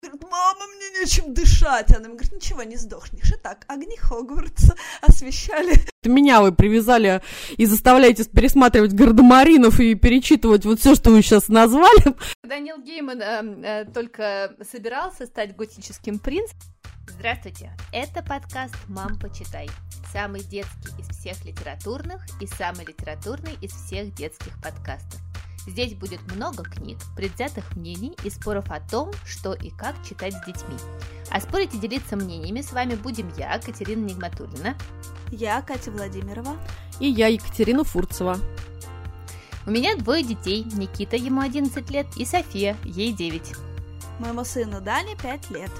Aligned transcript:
Говорит, 0.00 0.22
мама, 0.30 0.66
мне 0.76 1.00
нечем 1.00 1.34
дышать. 1.34 1.90
Она 1.90 2.08
говорит, 2.08 2.32
ничего, 2.32 2.62
не 2.62 2.76
сдохнешь. 2.76 3.32
И 3.32 3.36
так, 3.36 3.64
огни 3.66 3.96
Хогвартса 3.96 4.76
освещали. 5.02 5.72
Меня 6.04 6.40
вы 6.40 6.52
привязали 6.52 7.20
и 7.56 7.66
заставляете 7.66 8.24
пересматривать 8.24 8.92
гардемаринов 8.92 9.80
и 9.80 9.94
перечитывать 9.96 10.64
вот 10.64 10.78
все, 10.78 10.94
что 10.94 11.10
вы 11.10 11.22
сейчас 11.22 11.48
назвали. 11.48 12.14
Данил 12.44 12.78
Гейман 12.80 13.20
э, 13.20 13.42
э, 13.64 13.84
только 13.92 14.54
собирался 14.70 15.26
стать 15.26 15.56
готическим 15.56 16.20
принцем. 16.20 16.56
Здравствуйте, 17.08 17.72
это 17.92 18.22
подкаст 18.22 18.76
«Мам, 18.86 19.18
почитай». 19.18 19.68
Самый 20.12 20.42
детский 20.42 20.90
из 21.00 21.08
всех 21.08 21.44
литературных 21.44 22.24
и 22.40 22.46
самый 22.46 22.86
литературный 22.86 23.54
из 23.60 23.72
всех 23.72 24.14
детских 24.14 24.52
подкастов. 24.62 25.20
Здесь 25.68 25.92
будет 25.94 26.20
много 26.34 26.62
книг, 26.62 26.96
предвзятых 27.14 27.76
мнений 27.76 28.16
и 28.24 28.30
споров 28.30 28.70
о 28.70 28.80
том, 28.80 29.12
что 29.26 29.52
и 29.52 29.68
как 29.68 29.94
читать 30.02 30.32
с 30.32 30.46
детьми. 30.46 30.76
А 31.30 31.40
спорить 31.42 31.74
и 31.74 31.78
делиться 31.78 32.16
мнениями 32.16 32.62
с 32.62 32.72
вами 32.72 32.94
будем 32.94 33.30
я, 33.36 33.58
Катерина 33.58 34.02
Нигматуллина. 34.06 34.76
Я, 35.30 35.60
Катя 35.60 35.90
Владимирова. 35.90 36.56
И 37.00 37.08
я, 37.08 37.26
Екатерина 37.26 37.84
Фурцева. 37.84 38.38
У 39.66 39.70
меня 39.70 39.94
двое 39.96 40.24
детей, 40.24 40.64
Никита, 40.64 41.16
ему 41.16 41.42
11 41.42 41.90
лет, 41.90 42.06
и 42.16 42.24
София, 42.24 42.74
ей 42.82 43.12
9. 43.12 43.52
Моему 44.20 44.44
сыну 44.44 44.80
Дане 44.80 45.16
5 45.16 45.50
лет. 45.50 45.70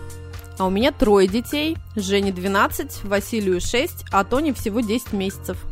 А 0.59 0.67
у 0.67 0.71
меня 0.71 0.93
трое 0.93 1.27
детей, 1.27 1.79
Жене 1.97 2.31
12, 2.31 3.05
Василию 3.05 3.63
6, 3.63 4.05
а 4.13 4.23
Тоне 4.25 4.53
всего 4.53 4.81
10 4.81 5.15
месяцев. 5.15 5.65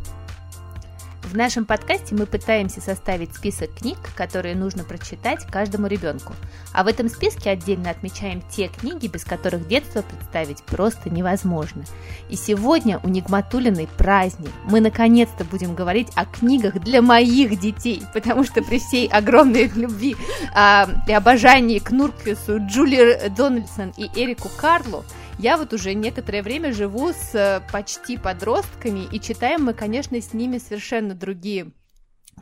В 1.26 1.36
нашем 1.36 1.64
подкасте 1.64 2.14
мы 2.14 2.24
пытаемся 2.24 2.80
составить 2.80 3.34
список 3.34 3.74
книг, 3.74 3.98
которые 4.14 4.54
нужно 4.54 4.84
прочитать 4.84 5.44
каждому 5.50 5.88
ребенку. 5.88 6.34
А 6.72 6.84
в 6.84 6.86
этом 6.86 7.08
списке 7.08 7.50
отдельно 7.50 7.90
отмечаем 7.90 8.42
те 8.48 8.68
книги, 8.68 9.08
без 9.08 9.24
которых 9.24 9.66
детство 9.66 10.02
представить 10.02 10.62
просто 10.62 11.10
невозможно. 11.10 11.82
И 12.30 12.36
сегодня 12.36 13.00
у 13.02 13.08
Нигматулиной 13.08 13.88
праздник. 13.98 14.50
Мы 14.66 14.78
наконец-то 14.78 15.44
будем 15.44 15.74
говорить 15.74 16.08
о 16.14 16.26
книгах 16.26 16.78
для 16.78 17.02
моих 17.02 17.58
детей, 17.58 18.04
потому 18.14 18.44
что 18.44 18.62
при 18.62 18.78
всей 18.78 19.08
огромной 19.08 19.66
любви 19.74 20.14
а, 20.54 20.88
и 21.08 21.12
обожании 21.12 21.80
к 21.80 21.90
Нурквису, 21.90 22.60
Джули 22.68 23.32
Дональдсон 23.36 23.92
и 23.96 24.04
Эрику 24.14 24.48
Карлу, 24.56 25.04
я 25.38 25.56
вот 25.56 25.72
уже 25.72 25.94
некоторое 25.94 26.42
время 26.42 26.72
живу 26.72 27.12
с 27.12 27.34
э, 27.34 27.60
почти 27.70 28.16
подростками, 28.16 29.06
и 29.12 29.20
читаем 29.20 29.64
мы, 29.64 29.74
конечно, 29.74 30.20
с 30.20 30.32
ними 30.32 30.58
совершенно 30.58 31.14
другие 31.14 31.72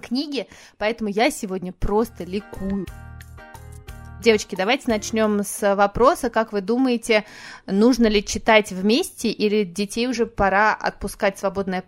книги, 0.00 0.47
поэтому 0.78 1.11
я 1.11 1.31
сегодня 1.31 1.72
просто 1.72 2.25
ликую. 2.25 2.87
Девочки, 4.22 4.55
давайте 4.55 4.84
начнем 4.87 5.42
с 5.42 5.75
вопроса, 5.75 6.31
как 6.31 6.53
вы 6.53 6.62
думаете, 6.62 7.25
нужно 7.67 8.06
ли 8.06 8.25
читать 8.25 8.72
вместе 8.72 9.28
или 9.28 9.65
детей 9.65 10.06
уже 10.06 10.25
пора 10.25 10.72
отпускать 10.72 11.39
свободное 11.39 11.84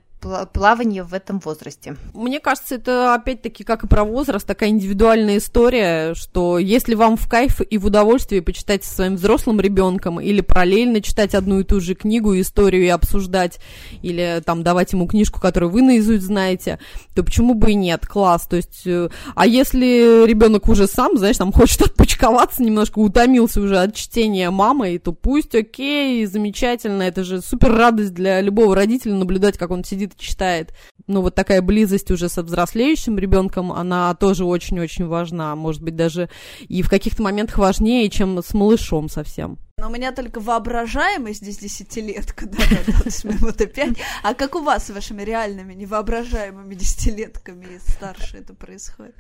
плавание 0.53 1.03
в 1.03 1.15
этом 1.15 1.39
возрасте. 1.41 1.97
Мне 2.15 2.41
кажется, 2.41 2.77
это 2.77 3.15
опять-таки, 3.15 3.65
как 3.65 3.85
и 3.85 3.87
про 3.87 4.05
возраст, 4.05 4.47
такая 4.47 4.71
индивидуальная 4.71 5.39
история, 5.39 6.15
что 6.15 6.59
если 6.59 6.95
вам 6.95 7.17
в 7.17 7.29
кайф 7.29 7.61
и 7.61 7.79
в 7.79 7.87
удовольствие 7.87 8.43
почитать 8.43 8.85
со 8.85 8.95
своим 8.95 9.17
взрослым 9.17 9.61
ребенком 9.61 10.21
или 10.21 10.41
параллельно 10.41 11.01
читать 11.01 11.35
одну 11.35 11.61
и 11.61 11.65
ту 11.65 11.81
же 11.81 11.95
книгу, 11.95 12.39
историю 12.39 12.85
и 12.85 12.89
обсуждать, 12.89 13.59
или 14.03 14.43
там 14.45 14.63
давать 14.63 14.93
ему 14.93 15.07
книжку, 15.07 15.41
которую 15.41 15.71
вы 15.71 15.83
наизусть 15.83 16.25
знаете, 16.25 16.79
то 17.15 17.23
почему 17.23 17.55
бы 17.55 17.73
и 17.73 17.75
нет? 17.75 18.07
Класс. 18.07 18.47
То 18.47 18.57
есть, 18.57 18.83
э, 18.87 19.09
а 19.35 19.47
если 19.47 20.27
ребенок 20.27 20.69
уже 20.69 20.87
сам, 20.87 21.17
знаешь, 21.17 21.37
там 21.37 21.53
хочет 21.53 21.83
отпочковаться 21.83 22.63
немножко, 22.63 22.99
утомился 22.99 23.61
уже 23.61 23.79
от 23.79 23.95
чтения 23.95 24.51
мамы, 24.51 24.99
то 24.99 25.13
пусть, 25.13 25.55
окей, 25.55 26.25
замечательно, 26.27 27.03
это 27.03 27.25
же 27.25 27.41
супер 27.41 27.73
радость 27.73 28.15
для 28.15 28.41
любого 28.41 28.75
родителя 28.75 29.15
наблюдать, 29.15 29.59
как 29.59 29.71
он 29.71 29.85
сидит 29.85 30.16
читает. 30.17 30.73
Ну, 31.07 31.21
вот 31.23 31.35
такая 31.35 31.63
близость 31.63 32.11
уже 32.11 32.29
со 32.29 32.43
взрослеющим 32.43 33.19
ребенком, 33.19 33.73
она 33.73 34.15
тоже 34.15 34.45
очень-очень 34.45 35.07
важна. 35.07 35.55
Может 35.55 35.83
быть, 35.83 35.97
даже 35.97 36.29
и 36.61 36.83
в 36.83 36.91
каких-то 36.91 37.23
моментах 37.23 37.59
важнее, 37.59 38.09
чем 38.11 38.43
с 38.43 38.55
малышом 38.55 39.09
совсем. 39.09 39.59
Но 39.79 39.89
у 39.89 39.91
меня 39.91 40.11
только 40.13 40.41
воображаемый 40.41 41.35
здесь 41.35 41.59
десятилетка, 41.59 42.47
да, 42.47 42.59
да, 42.87 43.11
моему-то 43.25 43.67
пять. 43.67 43.99
А 44.23 44.35
как 44.35 44.55
у 44.55 44.63
вас 44.63 44.87
с 44.87 44.91
вашими 44.91 45.23
реальными 45.23 45.75
невоображаемыми 45.75 46.75
десятилетками 46.75 47.77
и 47.77 47.79
старше 47.79 48.39
это 48.39 48.55
происходит? 48.55 49.15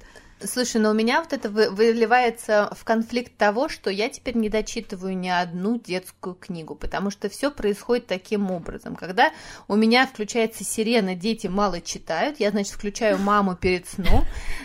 Слушай, 0.44 0.82
но 0.82 0.90
у 0.90 0.92
меня 0.92 1.22
вот 1.22 1.32
это 1.32 1.48
выливается 1.48 2.68
в 2.76 2.84
конфликт 2.84 3.34
того, 3.38 3.70
что 3.70 3.88
я 3.88 4.10
теперь 4.10 4.36
не 4.36 4.50
дочитываю 4.50 5.16
ни 5.16 5.28
одну 5.28 5.78
детскую 5.78 6.34
книгу, 6.34 6.74
потому 6.74 7.10
что 7.10 7.30
все 7.30 7.50
происходит 7.50 8.06
таким 8.06 8.50
образом. 8.50 8.96
Когда 8.96 9.32
у 9.66 9.76
меня 9.76 10.06
включается 10.06 10.62
сирена, 10.62 11.14
дети 11.14 11.46
мало 11.46 11.80
читают, 11.80 12.38
я, 12.38 12.50
значит, 12.50 12.74
включаю 12.74 13.16
маму 13.18 13.56
перед 13.56 13.88
сном, 13.88 14.24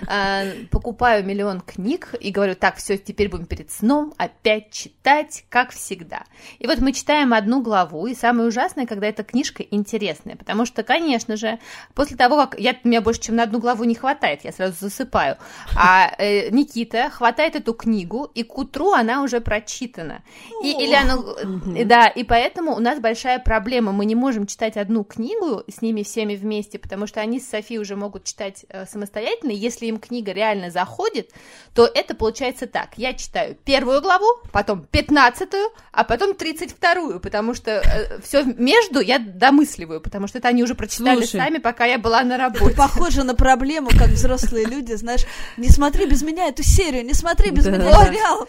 э, 0.09 0.65
покупаю 0.71 1.23
миллион 1.23 1.61
книг 1.61 2.15
и 2.19 2.31
говорю, 2.31 2.55
так, 2.55 2.75
все, 2.75 2.97
теперь 2.97 3.29
будем 3.29 3.45
перед 3.45 3.71
сном 3.71 4.13
опять 4.17 4.71
читать, 4.71 5.45
как 5.47 5.71
всегда. 5.71 6.25
И 6.59 6.67
вот 6.67 6.79
мы 6.79 6.91
читаем 6.91 7.33
одну 7.33 7.61
главу, 7.61 8.07
и 8.07 8.13
самое 8.13 8.49
ужасное, 8.49 8.85
когда 8.85 9.07
эта 9.07 9.23
книжка 9.23 9.63
интересная, 9.63 10.35
потому 10.35 10.65
что, 10.65 10.83
конечно 10.83 11.37
же, 11.37 11.59
после 11.93 12.17
того, 12.17 12.35
как 12.35 12.59
я, 12.59 12.75
меня 12.83 12.99
больше, 12.99 13.21
чем 13.21 13.37
на 13.37 13.43
одну 13.43 13.59
главу 13.59 13.85
не 13.85 13.95
хватает, 13.95 14.43
я 14.43 14.51
сразу 14.51 14.75
засыпаю, 14.77 15.37
а 15.75 16.13
э, 16.17 16.49
Никита 16.49 17.09
хватает 17.09 17.55
эту 17.55 17.73
книгу, 17.73 18.29
и 18.33 18.43
к 18.43 18.57
утру 18.57 18.91
она 18.91 19.23
уже 19.23 19.41
прочитана. 19.41 20.23
И, 20.63 20.71
или 20.71 20.93
она, 20.93 21.17
угу. 21.17 21.75
да, 21.85 22.07
и 22.07 22.23
поэтому 22.23 22.75
у 22.75 22.79
нас 22.79 22.99
большая 22.99 23.39
проблема. 23.39 23.91
Мы 23.91 24.05
не 24.05 24.15
можем 24.15 24.47
читать 24.47 24.77
одну 24.77 25.03
книгу 25.03 25.63
с 25.67 25.81
ними 25.81 26.03
всеми 26.03 26.35
вместе, 26.35 26.79
потому 26.79 27.07
что 27.07 27.21
они 27.21 27.39
с 27.39 27.49
Софией 27.49 27.79
уже 27.79 27.95
могут 27.95 28.23
читать 28.23 28.65
э, 28.69 28.85
самостоятельно. 28.85 29.51
Если 29.51 29.85
им 29.87 29.99
книга 29.99 30.31
реально 30.31 30.71
заходит, 30.71 31.31
то 31.73 31.85
это 31.85 32.15
получается 32.15 32.67
так. 32.67 32.97
Я 32.97 33.13
читаю 33.13 33.55
первую 33.63 34.01
главу, 34.01 34.25
потом 34.51 34.85
пятнадцатую, 34.85 35.69
а 35.91 36.03
потом 36.03 36.35
тридцать 36.35 36.71
вторую, 36.71 37.19
потому 37.19 37.53
что 37.53 37.71
э, 37.71 38.19
все 38.21 38.43
между 38.43 38.99
я 38.99 39.19
домысливаю, 39.19 40.01
потому 40.01 40.27
что 40.27 40.37
это 40.37 40.47
они 40.47 40.63
уже 40.63 40.75
прочитали 40.75 41.17
Слушай, 41.17 41.39
сами, 41.39 41.57
пока 41.57 41.85
я 41.85 41.97
была 41.97 42.23
на 42.23 42.37
работе. 42.37 42.75
Похоже 42.75 43.23
на 43.23 43.35
проблему, 43.35 43.89
как 43.89 44.09
взрослые 44.09 44.65
люди, 44.65 44.93
знаешь, 44.93 45.25
не 45.57 45.69
смотри 45.69 46.05
без 46.05 46.21
меня 46.21 46.47
эту 46.47 46.63
серию, 46.63 47.05
не 47.05 47.13
смотри 47.13 47.51
без 47.51 47.65
да, 47.65 47.71
меня 47.71 48.05
сериал. 48.05 48.47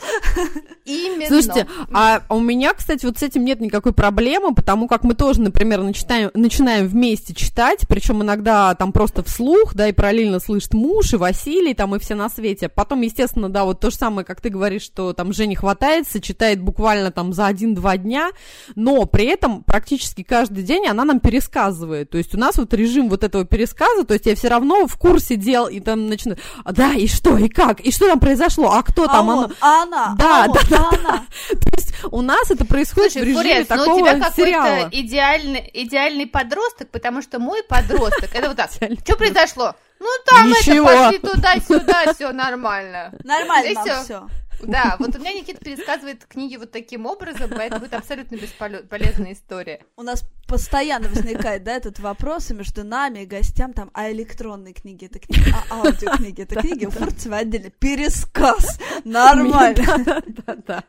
Именно. 0.85 1.29
Слушайте, 1.29 1.67
а 1.93 2.23
у 2.29 2.41
меня, 2.41 2.75
кстати, 2.75 3.07
вот 3.07 3.19
с 3.19 3.23
этим 3.23 3.45
нет 3.45 3.61
никакой 3.61 3.93
проблемы, 3.93 4.55
потому 4.55 4.89
как 4.89 5.05
мы 5.05 5.15
тоже, 5.15 5.41
например, 5.41 5.83
начинаем, 5.83 6.31
начинаем 6.35 6.87
вместе 6.87 7.35
читать, 7.35 7.87
причем 7.89 8.23
иногда 8.23 8.75
там 8.75 8.93
просто 8.93 9.23
вслух, 9.23 9.75
да, 9.75 9.89
и 9.89 9.93
параллельно 9.93 10.41
слышит 10.41 10.75
муж 10.75 11.13
и 11.13 11.17
Василий, 11.17 11.75
там 11.75 11.95
и 11.95 11.99
все 11.99 12.15
на 12.15 12.29
свете. 12.29 12.69
Потом, 12.69 13.01
естественно, 13.03 13.49
да, 13.49 13.65
вот 13.65 13.81
то 13.81 13.91
же 13.91 13.97
самое, 13.97 14.25
как 14.25 14.41
ты 14.41 14.49
говоришь, 14.49 14.83
что 14.83 15.13
там 15.13 15.33
Жене 15.33 15.57
хватается, 15.57 16.21
читает 16.21 16.61
буквально 16.61 17.11
там 17.11 17.33
за 17.33 17.47
один-два 17.47 17.97
дня, 17.97 18.31
но 18.75 19.05
при 19.07 19.27
этом 19.27 19.63
практически 19.63 20.23
каждый 20.23 20.65
день 20.65 20.87
она 20.87 21.05
нам 21.05 21.21
пересказывает. 21.21 22.11
То 22.11 22.19
есть 22.19 22.35
у 22.35 22.39
нас 22.39 22.57
вот 22.57 22.75
режим 22.75 23.09
вот 23.09 23.25
этого 23.25 23.45
пересказа, 23.45 24.05
то 24.05 24.15
есть 24.15 24.27
я 24.27 24.35
все 24.35 24.49
равно 24.49 24.87
в 24.87 24.97
курсе 24.97 25.37
дел 25.37 25.69
и 25.69 25.81
там 25.81 26.09
начинаю, 26.09 26.39
да, 26.71 26.92
и 26.95 27.07
что, 27.09 27.37
и 27.37 27.49
как, 27.49 27.81
и 27.81 27.91
что 27.91 28.09
там 28.09 28.21
произошло, 28.21 28.73
а 28.73 28.83
кто 28.83 29.07
там? 29.07 29.31
А, 29.31 29.35
он, 29.35 29.55
а 29.61 29.83
она, 29.83 30.15
да, 30.19 30.45
а 30.45 30.49
да, 30.49 30.61
да, 30.69 30.77
а 30.79 30.95
она. 30.95 31.25
То 31.51 31.71
есть 31.77 31.93
у 32.11 32.21
нас 32.23 32.51
это 32.51 32.65
происходит 32.65 33.13
Слушай, 33.13 33.25
в 33.25 33.29
режиме 33.29 33.43
Фурец, 33.43 33.67
такого 33.67 33.87
но 33.87 33.95
у 33.95 33.99
тебя 33.99 34.31
сериала. 34.35 34.65
какой-то 34.65 35.01
идеальный, 35.01 35.71
идеальный 35.75 36.27
подросток, 36.27 36.91
потому 36.91 37.23
что 37.23 37.39
мой 37.39 37.63
подросток, 37.63 38.35
это 38.35 38.49
вот 38.49 38.57
так, 38.57 38.71
что 39.05 39.17
произошло? 39.17 39.75
Ну 40.01 40.09
там 40.27 40.49
Ничего. 40.49 40.91
это 40.91 41.05
пошли 41.05 41.19
туда-сюда, 41.19 42.13
все 42.15 42.33
нормально. 42.33 43.13
Нормально, 43.23 44.03
все. 44.05 44.29
Да, 44.67 44.97
вот 44.99 45.15
у 45.17 45.19
меня 45.19 45.33
Никита 45.33 45.63
пересказывает 45.63 46.25
книги 46.27 46.57
вот 46.57 46.71
таким 46.71 47.07
образом, 47.07 47.51
поэтому 47.55 47.87
это 47.87 47.99
абсолютно 47.99 48.37
бесполезная 48.37 49.33
история. 49.33 49.85
У 49.97 50.03
нас 50.03 50.25
постоянно 50.47 51.09
возникает, 51.09 51.65
да, 51.65 51.73
этот 51.73 51.99
вопрос 51.99 52.51
между 52.51 52.85
нами 52.85 53.21
и 53.21 53.27
гостям, 53.27 53.73
там, 53.73 53.91
а 53.95 54.11
электронные 54.11 54.75
книги 54.75 55.07
это 55.07 55.19
книги, 55.19 55.53
а 55.71 55.79
аудиокниги 55.79 56.43
это 56.43 56.57
книги, 56.61 56.87
у 56.87 56.91
Фурцева 56.91 57.39
отдельно 57.39 57.71
пересказ, 57.71 58.79
нормально. 59.05 59.85
Да-да-да. 60.05 60.85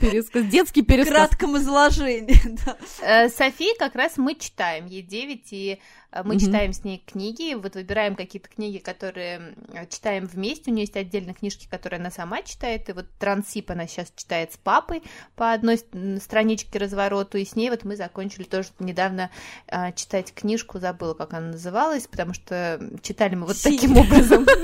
Пересказ, 0.00 0.44
детский 0.46 0.82
пересказ. 0.82 1.10
В 1.10 1.14
кратком 1.14 1.56
изложении, 1.58 2.40
да. 2.66 2.76
Э, 3.02 3.28
Софии 3.28 3.76
как 3.78 3.94
раз 3.94 4.16
мы 4.16 4.34
читаем, 4.34 4.86
ей 4.86 5.02
9, 5.02 5.52
и 5.52 5.80
э, 6.10 6.22
мы 6.24 6.34
mm-hmm. 6.34 6.38
читаем 6.38 6.72
с 6.72 6.84
ней 6.84 7.02
книги, 7.04 7.54
вот 7.54 7.74
выбираем 7.74 8.16
какие-то 8.16 8.48
книги, 8.48 8.78
которые 8.78 9.54
читаем 9.90 10.26
вместе, 10.26 10.70
у 10.70 10.74
нее 10.74 10.82
есть 10.82 10.96
отдельные 10.96 11.34
книжки, 11.34 11.68
которые 11.70 12.00
она 12.00 12.10
сама 12.10 12.42
читает, 12.42 12.88
и 12.88 12.92
вот 12.92 13.06
Трансип 13.18 13.70
она 13.70 13.86
сейчас 13.86 14.12
читает 14.14 14.52
с 14.52 14.56
папой 14.56 15.02
по 15.36 15.52
одной 15.52 15.78
страничке 15.78 16.78
развороту, 16.78 17.38
и 17.38 17.44
с 17.44 17.54
ней 17.56 17.70
вот 17.70 17.84
мы 17.84 17.96
закончили 17.96 18.44
тоже 18.44 18.68
недавно 18.78 19.30
э, 19.68 19.92
читать 19.92 20.34
книжку, 20.34 20.78
забыла, 20.78 21.14
как 21.14 21.32
она 21.32 21.48
называлась, 21.48 22.06
потому 22.06 22.34
что 22.34 22.80
читали 23.02 23.34
мы 23.34 23.46
вот 23.46 23.56
таким 23.62 23.96
образом. 23.96 24.46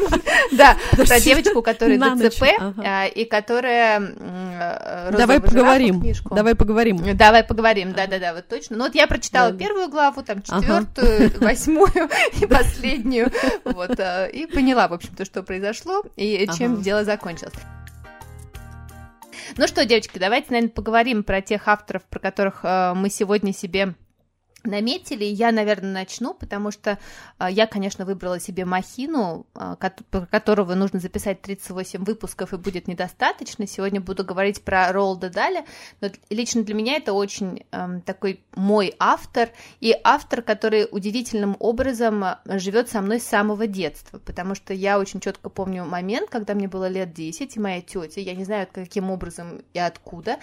Да, 0.52 0.76
про 0.96 1.20
девочку, 1.20 1.62
которая 1.62 1.98
ДЦП, 1.98 2.44
и 3.14 3.25
которая 3.25 4.00
э, 4.85 5.11
Давай 5.17 5.41
поговорим. 5.41 6.00
книжку. 6.00 6.35
Давай 6.35 6.55
поговорим. 6.55 7.17
Давай 7.17 7.44
поговорим, 7.44 7.93
да-да-да, 7.93 8.35
вот 8.35 8.49
точно. 8.49 8.77
Ну 8.77 8.85
вот 8.85 8.94
я 8.94 9.06
прочитала 9.06 9.50
Да. 9.53 9.59
первую 9.59 9.88
главу, 9.88 10.23
там 10.23 10.43
Ага. 10.49 10.61
четвертую, 10.61 11.32
восьмую 11.41 12.09
и 12.41 12.47
последнюю, 12.47 13.31
вот, 13.65 13.99
э, 13.99 14.31
и 14.32 14.47
поняла, 14.47 14.88
в 14.88 14.93
общем-то, 14.94 15.25
что 15.25 15.43
произошло 15.43 16.03
и 16.17 16.47
чем 16.56 16.75
Ага. 16.75 16.82
дело 16.82 17.05
закончилось. 17.05 17.55
Ну 19.56 19.67
что, 19.67 19.85
девочки, 19.85 20.19
давайте, 20.19 20.49
наверное, 20.50 20.73
поговорим 20.73 21.25
про 21.25 21.41
тех 21.41 21.67
авторов, 21.67 22.03
про 22.05 22.19
которых 22.21 22.61
э, 22.62 22.93
мы 22.94 23.11
сегодня 23.11 23.53
себе 23.53 23.94
наметили. 24.65 25.25
Я, 25.25 25.53
наверное, 25.53 25.93
начну, 25.93 26.35
потому 26.35 26.71
что 26.71 26.99
э, 27.39 27.49
я, 27.51 27.67
конечно, 27.67 28.05
выбрала 28.05 28.41
себе 28.41 28.65
Махину, 28.65 29.47
про 29.53 30.27
которого 30.27 30.75
нужно 30.75 30.99
записать 30.99 31.43
38 31.43 32.05
выпусков 32.05 32.53
и 32.53 32.57
будет 32.57 32.89
недостаточно. 32.89 33.67
Сегодня 33.67 34.01
буду 34.01 34.25
говорить 34.25 34.62
про 34.62 34.93
Ролда 34.93 35.31
Даля, 35.31 35.65
но 36.01 36.09
лично 36.31 36.62
для 36.62 36.75
меня 36.75 36.97
это 36.97 37.12
очень 37.12 37.65
эм, 37.73 38.01
такой 38.03 38.43
мой 38.55 38.95
автор, 38.99 39.51
и 39.81 39.95
автор, 40.05 40.43
который 40.43 40.89
удивительным 40.91 41.57
образом 41.59 42.25
э, 42.25 42.37
живет 42.59 42.89
со 42.89 43.01
мной 43.01 43.21
с 43.21 43.27
самого 43.27 43.67
детства, 43.67 44.19
потому 44.19 44.55
что 44.55 44.75
я 44.75 44.99
очень 44.99 45.21
четко 45.21 45.49
помню 45.49 45.85
момент, 45.85 46.31
когда 46.31 46.55
мне 46.55 46.69
было 46.69 46.89
лет 46.89 47.12
10, 47.12 47.57
и 47.57 47.61
моя 47.61 47.81
тетя, 47.81 48.21
я 48.21 48.35
не 48.35 48.45
знаю, 48.45 48.67
каким 48.73 49.11
образом 49.11 49.62
и 49.73 49.79
откуда, 49.79 50.39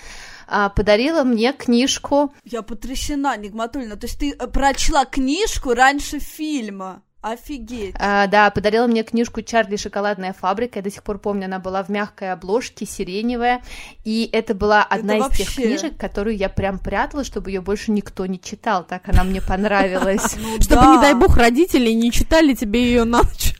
а, 0.47 0.69
подарила 0.69 1.23
мне 1.23 1.53
книжку 1.53 2.33
Я 2.43 2.61
потрясена, 2.61 3.37
Нигматульна. 3.37 3.95
То 3.97 4.07
есть 4.07 4.19
ты 4.19 4.31
э, 4.31 4.47
прочла 4.47 5.05
книжку 5.05 5.73
раньше 5.73 6.19
фильма. 6.19 7.01
Офигеть. 7.19 7.95
А, 7.99 8.27
да, 8.27 8.49
подарила 8.51 8.85
мне 8.87 9.03
книжку 9.03 9.41
«Чарли 9.41 9.75
шоколадная 9.75 10.33
фабрика». 10.33 10.79
Я 10.79 10.83
до 10.83 10.91
сих 10.91 11.03
пор 11.03 11.17
помню, 11.19 11.45
она 11.45 11.59
была 11.59 11.83
в 11.83 11.89
мягкой 11.89 12.31
обложке, 12.31 12.85
сиреневая. 12.85 13.63
И 14.05 14.29
это 14.31 14.53
была 14.53 14.83
одна 14.83 15.17
из 15.17 15.25
тех 15.35 15.47
вообще- 15.47 15.63
книжек, 15.63 15.97
которую 15.97 16.37
я 16.37 16.47
прям 16.47 16.77
прятала, 16.79 17.23
чтобы 17.23 17.49
ее 17.49 17.59
больше 17.61 17.91
никто 17.91 18.25
не 18.27 18.39
читал. 18.39 18.85
Так 18.85 19.09
она 19.09 19.23
мне 19.23 19.41
понравилась. 19.47 20.37
Ну 20.39 20.61
Чтобы, 20.61 20.85
не 20.95 21.01
дай 21.01 21.15
бог, 21.15 21.35
родители 21.35 21.89
не 21.91 22.11
читали 22.11 22.53
тебе 22.53 22.83
ее 22.83 23.03
на 23.03 23.23
ночь. 23.23 23.55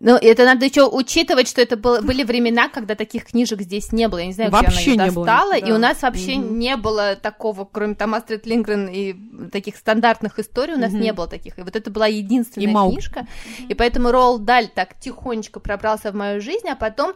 Ну, 0.00 0.14
это 0.14 0.44
надо 0.44 0.64
еще 0.64 0.88
учитывать, 0.88 1.48
что 1.48 1.60
это 1.60 1.76
было, 1.76 2.00
были 2.00 2.22
времена, 2.22 2.68
когда 2.68 2.94
таких 2.94 3.24
книжек 3.26 3.60
здесь 3.62 3.90
не 3.90 4.06
было. 4.06 4.18
Я 4.18 4.26
не 4.26 4.32
знаю, 4.32 4.50
где 4.50 4.60
Вообще 4.60 4.92
она 4.92 5.02
не 5.02 5.08
их 5.08 5.14
было, 5.14 5.26
достала. 5.26 5.56
И 5.56 5.66
да. 5.66 5.74
у 5.74 5.78
нас 5.78 6.02
вообще 6.02 6.36
Мгм. 6.36 6.58
не 6.58 6.76
было 6.76 7.16
такого, 7.16 7.64
кроме 7.64 7.96
там 7.96 8.14
Астрид 8.14 8.46
Лингрен 8.46 8.88
и 8.88 9.14
таких 9.50 9.76
стандартных 9.76 10.38
историй, 10.38 10.74
у 10.74 10.78
нас 10.78 10.92
Мгм. 10.92 11.00
не 11.00 11.12
было 11.12 11.26
таких. 11.26 11.58
И 11.58 11.62
вот 11.62 11.74
это 11.74 11.90
была 11.90 12.06
единственная 12.06 12.68
И 12.68 12.72
Маугли. 12.72 12.94
книжка. 12.94 13.26
И 13.68 13.74
поэтому 13.74 14.12
Роал 14.12 14.38
Даль 14.38 14.68
так 14.72 14.98
тихонечко 15.00 15.58
пробрался 15.58 16.12
в 16.12 16.14
мою 16.14 16.40
жизнь, 16.40 16.68
а 16.68 16.76
потом 16.76 17.14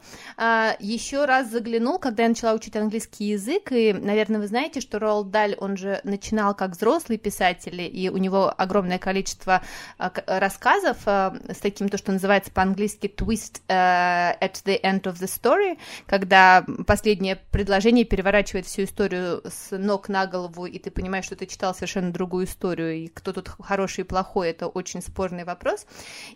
еще 0.81 1.25
раз 1.25 1.51
заглянул, 1.51 1.99
когда 2.01 2.25
я 2.25 2.29
начала 2.31 2.53
учить 2.53 2.75
английский 2.77 3.27
язык. 3.27 3.71
И, 3.71 3.93
наверное, 3.93 4.41
вы 4.41 4.49
знаете, 4.49 4.81
что 4.81 4.99
Роал 4.99 5.23
Даль, 5.25 5.55
он 5.61 5.77
же 5.77 6.01
начинал 6.03 6.55
как 6.55 6.73
взрослый 6.73 7.17
писатель, 7.19 7.81
и 7.81 8.11
у 8.11 8.17
него 8.17 8.53
огромное 8.57 8.99
количество 8.99 9.63
а, 9.99 10.11
рассказов 10.27 10.97
а, 11.07 11.37
с 11.49 11.59
таким, 11.59 11.89
то, 11.93 11.99
что 11.99 12.11
называется 12.11 12.51
по-английски 12.51 13.07
twist 13.07 13.61
э, 13.69 13.75
at 14.41 14.55
the 14.65 14.81
end 14.83 15.03
of 15.03 15.17
the 15.21 15.29
story, 15.29 15.79
когда 16.07 16.65
последнее 16.87 17.37
предложение 17.37 18.07
переворачивает 18.07 18.65
всю 18.65 18.85
историю 18.85 19.43
с 19.45 19.77
ног 19.77 20.09
на 20.09 20.27
голову, 20.27 20.65
и 20.65 20.79
ты 20.79 20.91
понимаешь, 20.91 21.27
что 21.27 21.37
ты 21.37 21.45
читал 21.45 21.75
совершенно 21.75 22.11
другую 22.11 22.47
историю, 22.47 22.95
и 22.95 23.09
кто 23.09 23.35
тут 23.35 23.51
хороший 23.61 24.01
и 24.01 24.05
плохой, 24.05 24.49
это 24.49 24.69
очень 24.69 25.03
спорный 25.03 25.45
вопрос. 25.45 25.87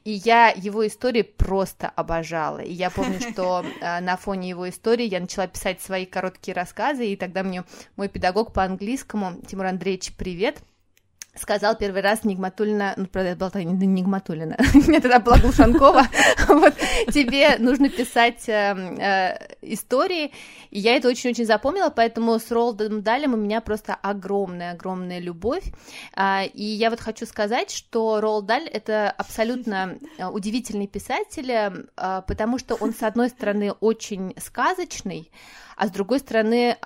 И 0.04 0.10
я 0.10 0.48
его 0.54 0.86
истории 0.86 1.22
просто 1.22 1.88
обожала. 1.88 2.58
И 2.58 2.72
я 2.74 2.90
помню, 2.90 3.18
что 3.18 3.64
э, 3.80 4.00
на 4.00 4.18
фоне 4.18 4.50
его 4.50 4.68
истории 4.68 5.06
я 5.06 5.20
начала 5.20 5.46
писать 5.46 5.80
свои 5.80 6.04
короткие 6.04 6.54
рассказы, 6.54 7.06
и 7.06 7.16
тогда 7.16 7.42
мне 7.42 7.64
мой 7.96 8.10
педагог 8.10 8.52
по 8.52 8.62
английскому, 8.62 9.40
Тимур 9.48 9.64
Андреевич, 9.64 10.12
привет, 10.18 10.58
сказал 11.36 11.76
первый 11.76 12.02
раз 12.02 12.24
Нигматулина, 12.24 12.94
ну, 12.96 13.06
правда, 13.06 13.30
это 13.30 13.38
была 13.38 13.50
тогда 13.50 13.70
не 13.70 13.86
Нигматулина, 13.86 14.56
у 14.74 14.78
меня 14.78 15.00
тогда 15.00 15.20
была 15.20 15.38
Глушанкова, 15.38 16.02
вот, 16.48 16.74
тебе 17.12 17.56
нужно 17.58 17.88
писать 17.88 18.48
э, 18.48 18.74
э, 18.98 19.56
истории, 19.62 20.32
и 20.70 20.80
я 20.80 20.96
это 20.96 21.08
очень-очень 21.08 21.46
запомнила, 21.46 21.90
поэтому 21.90 22.38
с 22.38 22.50
Ролдом 22.50 23.02
Далем 23.02 23.34
у 23.34 23.36
меня 23.36 23.60
просто 23.60 23.94
огромная-огромная 23.94 25.20
любовь, 25.20 25.64
А, 26.14 26.44
и 26.44 26.64
я 26.64 26.90
вот 26.90 27.00
хочу 27.00 27.26
сказать, 27.26 27.70
что 27.70 28.20
Ролд 28.20 28.46
Даль— 28.46 28.68
это 28.72 29.10
абсолютно 29.10 29.98
э, 30.18 30.26
удивительный 30.26 30.86
писатель, 30.86 31.50
э, 31.50 32.22
потому 32.26 32.58
что 32.58 32.74
он, 32.74 32.94
с 32.94 33.02
одной 33.02 33.28
стороны, 33.28 33.72
очень 33.72 34.34
сказочный, 34.38 35.30
а 35.76 35.88
с 35.88 35.90
другой 35.90 36.20
стороны, 36.20 36.76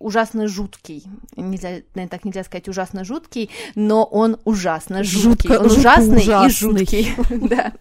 ужасно 0.00 0.48
жуткий. 0.48 1.04
Нельзя, 1.36 1.68
наверное, 1.94 2.08
так 2.08 2.24
нельзя 2.24 2.42
сказать 2.42 2.68
ужасно 2.68 3.04
жуткий, 3.04 3.50
но 3.74 4.04
он 4.04 4.38
ужасно 4.44 5.04
жуткий. 5.04 5.48
Жутко- 5.50 5.58
он 5.60 5.68
жутко 5.68 5.78
ужасный 5.80 6.16
и 6.22 6.28
ужасный. 6.28 6.50
жуткий. 6.50 7.12
Да. 7.48 7.72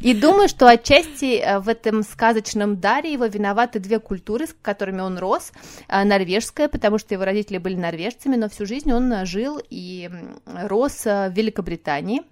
И 0.00 0.14
думаю, 0.14 0.48
что 0.48 0.68
отчасти 0.68 1.38
э, 1.38 1.58
в 1.60 1.68
этом 1.68 2.02
сказочном 2.02 2.80
даре 2.80 3.12
его 3.12 3.26
виноваты 3.26 3.78
две 3.78 3.98
культуры, 4.00 4.46
с 4.46 4.54
которыми 4.62 5.00
он 5.02 5.18
рос. 5.18 5.52
А, 5.88 6.04
Норвежская, 6.04 6.68
потому 6.68 6.98
что 6.98 7.14
его 7.14 7.24
родители 7.24 7.58
были 7.58 7.74
норвежцами, 7.76 8.36
но 8.36 8.48
всю 8.48 8.66
жизнь 8.66 8.90
он 8.92 9.12
э, 9.12 9.26
жил 9.26 9.60
и 9.68 10.10
рос 10.46 11.02
э, 11.06 11.28
в 11.28 11.34
Великобритании. 11.36 12.22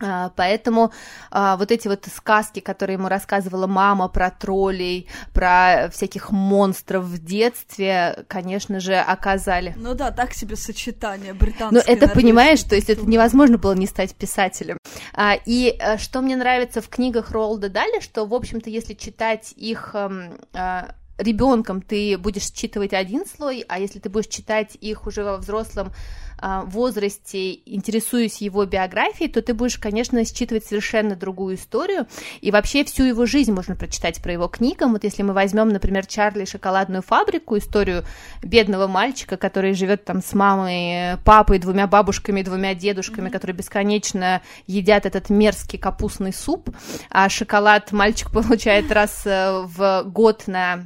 А, 0.00 0.30
Поэтому 0.36 0.92
а, 1.30 1.56
вот 1.56 1.70
эти 1.70 1.86
вот 1.86 2.06
сказки, 2.12 2.60
которые 2.60 2.94
ему 2.94 3.08
рассказывала 3.08 3.66
мама 3.66 4.08
про 4.08 4.30
троллей, 4.30 5.08
про 5.32 5.88
всяких 5.92 6.32
монстров 6.32 7.04
в 7.04 7.24
детстве, 7.24 8.24
конечно 8.28 8.80
же, 8.80 8.96
оказали. 8.96 9.72
Ну 9.76 9.94
да, 9.94 10.10
так 10.10 10.34
себе 10.34 10.56
сочетание 10.56 11.32
британское. 11.32 11.82
Ну, 11.86 11.92
это 11.92 12.08
понимаешь, 12.08 12.62
то 12.62 12.74
есть 12.74 12.90
это 12.90 13.06
невозможно 13.06 13.56
было 13.56 13.74
не 13.74 13.86
стать 13.86 14.14
писателем. 14.14 14.78
А, 15.12 15.36
и 15.46 15.76
э, 15.78 15.96
что 15.98 16.20
мне 16.22 16.36
нравится 16.36 16.80
в 16.80 16.88
книгах 16.88 17.30
Ролда 17.30 17.68
Дали, 17.68 18.00
что, 18.00 18.26
в 18.26 18.34
общем-то, 18.34 18.70
если 18.70 18.94
читать 18.94 19.52
их 19.56 19.90
эм, 19.94 20.38
а, 20.52 20.94
ребенком, 21.18 21.80
ты 21.80 22.18
будешь 22.18 22.52
считывать 22.52 22.92
один 22.92 23.24
слой, 23.26 23.64
а 23.68 23.78
если 23.78 23.98
ты 24.00 24.08
будешь 24.08 24.26
читать 24.26 24.76
их 24.80 25.06
уже 25.06 25.22
во 25.22 25.36
взрослом 25.36 25.92
возрасте, 26.40 27.54
интересуясь 27.66 28.40
его 28.40 28.64
биографией, 28.64 29.30
то 29.30 29.42
ты 29.42 29.54
будешь, 29.54 29.78
конечно, 29.78 30.24
считывать 30.24 30.64
совершенно 30.64 31.16
другую 31.16 31.56
историю, 31.56 32.06
и 32.40 32.50
вообще 32.50 32.84
всю 32.84 33.04
его 33.04 33.26
жизнь 33.26 33.52
можно 33.52 33.76
прочитать 33.76 34.22
про 34.22 34.32
его 34.32 34.48
книгам. 34.48 34.92
Вот 34.92 35.04
если 35.04 35.22
мы 35.22 35.32
возьмем, 35.32 35.68
например, 35.68 36.06
Чарли 36.06 36.44
шоколадную 36.44 37.02
фабрику, 37.02 37.56
историю 37.56 38.04
бедного 38.42 38.86
мальчика, 38.86 39.36
который 39.36 39.74
живет 39.74 40.04
там 40.04 40.22
с 40.22 40.32
мамой, 40.34 41.18
папой, 41.24 41.58
двумя 41.58 41.86
бабушками, 41.86 42.42
двумя 42.42 42.74
дедушками, 42.74 43.30
которые 43.30 43.56
бесконечно 43.56 44.42
едят 44.66 45.06
этот 45.06 45.30
мерзкий 45.30 45.78
капустный 45.78 46.32
суп, 46.32 46.70
а 47.10 47.28
шоколад 47.28 47.92
мальчик 47.92 48.30
получает 48.32 48.90
раз 48.92 49.22
э, 49.24 49.64
в 49.66 50.04
год 50.06 50.44
на 50.46 50.84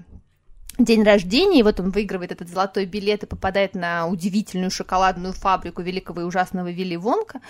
день 0.79 1.03
рождения, 1.03 1.61
и 1.61 1.63
вот 1.63 1.81
он 1.81 1.91
выигрывает 1.91 2.33
этот 2.33 2.49
золотой 2.49 2.87
билет 2.87 3.25
и 3.25 3.27
попадает 3.27 3.75
на 3.75 4.07
удивительную 4.07 4.71
шоколадную 4.71 5.33
фабрику 5.33 5.83
великого 5.83 6.23
и 6.23 6.25
ужасного 6.25 6.71
Вилли 6.71 6.97
Вонка, 6.97 7.41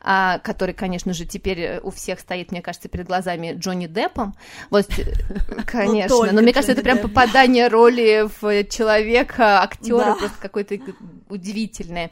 а, 0.00 0.38
который, 0.38 0.74
конечно 0.74 1.12
же, 1.12 1.26
теперь 1.26 1.78
у 1.82 1.90
всех 1.90 2.20
стоит, 2.20 2.50
мне 2.50 2.62
кажется, 2.62 2.88
перед 2.88 3.06
глазами 3.06 3.54
Джонни 3.58 3.86
Деппом. 3.86 4.34
Вот, 4.70 4.86
э, 4.98 5.12
конечно. 5.66 6.08
только 6.08 6.34
Но 6.34 6.42
мне 6.42 6.52
кажется, 6.52 6.72
это 6.72 6.82
прям 6.82 6.96
Депп. 6.98 7.08
попадание 7.08 7.68
роли 7.68 8.28
в 8.40 8.64
человека, 8.64 9.62
актера, 9.62 10.06
Да. 10.06 10.14
просто 10.14 10.36
какое-то 10.40 10.78
удивительное. 11.28 12.10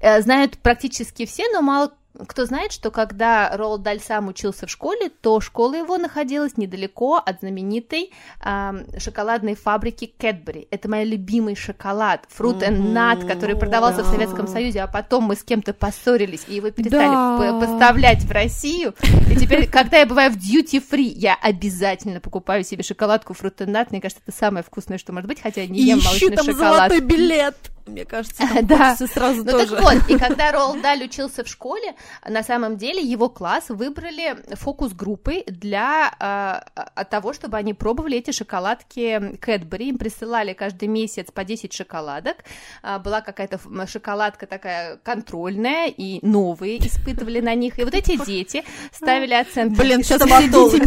Э, 0.00 0.20
Знают 0.20 0.58
практически 0.58 1.26
все, 1.26 1.44
но 1.52 1.62
мало 1.62 1.92
кто 2.26 2.44
знает, 2.46 2.72
что 2.72 2.90
когда 2.90 3.54
Роald 3.54 3.78
Даль 3.78 4.00
сам 4.00 4.28
учился 4.28 4.66
в 4.66 4.70
школе, 4.70 5.10
то 5.20 5.40
школа 5.40 5.74
его 5.74 5.98
находилась 5.98 6.56
недалеко 6.56 7.16
от 7.16 7.40
знаменитой 7.40 8.12
ам, 8.40 8.84
шоколадной 8.98 9.54
фабрики 9.54 10.12
Кэтбери. 10.18 10.68
Это 10.70 10.88
мой 10.88 11.04
любимый 11.04 11.54
шоколад, 11.54 12.26
Fruit 12.36 12.60
and 12.60 12.92
Nut, 12.92 13.26
который 13.26 13.56
продавался 13.56 14.02
в 14.02 14.06
Советском 14.06 14.46
Союзе, 14.48 14.80
а 14.82 14.86
потом 14.86 15.24
мы 15.24 15.36
с 15.36 15.42
кем-то 15.42 15.72
поссорились, 15.72 16.44
и 16.48 16.54
его 16.56 16.70
перестали 16.70 17.08
Да. 17.08 17.60
поставлять 17.60 18.22
в 18.24 18.30
Россию. 18.30 18.94
И 19.30 19.36
теперь, 19.36 19.68
когда 19.68 19.98
я 19.98 20.06
бываю 20.06 20.32
в 20.32 20.36
duty 20.36 20.82
free, 20.90 21.12
я 21.14 21.36
обязательно 21.40 22.20
покупаю 22.20 22.64
себе 22.64 22.82
шоколадку 22.82 23.32
Fruit 23.32 23.56
and 23.58 23.68
Nut. 23.72 23.88
Мне 23.90 24.00
кажется, 24.00 24.22
это 24.26 24.36
самое 24.36 24.64
вкусное, 24.64 24.98
что 24.98 25.12
может 25.12 25.28
быть, 25.28 25.40
хотя 25.40 25.62
я 25.62 25.68
не 25.68 25.82
ем 25.82 25.98
молочный 25.98 26.36
шоколад. 26.36 26.56
золотой 26.56 27.00
билет. 27.00 27.56
Мне 27.88 28.04
кажется, 28.04 28.44
да. 28.62 28.96
сразу 28.96 29.44
ну, 29.44 29.52
тоже. 29.52 29.76
Так 29.76 29.82
вот, 29.82 30.10
и 30.10 30.18
когда 30.18 30.52
Роald 30.52 30.80
Даль 30.82 31.04
учился 31.04 31.44
в 31.44 31.48
школе, 31.48 31.94
на 32.26 32.42
самом 32.42 32.76
деле 32.76 33.00
его 33.00 33.28
класс 33.28 33.66
выбрали 33.68 34.36
фокус-группой 34.54 35.44
для 35.46 36.64
э, 36.96 37.04
того, 37.04 37.32
чтобы 37.32 37.56
они 37.56 37.74
пробовали 37.74 38.18
эти 38.18 38.30
шоколадки 38.30 39.36
Кэтбери. 39.40 39.88
Им 39.88 39.98
присылали 39.98 40.52
каждый 40.52 40.88
месяц 40.88 41.30
по 41.32 41.44
10 41.44 41.72
шоколадок. 41.72 42.36
А, 42.82 42.98
была 42.98 43.20
какая-то 43.20 43.60
шоколадка 43.86 44.46
такая 44.46 44.96
контрольная, 44.98 45.88
и 45.88 46.24
новые 46.26 46.78
испытывали 46.86 47.40
на 47.40 47.54
них. 47.54 47.78
И 47.78 47.84
вот 47.84 47.94
эти 47.94 48.22
дети 48.24 48.64
ставили 48.92 49.34
оценки. 49.34 49.78
Блин, 49.78 50.02
сейчас 50.02 50.22
дети, 50.22 50.80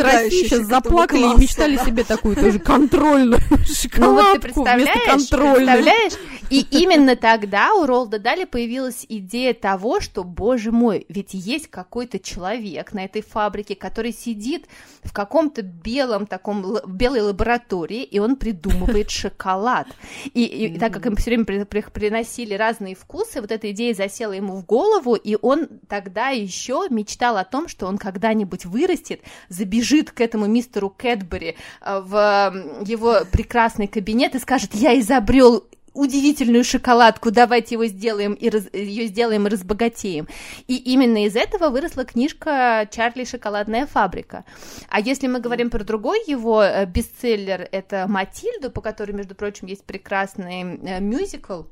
России 0.00 0.44
сейчас 0.44 0.66
заплакали 0.66 1.34
и 1.34 1.40
мечтали 1.40 1.76
себе 1.76 2.04
такую 2.04 2.36
тоже 2.36 2.58
контрольную 2.58 3.40
шоколадку 3.66 4.00
ну, 4.00 4.14
вот 4.14 4.32
ты 4.34 4.40
представляешь, 4.40 5.28
представляешь? 5.28 6.12
И 6.50 6.66
именно 6.70 7.16
тогда 7.16 7.74
у 7.74 7.86
Ролда 7.86 8.18
Дали 8.18 8.44
появилась 8.44 9.04
идея 9.08 9.54
того, 9.54 10.00
что, 10.00 10.24
боже 10.24 10.72
мой, 10.72 11.06
ведь 11.08 11.34
есть 11.34 11.68
какой-то 11.68 12.18
человек 12.18 12.92
на 12.92 13.04
этой 13.04 13.22
фабрике, 13.22 13.74
который 13.74 14.12
сидит 14.12 14.66
в 15.02 15.12
каком-то 15.12 15.62
белом 15.62 16.26
таком 16.26 16.78
белой 16.86 17.20
лаборатории, 17.20 18.02
и 18.02 18.18
он 18.18 18.36
придумывает 18.36 19.10
шоколад. 19.10 19.88
И, 20.34 20.44
и 20.44 20.78
так 20.78 20.92
как 20.92 21.06
им 21.06 21.16
все 21.16 21.30
время 21.30 21.44
при, 21.44 21.64
при, 21.64 21.82
приносили 21.82 22.54
разные 22.54 22.94
вкусы, 22.94 23.40
вот 23.40 23.52
эта 23.52 23.70
идея 23.72 23.94
засела 23.94 24.32
ему 24.32 24.56
в 24.56 24.64
голову, 24.64 25.14
и 25.14 25.36
он 25.40 25.68
тогда 25.88 26.28
еще 26.28 26.86
мечтал 26.90 27.36
о 27.36 27.44
том, 27.44 27.68
что 27.68 27.86
он 27.86 27.98
когда-нибудь 27.98 28.64
вырастет, 28.64 29.20
забежит 29.48 30.10
к 30.10 30.20
этому 30.20 30.46
мистеру 30.46 30.90
Кэтбери 30.90 31.56
э, 31.80 32.00
в 32.00 32.84
его 32.84 33.18
прекрасный 33.30 33.86
кабинет 33.86 34.34
и 34.34 34.38
скажет, 34.38 34.74
я 34.74 34.98
изобрел 34.98 35.64
удивительную 35.98 36.64
шоколадку, 36.64 37.30
давайте 37.30 37.74
его 37.74 37.86
сделаем 37.86 38.34
и 38.34 38.48
раз, 38.48 38.64
ее 38.72 39.06
сделаем 39.06 39.46
и 39.46 39.50
разбогатеем. 39.50 40.28
И 40.68 40.76
именно 40.76 41.24
из 41.24 41.34
этого 41.34 41.70
выросла 41.70 42.04
книжка 42.04 42.88
Чарли 42.90 43.24
шоколадная 43.24 43.86
фабрика. 43.86 44.44
А 44.88 45.00
если 45.00 45.26
мы 45.26 45.40
говорим 45.40 45.70
про 45.70 45.82
другой 45.82 46.22
его 46.26 46.62
э, 46.62 46.86
бестселлер, 46.86 47.68
это 47.72 48.06
Матильду, 48.08 48.70
по 48.70 48.80
которой, 48.80 49.12
между 49.12 49.34
прочим, 49.34 49.66
есть 49.66 49.84
прекрасный 49.84 50.62
э, 50.62 51.00
мюзикл. 51.00 51.62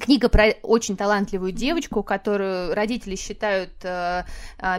Книга 0.00 0.28
про 0.28 0.54
очень 0.62 0.96
талантливую 0.96 1.52
девочку, 1.52 2.02
которую 2.02 2.74
родители 2.74 3.16
считают 3.16 3.72
э, 3.82 4.24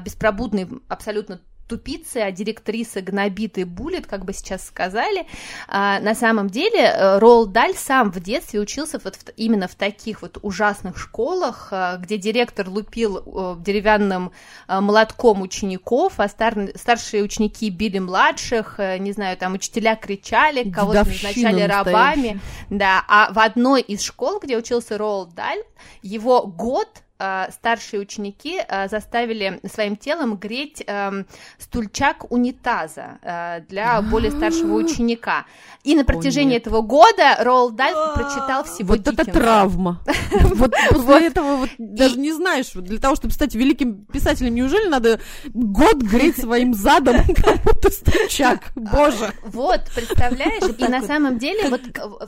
беспробудной, 0.03 0.67
абсолютно 0.89 1.39
тупицы, 1.67 2.17
а 2.17 2.31
директриса 2.31 3.01
гнобит 3.01 3.57
и 3.57 3.63
булит, 3.63 4.05
как 4.05 4.25
бы 4.25 4.33
сейчас 4.33 4.65
сказали. 4.65 5.25
А, 5.67 5.99
на 5.99 6.13
самом 6.13 6.49
деле 6.49 6.81
э, 6.81 7.19
Ролл 7.19 7.47
Даль 7.47 7.75
сам 7.75 8.11
в 8.11 8.19
детстве 8.19 8.59
учился 8.59 8.99
вот 9.03 9.15
в, 9.15 9.29
именно 9.35 9.67
в 9.67 9.75
таких 9.75 10.21
вот 10.21 10.37
ужасных 10.41 10.97
школах, 10.97 11.69
э, 11.71 11.97
где 11.99 12.17
директор 12.17 12.69
лупил 12.69 13.17
э, 13.17 13.55
деревянным 13.59 14.31
молотком 14.67 15.41
учеников, 15.41 16.13
а 16.17 16.27
стар, 16.27 16.55
старшие 16.75 17.23
ученики 17.23 17.69
били 17.69 17.99
младших, 17.99 18.79
не 18.99 19.11
знаю, 19.11 19.37
там 19.37 19.53
учителя 19.53 19.95
кричали, 19.95 20.69
кого-то 20.69 21.05
назначали 21.05 21.61
рабами. 21.61 22.39
Да, 22.69 23.03
а 23.07 23.31
в 23.31 23.39
одной 23.39 23.81
из 23.81 24.01
школ, 24.01 24.39
где 24.39 24.57
учился 24.57 24.97
Ролл 24.97 25.25
Даль, 25.27 25.61
его 26.01 26.43
год 26.43 26.87
старшие 27.17 28.01
ученики 28.01 28.59
э, 28.67 28.87
заставили 28.89 29.59
своим 29.71 29.95
телом 29.95 30.35
греть 30.35 30.83
эм, 30.85 31.25
стульчак 31.57 32.31
унитаза 32.31 33.19
э, 33.21 33.61
для 33.69 34.01
более 34.01 34.31
старшего 34.31 34.75
ученика. 34.75 35.45
И 35.83 35.95
на 35.95 36.03
протяжении 36.03 36.57
этого 36.57 36.81
года 36.81 37.37
Роул 37.39 37.71
Даль 37.71 37.93
прочитал 38.15 38.63
всего 38.65 38.95
Вот 38.95 39.07
это 39.07 39.25
травма. 39.25 40.01
Вот 40.55 40.73
после 40.89 41.27
этого 41.27 41.55
вот 41.57 41.69
даже 41.77 42.19
не 42.19 42.33
знаешь, 42.33 42.71
для 42.73 42.99
того, 42.99 43.15
чтобы 43.15 43.33
стать 43.33 43.55
великим 43.55 44.05
писателем, 44.05 44.55
неужели 44.55 44.87
надо 44.87 45.19
год 45.53 45.97
греть 45.97 46.37
своим 46.37 46.73
задом 46.73 47.17
кому-то 47.35 47.89
стульчак? 47.89 48.71
Боже! 48.75 49.31
Вот, 49.43 49.81
представляешь? 49.95 50.63
И 50.77 50.87
на 50.87 51.01
самом 51.01 51.37
деле 51.37 51.69
вот 51.69 51.81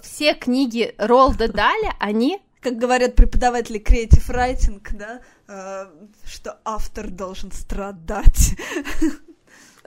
все 0.03 0.33
книги 0.33 0.95
Ролда 0.97 1.51
Даля, 1.51 1.93
они 1.99 2.39
как 2.61 2.77
говорят 2.77 3.15
преподаватели 3.15 3.79
creative 3.79 4.27
writing, 4.29 4.81
да, 4.93 5.21
э, 5.47 5.85
что 6.25 6.59
автор 6.65 7.09
должен 7.09 7.51
страдать. 7.51 8.55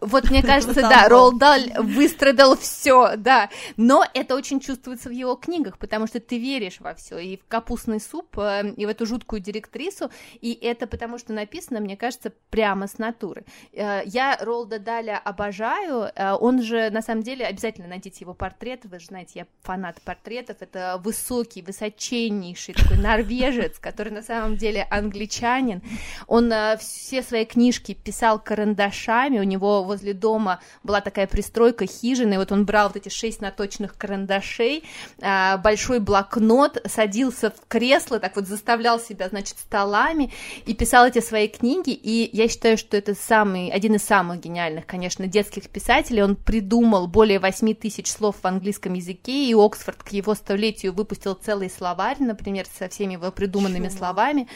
Вот 0.00 0.30
мне 0.30 0.42
кажется, 0.50 0.80
да, 0.80 1.08
Ролдаль 1.08 1.72
выстрадал 1.78 2.56
все, 2.56 3.16
да. 3.16 3.50
Но 3.76 4.04
это 4.14 4.34
очень 4.34 4.60
чувствуется 4.60 5.08
в 5.08 5.12
его 5.12 5.34
книгах, 5.36 5.78
потому 5.78 6.06
что 6.06 6.20
ты 6.20 6.38
веришь 6.38 6.80
во 6.80 6.94
все, 6.94 7.18
и 7.18 7.36
в 7.36 7.46
капустный 7.46 8.00
суп, 8.00 8.38
э, 8.38 8.72
и 8.76 8.86
в 8.86 8.88
эту 8.88 9.06
жуткую 9.06 9.40
директрису, 9.40 10.10
и 10.40 10.52
это 10.52 10.86
потому 10.86 11.18
что 11.18 11.32
написано, 11.32 11.80
мне 11.80 11.96
кажется, 11.96 12.32
прямо 12.50 12.86
с 12.86 12.98
натуры. 12.98 13.44
Э, 13.72 14.02
я 14.04 14.38
Ролда 14.40 14.78
Даля 14.78 15.18
обожаю, 15.18 16.10
э, 16.14 16.32
он 16.32 16.62
же, 16.62 16.90
на 16.90 17.02
самом 17.02 17.22
деле, 17.22 17.46
обязательно 17.46 17.88
найдите 17.88 18.18
его 18.20 18.34
портрет, 18.34 18.84
вы 18.84 18.98
же 18.98 19.06
знаете, 19.06 19.40
я 19.40 19.46
фанат 19.62 20.00
портретов, 20.02 20.56
это 20.60 21.00
высокий, 21.02 21.62
высоченнейший 21.62 22.74
такой 22.74 22.96
норвежец, 23.02 23.78
который 23.78 24.12
на 24.12 24.22
самом 24.22 24.56
деле 24.56 24.86
англичанин, 24.90 25.82
он 26.26 26.52
все 26.78 27.22
свои 27.22 27.44
книжки 27.44 27.94
писал 27.94 28.38
карандашами, 28.38 29.38
у 29.38 29.44
него 29.44 29.82
возле 29.90 30.14
дома 30.14 30.60
была 30.84 31.00
такая 31.00 31.26
пристройка 31.26 31.84
хижины, 31.84 32.34
и 32.34 32.36
вот 32.36 32.52
он 32.52 32.64
брал 32.64 32.88
вот 32.88 32.96
эти 32.96 33.08
шесть 33.08 33.40
наточных 33.40 33.96
карандашей, 33.96 34.84
а, 35.20 35.58
большой 35.58 35.98
блокнот, 35.98 36.78
садился 36.86 37.50
в 37.50 37.66
кресло, 37.66 38.20
так 38.20 38.36
вот 38.36 38.46
заставлял 38.46 39.00
себя, 39.00 39.28
значит, 39.28 39.58
столами 39.58 40.32
и 40.64 40.74
писал 40.74 41.06
эти 41.06 41.20
свои 41.20 41.48
книги, 41.48 41.90
и 41.90 42.30
я 42.32 42.48
считаю, 42.48 42.78
что 42.78 42.96
это 42.96 43.14
самый, 43.14 43.70
один 43.70 43.96
из 43.96 44.02
самых 44.02 44.40
гениальных, 44.40 44.86
конечно, 44.86 45.26
детских 45.26 45.68
писателей, 45.68 46.22
он 46.22 46.36
придумал 46.36 47.08
более 47.08 47.40
восьми 47.40 47.74
тысяч 47.74 48.06
слов 48.06 48.36
в 48.40 48.46
английском 48.46 48.94
языке, 48.94 49.46
и 49.46 49.54
Оксфорд 49.54 50.04
к 50.04 50.10
его 50.10 50.34
столетию 50.34 50.92
выпустил 50.92 51.34
целый 51.34 51.68
словарь, 51.68 52.18
например, 52.20 52.66
со 52.78 52.88
всеми 52.88 53.14
его 53.14 53.32
придуманными 53.32 53.88
Чего? 53.88 53.98
словами, 53.98 54.48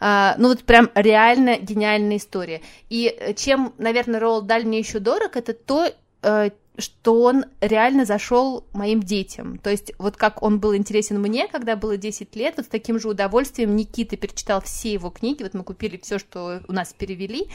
а, 0.00 0.34
ну 0.38 0.48
вот 0.48 0.64
прям 0.64 0.90
реально 0.96 1.58
гениальная 1.58 2.16
история, 2.16 2.62
и 2.88 3.34
чем, 3.36 3.74
наверное, 3.78 4.18
Роуэлл 4.18 4.42
Даль 4.42 4.64
мне 4.72 4.78
еще 4.78 5.00
дорог, 5.00 5.36
это 5.36 5.52
то, 5.52 5.92
э, 6.22 6.50
что 6.78 7.22
он 7.22 7.44
реально 7.60 8.06
зашел 8.06 8.64
моим 8.72 9.02
детям. 9.02 9.58
То 9.58 9.68
есть 9.68 9.92
вот 9.98 10.16
как 10.16 10.42
он 10.42 10.60
был 10.60 10.74
интересен 10.74 11.20
мне, 11.20 11.46
когда 11.46 11.76
было 11.76 11.98
10 11.98 12.34
лет, 12.36 12.54
вот 12.56 12.64
с 12.64 12.68
таким 12.68 12.98
же 12.98 13.08
удовольствием 13.08 13.76
Никита 13.76 14.16
перечитал 14.16 14.62
все 14.62 14.94
его 14.94 15.10
книги, 15.10 15.42
вот 15.42 15.52
мы 15.52 15.62
купили 15.62 15.98
все, 16.02 16.18
что 16.18 16.62
у 16.66 16.72
нас 16.72 16.94
перевели, 16.94 17.48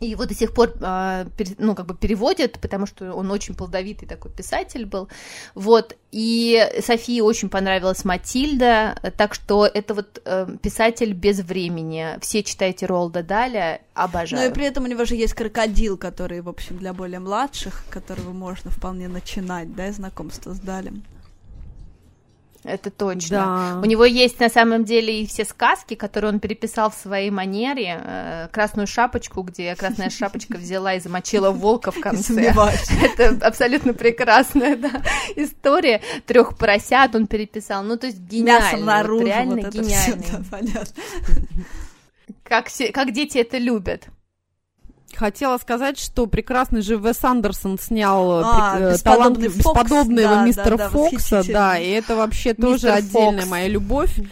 и 0.00 0.14
вот 0.14 0.28
до 0.28 0.34
сих 0.34 0.52
пор, 0.52 0.74
а, 0.80 1.26
ну, 1.58 1.74
как 1.74 1.86
бы 1.86 1.94
переводят, 1.94 2.58
потому 2.60 2.86
что 2.86 3.12
он 3.14 3.30
очень 3.30 3.54
плодовитый 3.54 4.08
такой 4.08 4.30
писатель 4.30 4.86
был, 4.86 5.08
вот, 5.54 5.96
и 6.10 6.68
Софии 6.80 7.20
очень 7.20 7.48
понравилась 7.48 8.04
Матильда, 8.04 8.98
так 9.16 9.34
что 9.34 9.66
это 9.66 9.94
вот 9.94 10.20
э, 10.24 10.46
писатель 10.62 11.12
без 11.12 11.40
времени, 11.40 12.18
все 12.20 12.42
читайте 12.42 12.86
Ролда 12.86 13.22
Даля, 13.22 13.80
обожаю. 13.94 14.42
Ну 14.42 14.50
и 14.50 14.54
при 14.54 14.66
этом 14.66 14.84
у 14.84 14.86
него 14.86 15.04
же 15.04 15.14
есть 15.14 15.34
крокодил, 15.34 15.96
который, 15.96 16.40
в 16.40 16.48
общем, 16.48 16.78
для 16.78 16.92
более 16.92 17.20
младших, 17.20 17.84
которого 17.88 18.32
можно 18.32 18.70
вполне 18.70 19.08
начинать, 19.08 19.74
да, 19.74 19.90
знакомство 19.92 20.52
с 20.52 20.58
Далем 20.58 21.04
это 22.64 22.90
точно. 22.90 23.36
Да. 23.36 23.80
У 23.82 23.84
него 23.84 24.04
есть 24.04 24.40
на 24.40 24.48
самом 24.48 24.84
деле 24.84 25.22
и 25.22 25.26
все 25.26 25.44
сказки, 25.44 25.94
которые 25.94 26.32
он 26.32 26.40
переписал 26.40 26.90
в 26.90 26.94
своей 26.94 27.30
манере. 27.30 28.00
Э, 28.02 28.48
Красную 28.50 28.86
шапочку, 28.86 29.42
где 29.42 29.74
красная 29.74 30.10
шапочка 30.10 30.56
взяла 30.56 30.94
и 30.94 31.00
замочила 31.00 31.50
волка 31.50 31.90
в 31.90 32.00
конце. 32.00 32.54
Это 33.16 33.46
абсолютно 33.46 33.92
прекрасная 33.92 34.76
да, 34.76 35.02
история. 35.36 36.00
Трех 36.26 36.56
поросят 36.56 37.14
он 37.14 37.26
переписал. 37.26 37.82
Ну, 37.82 37.96
то 37.96 38.06
есть 38.06 38.18
гениально. 38.18 38.64
Мясо 38.64 38.76
наружу, 38.78 39.18
вот, 39.20 39.26
реально 39.26 39.56
вот 39.56 39.72
гениально. 39.72 40.22
Все, 40.22 40.32
да, 40.32 40.42
понятно. 40.50 41.02
Как, 42.42 42.68
как 42.92 43.12
дети 43.12 43.38
это 43.38 43.58
любят. 43.58 44.08
Хотела 45.16 45.58
сказать, 45.58 45.98
что 45.98 46.26
прекрасный 46.26 46.82
же 46.82 46.96
Вес 46.96 47.22
Андерсон 47.22 47.78
снял 47.78 48.40
э, 48.40 48.42
а, 48.44 48.78
э, 48.78 48.98
талант 48.98 49.38
бесподобного 49.38 50.36
да, 50.36 50.44
мистера 50.44 50.76
да, 50.76 50.84
да, 50.84 50.88
Фокса, 50.88 51.42
да, 51.46 51.78
и 51.78 51.90
это 51.90 52.16
вообще 52.16 52.50
Мистер 52.50 52.64
тоже 52.64 52.88
Фокс. 52.88 52.98
отдельная 52.98 53.46
моя 53.46 53.68
любовь. 53.68 54.12
Да, 54.16 54.24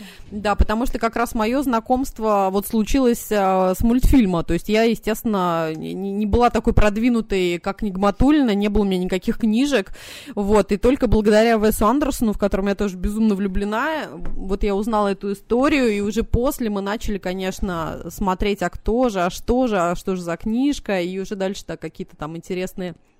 потому 0.56 0.86
что 0.86 0.98
как 0.98 1.16
раз 1.16 1.34
мое 1.34 1.62
знакомство 1.62 2.48
вот 2.50 2.66
случилось 2.66 3.28
а, 3.30 3.74
с 3.74 3.80
мультфильма. 3.82 4.42
То 4.44 4.54
есть 4.54 4.68
я, 4.68 4.84
естественно, 4.84 5.72
не, 5.74 5.92
не 5.94 6.26
была 6.26 6.50
такой 6.50 6.72
продвинутой, 6.72 7.58
как 7.58 7.82
Нигматульна, 7.82 8.54
не 8.54 8.68
было 8.68 8.82
у 8.82 8.84
меня 8.84 8.98
никаких 8.98 9.38
книжек. 9.38 9.92
Вот, 10.34 10.72
и 10.72 10.76
только 10.76 11.06
благодаря 11.06 11.56
Весу 11.56 11.86
Андерсону, 11.86 12.32
в 12.32 12.38
котором 12.38 12.68
я 12.68 12.74
тоже 12.74 12.96
безумно 12.96 13.34
влюблена, 13.34 14.08
вот 14.12 14.62
я 14.62 14.74
узнала 14.74 15.08
эту 15.08 15.32
историю, 15.32 15.88
и 15.88 16.00
уже 16.00 16.22
после 16.22 16.70
мы 16.70 16.80
начали, 16.80 17.18
конечно, 17.18 18.06
смотреть, 18.08 18.62
а 18.62 18.70
кто 18.70 19.08
же, 19.08 19.22
а 19.22 19.30
что 19.30 19.66
же, 19.66 19.78
а 19.78 19.96
что 19.96 20.16
же 20.16 20.22
за 20.22 20.36
книжка, 20.36 21.00
и 21.00 21.18
уже 21.18 21.36
дальше 21.36 21.64
так 21.64 21.80
какие-то 21.80 22.16
там 22.16 22.36
интересные 22.36 22.92
а, 22.92 23.12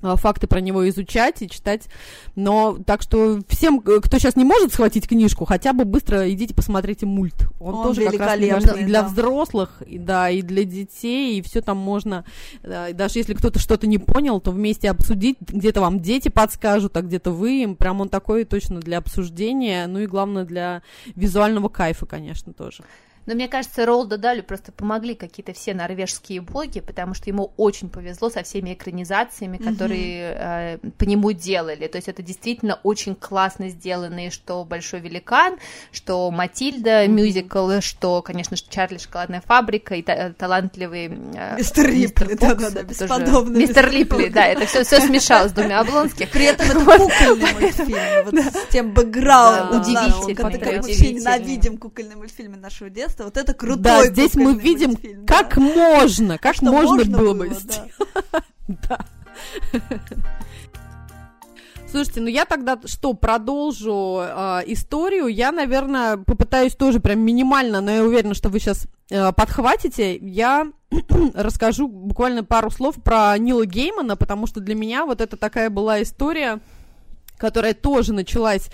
факты 0.00 0.46
про 0.46 0.60
него 0.60 0.88
изучать 0.88 1.42
и 1.42 1.48
читать. 1.48 1.88
Но 2.34 2.78
так 2.86 3.02
что 3.02 3.40
всем, 3.48 3.80
кто 3.80 4.18
сейчас 4.18 4.36
не 4.36 4.44
может 4.44 4.72
схватить 4.72 5.08
книжку, 5.08 5.44
хотя 5.44 5.72
бы 5.72 5.84
быстро 5.84 6.30
идите 6.30 6.54
посмотрите 6.54 7.06
мульт. 7.06 7.46
Он, 7.60 7.74
Он 7.74 7.86
тоже 7.86 8.04
как 8.10 8.20
раз 8.20 8.38
для 8.38 9.02
да. 9.02 9.08
взрослых, 9.08 9.82
и, 9.86 9.98
да, 9.98 10.30
и 10.30 10.42
для 10.42 10.64
детей, 10.64 11.38
и 11.38 11.42
все 11.42 11.60
там 11.60 11.78
можно. 11.78 12.24
Да, 12.62 12.92
даже 12.92 13.18
если 13.18 13.34
кто-то 13.34 13.58
что-то 13.58 13.86
не 13.86 13.98
понял, 13.98 14.40
то 14.40 14.50
вместе 14.50 14.90
обсудить. 14.90 15.36
Где-то 15.40 15.80
вам 15.80 16.00
дети 16.00 16.28
подскажут, 16.28 16.96
а 16.96 17.02
где-то 17.02 17.30
вы 17.30 17.62
им. 17.62 17.76
Прям 17.76 18.00
он 18.00 18.08
такой 18.08 18.44
точно 18.44 18.80
для 18.80 18.98
обсуждения. 18.98 19.86
Ну 19.86 20.00
и 20.00 20.06
главное 20.06 20.44
для 20.44 20.82
визуального 21.14 21.68
кайфа, 21.68 22.06
конечно, 22.06 22.52
тоже. 22.52 22.84
Но 23.26 23.34
мне 23.34 23.48
кажется, 23.48 23.84
Ролда 23.84 24.18
Далю 24.18 24.42
просто 24.42 24.72
помогли 24.72 25.14
какие-то 25.14 25.52
все 25.52 25.74
норвежские 25.74 26.40
боги, 26.40 26.80
потому 26.80 27.14
что 27.14 27.28
ему 27.28 27.52
очень 27.56 27.88
повезло 27.88 28.30
со 28.30 28.42
всеми 28.42 28.72
экранизациями, 28.72 29.58
которые 29.58 30.32
mm-hmm. 30.32 30.80
э, 30.84 30.90
по 30.96 31.04
нему 31.04 31.32
делали. 31.32 31.88
То 31.88 31.96
есть 31.96 32.08
это 32.08 32.22
действительно 32.22 32.78
очень 32.82 33.14
классно 33.14 33.68
сделанные, 33.68 34.30
что 34.30 34.64
Большой 34.64 35.00
великан, 35.00 35.58
что 35.92 36.30
Матильда 36.30 37.04
mm-hmm. 37.04 37.08
мюзикл, 37.08 37.80
что, 37.80 38.22
конечно 38.22 38.56
же, 38.56 38.62
Чарли 38.68 38.98
Шоколадная 38.98 39.40
фабрика 39.40 39.96
и 39.96 40.02
та- 40.02 40.32
талантливый 40.32 41.06
э, 41.34 41.56
Мистер 41.56 41.86
Рипли, 41.86 42.34
да, 42.34 42.54
да, 42.54 42.70
да, 42.70 42.82
бесподобный. 42.82 43.60
Мистер 43.60 43.90
Рипли, 43.90 44.28
да, 44.28 44.46
это 44.46 44.66
все 44.66 44.84
все 44.84 45.00
смешалось 45.00 45.50
с 45.50 45.54
двумя 45.54 45.80
Облонских. 45.80 46.30
При 46.30 46.44
этом 46.44 46.66
это 46.66 46.78
кукольный 46.78 47.52
мультфильм, 47.60 48.24
вот 48.24 48.34
с 48.34 48.66
тем 48.70 48.92
бэкграундом. 48.92 49.80
Удивительно. 49.80 50.50
Мы 50.50 50.76
вообще 50.76 51.12
ненавидим 51.12 51.76
кукольные 51.78 52.16
мультфильмы 52.16 52.56
нашего 52.56 52.88
детства 52.88 53.15
просто 53.16 53.24
вот 53.24 53.36
это 53.36 53.54
крутой 53.54 53.82
Да, 53.82 54.06
здесь 54.06 54.34
мы 54.34 54.54
видим, 54.54 54.90
мультфильм, 54.90 55.26
как 55.26 55.56
да. 55.56 55.60
можно, 55.60 56.38
как 56.38 56.56
Что 56.56 56.66
можно, 56.66 56.96
можно 56.96 57.18
было, 57.18 57.34
бы 57.34 57.48
сделать. 57.48 57.92
Да. 58.68 58.98
Слушайте, 61.88 62.20
ну 62.20 62.26
я 62.26 62.44
тогда 62.46 62.78
что, 62.84 63.14
продолжу 63.14 64.18
э, 64.20 64.62
историю. 64.66 65.28
Я, 65.28 65.52
наверное, 65.52 66.16
попытаюсь 66.16 66.74
тоже 66.74 66.98
прям 66.98 67.20
минимально, 67.20 67.80
но 67.80 67.90
я 67.92 68.02
уверена, 68.02 68.34
что 68.34 68.48
вы 68.48 68.58
сейчас 68.58 68.88
э, 69.08 69.32
подхватите. 69.32 70.16
Я 70.16 70.66
расскажу 71.34 71.86
буквально 71.86 72.42
пару 72.42 72.70
слов 72.70 72.96
про 73.02 73.38
Нила 73.38 73.66
Геймана, 73.66 74.16
потому 74.16 74.48
что 74.48 74.60
для 74.60 74.74
меня 74.74 75.06
вот 75.06 75.20
это 75.20 75.36
такая 75.36 75.70
была 75.70 76.02
история, 76.02 76.58
которая 77.38 77.72
тоже 77.72 78.12
началась 78.12 78.68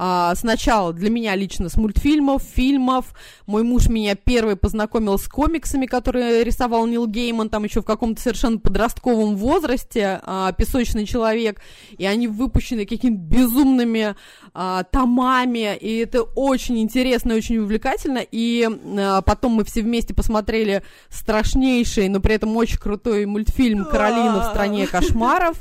а, 0.00 0.32
сначала 0.36 0.92
для 0.92 1.10
меня 1.10 1.34
лично 1.34 1.68
с 1.68 1.76
мультфильмов, 1.76 2.44
фильмов. 2.44 3.06
Мой 3.46 3.64
муж 3.64 3.88
меня 3.88 4.14
первый 4.14 4.54
познакомил 4.54 5.18
с 5.18 5.26
комиксами, 5.26 5.86
которые 5.86 6.44
рисовал 6.44 6.86
Нил 6.86 7.08
Гейман, 7.08 7.50
там 7.50 7.64
еще 7.64 7.82
в 7.82 7.84
каком-то 7.84 8.22
совершенно 8.22 8.58
подростковом 8.58 9.36
возрасте, 9.36 10.20
а, 10.22 10.52
«Песочный 10.52 11.04
человек», 11.04 11.60
и 11.96 12.06
они 12.06 12.28
выпущены 12.28 12.86
какими-то 12.86 13.20
безумными 13.20 14.14
а, 14.60 14.82
томами, 14.82 15.76
и 15.76 15.98
это 15.98 16.22
очень 16.22 16.80
интересно, 16.80 17.36
очень 17.36 17.58
увлекательно, 17.58 18.18
и 18.18 18.68
а, 18.98 19.22
потом 19.22 19.52
мы 19.52 19.64
все 19.64 19.82
вместе 19.82 20.14
посмотрели 20.14 20.82
страшнейший, 21.10 22.08
но 22.08 22.18
при 22.18 22.34
этом 22.34 22.56
очень 22.56 22.78
крутой 22.78 23.24
мультфильм 23.26 23.84
«Каролина 23.84 24.40
в 24.40 24.46
стране 24.46 24.88
кошмаров». 24.88 25.60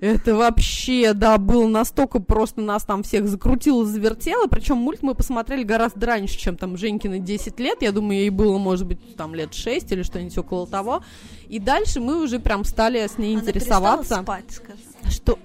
Это 0.00 0.34
вообще, 0.34 1.14
да, 1.14 1.38
было 1.38 1.66
настолько 1.66 2.20
просто 2.20 2.60
нас 2.60 2.84
там 2.84 3.02
всех 3.02 3.28
закрутило 3.28 3.86
завертела, 3.86 4.46
причем 4.46 4.76
мульт 4.76 5.02
мы 5.02 5.14
посмотрели 5.14 5.62
гораздо 5.62 6.04
раньше, 6.04 6.38
чем 6.38 6.58
там 6.58 6.76
Женькины 6.76 7.20
10 7.20 7.58
лет, 7.60 7.80
я 7.80 7.92
думаю, 7.92 8.18
ей 8.18 8.30
было, 8.30 8.58
может 8.58 8.86
быть, 8.86 9.16
там 9.16 9.34
лет 9.34 9.54
6 9.54 9.90
или 9.90 10.02
что-нибудь 10.02 10.36
около 10.36 10.66
того, 10.66 11.02
и 11.48 11.58
дальше 11.58 11.98
мы 11.98 12.22
уже 12.22 12.40
прям 12.40 12.64
стали 12.64 13.06
с 13.06 13.16
ней 13.16 13.36
Она 13.36 13.40
интересоваться. 13.40 14.20
спать, 14.20 14.44
скажи. 14.50 14.82
Что? 15.10 15.38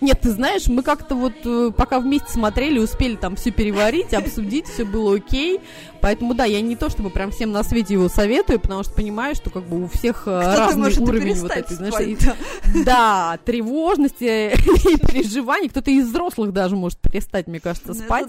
Нет, 0.00 0.20
ты 0.20 0.30
знаешь, 0.30 0.66
мы 0.68 0.82
как-то 0.82 1.14
вот 1.14 1.34
э, 1.44 1.70
пока 1.76 2.00
вместе 2.00 2.30
смотрели, 2.30 2.78
успели 2.78 3.16
там 3.16 3.36
все 3.36 3.50
переварить, 3.50 4.14
обсудить, 4.14 4.66
все 4.66 4.84
было 4.84 5.16
окей. 5.16 5.60
Поэтому 6.02 6.34
да, 6.34 6.44
я 6.44 6.60
не 6.60 6.74
то 6.74 6.90
чтобы 6.90 7.10
прям 7.10 7.30
всем 7.30 7.52
на 7.52 7.62
свете 7.62 7.94
его 7.94 8.08
советую, 8.08 8.58
потому 8.58 8.82
что 8.82 8.92
понимаю, 8.92 9.36
что 9.36 9.50
как 9.50 9.62
бы 9.62 9.84
у 9.84 9.86
всех 9.86 10.24
э, 10.26 10.56
разный 10.56 10.92
уровень 10.98 11.40
вот 11.40 11.52
этой, 11.52 11.76
знаешь, 11.76 11.94
и, 12.00 12.18
да, 12.84 13.38
тревожности 13.44 14.52
и 14.52 14.96
переживаний. 14.98 15.68
Кто-то 15.68 15.92
из 15.92 16.08
взрослых 16.08 16.52
даже 16.52 16.74
может 16.74 16.98
перестать, 16.98 17.46
мне 17.46 17.60
кажется, 17.60 17.94
ну, 17.94 17.94
спать. 17.94 18.28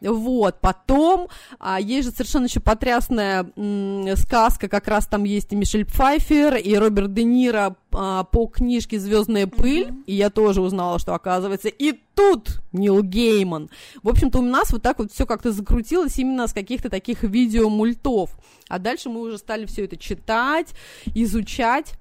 Вот, 0.00 0.60
потом 0.60 1.28
а, 1.58 1.80
есть 1.80 2.08
же 2.08 2.12
совершенно 2.12 2.46
еще 2.46 2.60
потрясная 2.60 3.46
м, 3.56 4.16
сказка, 4.16 4.68
как 4.68 4.88
раз 4.88 5.06
там 5.06 5.24
есть 5.24 5.52
и 5.52 5.56
Мишель 5.56 5.86
Пфайфер, 5.86 6.56
и 6.56 6.74
Роберт 6.74 7.14
Де 7.14 7.24
Ниро 7.24 7.76
а, 7.92 8.24
по 8.24 8.46
книжке 8.46 8.98
Звездная 8.98 9.46
пыль, 9.46 9.88
mm-hmm. 9.88 10.04
и 10.06 10.14
я 10.14 10.30
тоже 10.30 10.60
узнала, 10.60 10.98
что 10.98 11.14
оказывается 11.14 11.68
и 11.68 11.92
тут 12.14 12.60
Нил 12.72 13.02
Гейман. 13.02 13.70
В 14.02 14.08
общем-то, 14.08 14.38
у 14.38 14.42
нас 14.42 14.70
вот 14.72 14.82
так 14.82 14.98
вот 14.98 15.12
все 15.12 15.26
как-то 15.26 15.52
закрутилось 15.52 16.18
именно 16.18 16.46
с 16.46 16.52
каких-то 16.52 16.90
таких 16.90 17.22
видеомультов. 17.22 18.30
А 18.68 18.78
дальше 18.78 19.08
мы 19.10 19.20
уже 19.20 19.38
стали 19.38 19.66
все 19.66 19.84
это 19.84 19.96
читать, 19.96 20.74
изучать. 21.14 21.94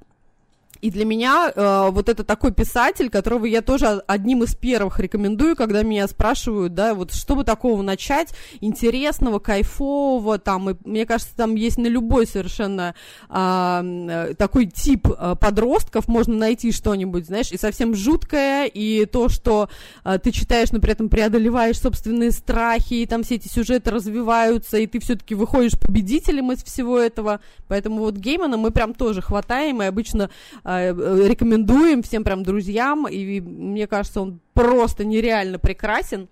И 0.84 0.92
для 0.92 1.06
меня 1.06 1.50
э, 1.56 1.90
вот 1.92 2.10
это 2.10 2.26
такой 2.26 2.52
писатель, 2.52 3.10
которого 3.10 3.46
я 3.46 3.62
тоже 3.62 4.04
одним 4.06 4.44
из 4.44 4.54
первых 4.54 5.00
рекомендую, 5.00 5.56
когда 5.56 5.82
меня 5.82 6.06
спрашивают, 6.10 6.74
да, 6.74 6.94
вот 6.94 7.14
чтобы 7.14 7.46
такого 7.46 7.82
начать, 7.82 8.36
интересного, 8.60 9.40
кайфового, 9.40 10.40
там, 10.40 10.72
и, 10.72 10.76
мне 10.84 11.06
кажется, 11.06 11.38
там 11.38 11.56
есть 11.56 11.78
на 11.78 11.88
любой 11.88 12.28
совершенно 12.28 12.96
э, 13.30 14.34
такой 14.38 14.66
тип 14.66 15.08
э, 15.08 15.36
подростков, 15.40 16.10
можно 16.10 16.36
найти 16.36 16.74
что-нибудь, 16.74 17.28
знаешь, 17.28 17.54
и 17.54 17.58
совсем 17.58 17.96
жуткое, 17.96 18.66
и 18.66 19.06
то, 19.06 19.30
что 19.30 19.70
э, 20.04 20.20
ты 20.22 20.34
читаешь, 20.34 20.74
но 20.74 20.82
при 20.82 20.92
этом 20.92 21.08
преодолеваешь 21.08 21.80
собственные 21.80 22.32
страхи, 22.32 22.96
и 22.96 23.06
там 23.06 23.24
все 23.24 23.36
эти 23.36 23.48
сюжеты 23.48 23.90
развиваются, 23.90 24.80
и 24.80 24.88
ты 24.88 25.00
все-таки 25.00 25.34
выходишь 25.34 25.80
победителем 25.80 26.52
из 26.52 26.62
всего 26.62 27.00
этого, 27.00 27.40
поэтому 27.70 28.00
вот 28.00 28.16
Геймана 28.16 28.58
мы 28.58 28.72
прям 28.72 28.94
тоже 28.94 29.22
хватаем, 29.22 29.82
и 29.82 29.86
обычно 29.86 30.30
Э, 30.73 30.73
рекомендуем 30.82 32.04
всем 32.04 32.24
прям 32.24 32.44
друзьям, 32.44 33.08
и 33.08 33.40
мне 33.40 33.88
кажется, 33.88 34.22
он 34.22 34.40
просто 34.54 35.06
нереально 35.06 35.60
прекрасен. 35.60 36.28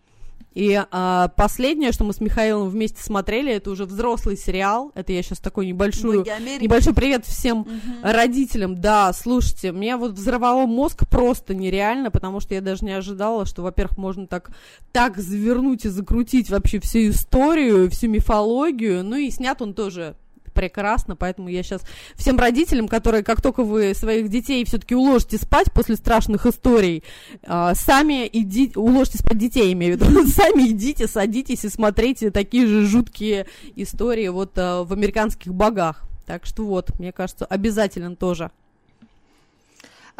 И 0.54 0.78
а, 0.92 1.30
последнее, 1.30 1.94
что 1.94 2.04
мы 2.04 2.12
с 2.12 2.20
Михаилом 2.20 2.68
вместе 2.68 3.02
смотрели, 3.02 3.54
это 3.54 3.72
уже 3.72 3.86
взрослый 3.86 4.36
сериал. 4.36 4.92
Это 4.96 5.14
я 5.14 5.24
сейчас 5.24 5.40
такой 5.40 5.66
небольшой, 5.66 6.26
небольшой 6.60 6.94
привет 6.94 7.26
всем 7.26 7.62
угу. 7.62 7.70
родителям. 8.04 8.82
Да, 8.82 9.14
слушайте, 9.14 9.72
меня 9.72 9.98
вот 9.98 10.12
взорвало 10.12 10.66
мозг 10.66 11.08
просто 11.08 11.56
нереально, 11.56 12.12
потому 12.12 12.42
что 12.42 12.54
я 12.54 12.60
даже 12.60 12.84
не 12.84 12.92
ожидала, 12.92 13.46
что, 13.46 13.62
во-первых, 13.62 13.98
можно 13.98 14.28
так, 14.28 14.52
так 14.92 15.18
завернуть 15.18 15.86
и 15.86 15.90
закрутить 15.90 16.50
вообще 16.50 16.82
всю 16.82 17.10
историю, 17.10 17.90
всю 17.90 18.10
мифологию. 18.10 19.06
Ну 19.06 19.16
и 19.16 19.30
снят 19.30 19.62
он 19.62 19.74
тоже 19.74 20.16
прекрасно, 20.52 21.16
поэтому 21.16 21.50
я 21.50 21.64
сейчас 21.64 21.82
всем 22.16 22.38
родителям, 22.38 22.88
которые, 22.88 23.24
как 23.24 23.42
только 23.42 23.64
вы 23.64 23.94
своих 23.94 24.30
детей 24.30 24.64
все-таки 24.66 24.96
уложите 24.96 25.38
спать 25.38 25.72
после 25.72 25.96
страшных 25.96 26.46
историй, 26.46 27.04
э, 27.44 27.72
сами 27.76 28.30
идите, 28.32 28.80
уложите 28.80 29.18
спать 29.18 29.38
детей, 29.38 29.74
имею 29.74 29.98
в 29.98 30.02
виду, 30.02 30.28
сами 30.28 30.70
идите, 30.70 31.08
садитесь 31.08 31.66
и 31.66 31.70
смотрите 31.70 32.32
такие 32.32 32.68
же 32.68 32.86
жуткие 32.86 33.48
истории 33.76 34.28
вот 34.28 34.58
э, 34.58 34.84
в 34.84 34.94
американских 34.94 35.54
богах. 35.54 36.04
Так 36.26 36.46
что 36.46 36.66
вот, 36.66 36.98
мне 37.00 37.12
кажется, 37.12 37.46
обязательно 37.46 38.16
тоже. 38.16 38.52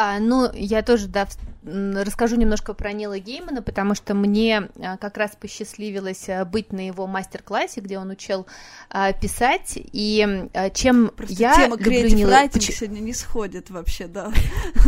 А, 0.04 0.20
ну, 0.20 0.50
я 0.54 0.82
тоже, 0.82 1.08
да, 1.08 1.28
расскажу 1.64 2.36
немножко 2.36 2.74
про 2.74 2.92
Нила 2.92 3.20
Геймана, 3.20 3.62
потому 3.62 3.94
что 3.94 4.16
мне 4.16 4.70
а, 4.82 4.98
как 4.98 5.16
раз 5.18 5.36
посчастливилось 5.40 6.28
а, 6.28 6.44
быть 6.44 6.74
на 6.74 6.88
его 6.88 7.06
мастер-классе, 7.06 7.82
где 7.82 8.00
он 8.00 8.10
учил 8.10 8.48
а, 8.90 9.14
писать, 9.14 9.74
и 9.76 10.48
а, 10.56 10.72
чем 10.72 11.10
Просто 11.16 11.36
я 11.36 11.54
тема 11.54 11.78
люблю 11.78 12.16
Нила... 12.16 12.48
Поч... 12.52 12.64
сегодня 12.64 13.00
не 13.00 13.14
сходит 13.14 13.70
вообще, 13.70 14.08
да. 14.08 14.32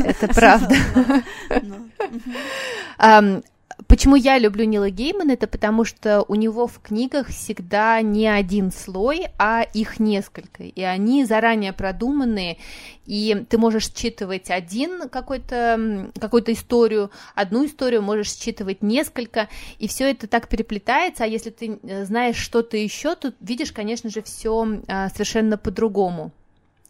Это 0.04 0.28
правда. 0.30 0.76
Почему 3.94 4.16
я 4.16 4.40
люблю 4.40 4.66
Нила 4.66 4.90
Геймана, 4.90 5.34
это 5.34 5.46
потому 5.46 5.86
что 5.86 6.26
у 6.28 6.34
него 6.34 6.66
в 6.66 6.80
книгах 6.80 7.28
всегда 7.28 8.02
не 8.02 8.28
один 8.28 8.72
слой, 8.72 9.28
а 9.38 9.62
их 9.62 10.00
несколько, 10.00 10.64
и 10.64 10.82
они 10.82 11.26
заранее 11.26 11.74
продуманные, 11.74 12.58
и 13.06 13.46
ты 13.48 13.60
можешь 13.60 13.94
считывать 13.94 14.50
один 14.50 15.10
какой-то, 15.10 16.10
какую-то 16.20 16.54
историю, 16.54 17.12
одну 17.36 17.68
историю, 17.68 18.02
можешь 18.02 18.34
считывать 18.34 18.82
несколько, 18.82 19.48
и 19.78 19.88
все 19.88 20.10
это 20.10 20.26
так 20.26 20.48
переплетается, 20.48 21.26
а 21.26 21.28
если 21.28 21.52
ты 21.52 21.78
э, 21.84 22.06
знаешь 22.06 22.38
что-то 22.38 22.78
еще, 22.78 23.14
то 23.14 23.32
видишь, 23.42 23.72
конечно 23.72 24.10
же, 24.10 24.24
все 24.24 24.82
а, 24.88 25.10
совершенно 25.10 25.56
по-другому. 25.56 26.32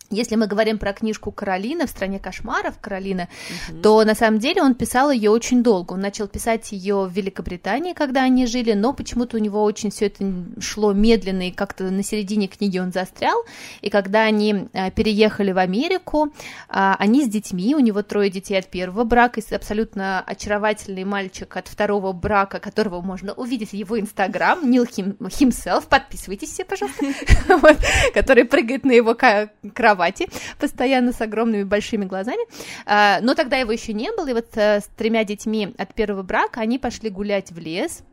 Если 0.10 0.36
мы 0.36 0.48
говорим 0.48 0.78
про 0.78 0.94
книжку 0.94 1.32
Каролина 1.32 1.88
в 1.88 1.90
стране 1.90 2.20
кошмаров 2.20 2.76
Каролина, 2.80 3.28
угу. 3.70 3.82
то 3.82 4.04
на 4.04 4.16
самом 4.16 4.40
деле 4.40 4.62
он 4.62 4.76
писал 4.76 5.12
ее 5.12 5.32
очень 5.32 5.64
долго. 5.64 5.94
Он 5.94 6.02
начал 6.02 6.28
писать 6.28 6.72
ее 6.72 7.06
в 7.06 7.12
Великобритании, 7.12 7.94
когда 7.94 8.24
они 8.24 8.46
жили, 8.46 8.74
но 8.74 8.94
почему-то 8.94 9.38
у 9.38 9.40
него 9.40 9.64
очень 9.64 9.92
все 9.92 10.08
это 10.08 10.24
шло 10.60 10.94
медленно, 10.94 11.48
и 11.48 11.52
как-то 11.52 11.86
на 11.86 12.04
середине 12.04 12.48
книги 12.48 12.78
он 12.78 12.92
застрял. 12.92 13.38
И 13.82 13.90
когда 13.90 14.24
они 14.24 14.68
а, 14.74 14.92
переехали 14.92 15.52
в 15.52 15.58
Америку, 15.58 16.32
а, 16.70 16.96
они 17.00 17.26
с 17.26 17.28
детьми, 17.28 17.76
у 17.76 17.80
него 17.80 18.04
трое 18.04 18.30
детей 18.30 18.60
от 18.60 18.68
первого 18.68 19.04
брака, 19.04 19.40
и 19.40 19.56
абсолютно 19.56 20.22
очаровательный 20.22 21.04
мальчик 21.04 21.56
от 21.58 21.68
второго 21.68 22.12
брака, 22.12 22.60
которого 22.60 23.02
можно 23.02 23.34
увидеть 23.34 23.72
в 23.72 23.74
его 23.74 24.00
инстаграм, 24.00 24.70
Нил 24.70 24.84
himself, 24.84 25.88
подписывайтесь 25.88 26.50
все, 26.50 26.66
пожалуйста, 26.66 27.06
который 28.14 28.46
прыгает 28.46 28.86
на 28.86 28.92
его 28.92 29.16
кровать 29.16 29.93
кровати, 29.94 30.28
постоянно 30.60 31.14
с 31.14 31.22
огромными 31.22 31.64
большими 31.64 32.06
глазами. 32.06 32.44
А, 32.86 33.20
но 33.22 33.36
тогда 33.36 33.58
его 33.58 33.72
еще 33.72 33.94
не 33.94 34.12
было, 34.12 34.28
и 34.28 34.34
вот 34.34 34.48
э, 34.56 34.80
с 34.80 34.90
тремя 34.98 35.24
детьми 35.24 35.74
от 35.78 35.94
первого 35.94 36.24
брака 36.24 36.62
они 36.62 36.80
пошли 36.80 37.10
гулять 37.10 37.52
в 37.52 37.60
лес, 37.60 38.04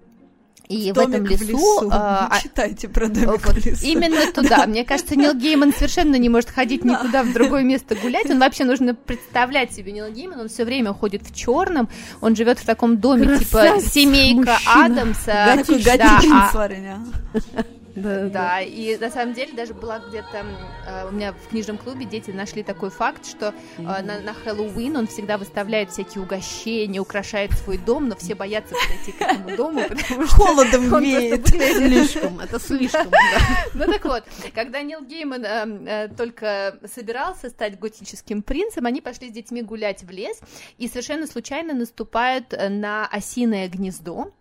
и 0.69 0.93
в, 0.93 0.97
в 0.97 0.99
этом 1.01 1.27
лесу... 1.27 1.45
В 1.45 1.49
лесу. 1.49 1.89
А, 1.91 2.29
а 2.31 2.41
читайте 2.41 2.89
про 2.89 3.09
домик 3.09 3.45
вот, 3.45 3.57
в 3.57 3.67
лесу. 3.67 3.85
Именно 3.85 4.31
туда. 4.35 4.67
Мне 4.67 4.85
кажется, 4.85 5.17
Нил 5.17 5.35
Гейман 5.35 5.73
совершенно 5.73 6.17
не 6.17 6.29
может 6.29 6.51
ходить 6.51 6.85
никуда 6.85 7.25
в 7.25 7.33
другое 7.33 7.65
место 7.65 7.97
гулять. 7.97 8.31
Он 8.31 8.39
вообще 8.41 8.65
нужно 8.65 8.95
представлять 8.95 9.73
себе 9.73 9.91
Нил 9.91 10.09
Гейман. 10.13 10.41
Он 10.41 10.49
все 10.49 10.65
время 10.65 10.93
ходит 10.93 11.23
в 11.27 11.35
черном. 11.35 11.89
Он 12.21 12.37
живет 12.37 12.61
в 12.61 12.67
таком 12.67 12.99
доме, 12.99 13.39
типа 13.39 13.81
семейка 13.81 14.53
мужчина. 14.53 14.85
Адамса. 14.85 15.55
Готичный, 15.57 15.99
да, 15.99 17.01
а... 17.57 17.65
Да, 17.95 18.29
да, 18.29 18.61
и 18.61 18.97
на 18.99 19.11
самом 19.11 19.35
деле 19.35 19.53
даже 19.53 19.75
была 19.75 19.99
где-то 19.99 20.47
э, 20.87 21.09
у 21.09 21.13
меня 21.13 21.33
в 21.33 21.49
книжном 21.49 21.77
клубе 21.77 22.05
дети 22.05 22.31
нашли 22.31 22.63
такой 22.63 22.91
факт, 22.91 23.27
что 23.27 23.55
э, 23.79 23.83
на, 23.83 24.21
на 24.21 24.33
Хэллоуин 24.33 24.97
он 24.97 25.07
всегда 25.07 25.39
выставляет 25.39 25.91
всякие 25.91 26.23
угощения, 26.23 27.01
украшает 27.01 27.53
свой 27.53 27.79
дом, 27.79 28.09
но 28.09 28.17
все 28.17 28.35
боятся 28.35 28.75
подойти 28.75 29.13
к 29.13 29.21
этому 29.21 29.57
дому, 29.57 29.83
потому 29.89 30.27
что 30.27 30.37
холодом 30.37 31.01
веет. 31.01 31.49
Слишком, 31.49 32.41
это 32.41 32.61
слишком. 32.61 33.11
Ну 33.75 33.87
так 33.87 34.05
вот, 34.05 34.25
когда 34.55 34.83
Нил 34.83 35.03
Гейман 35.03 35.45
э, 35.45 36.09
только 36.17 36.79
собирался 36.95 37.51
стать 37.51 37.79
готическим 37.79 38.43
принцем, 38.43 38.87
они 38.87 39.01
пошли 39.01 39.31
с 39.31 39.33
детьми 39.33 39.63
гулять 39.63 40.03
в 40.03 40.11
лес 40.11 40.39
и 40.79 40.89
совершенно 40.89 41.27
случайно 41.27 41.75
наступают 41.75 42.55
на 42.69 43.07
осиное 43.07 43.69
гнездо, 43.69 44.33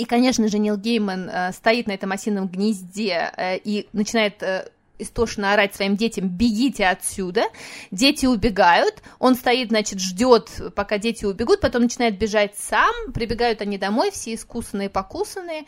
и, 0.00 0.04
конечно 0.06 0.48
же, 0.48 0.58
Нил 0.58 0.78
Гейман 0.78 1.28
э, 1.28 1.52
стоит 1.52 1.86
на 1.86 1.92
этом 1.92 2.10
осином 2.12 2.48
гнезде 2.48 3.30
э, 3.36 3.58
и 3.58 3.86
начинает 3.92 4.42
э, 4.42 4.70
истошно 5.02 5.52
орать 5.52 5.74
своим 5.74 5.96
детям 5.96 6.28
«бегите 6.28 6.86
отсюда», 6.86 7.44
дети 7.90 8.26
убегают, 8.26 9.02
он 9.18 9.34
стоит, 9.34 9.68
значит, 9.68 10.00
ждет, 10.00 10.50
пока 10.74 10.98
дети 10.98 11.24
убегут, 11.24 11.60
потом 11.60 11.82
начинает 11.82 12.18
бежать 12.18 12.56
сам, 12.56 12.92
прибегают 13.14 13.60
они 13.60 13.78
домой, 13.78 14.10
все 14.10 14.34
искусанные, 14.34 14.90
покусанные, 14.90 15.64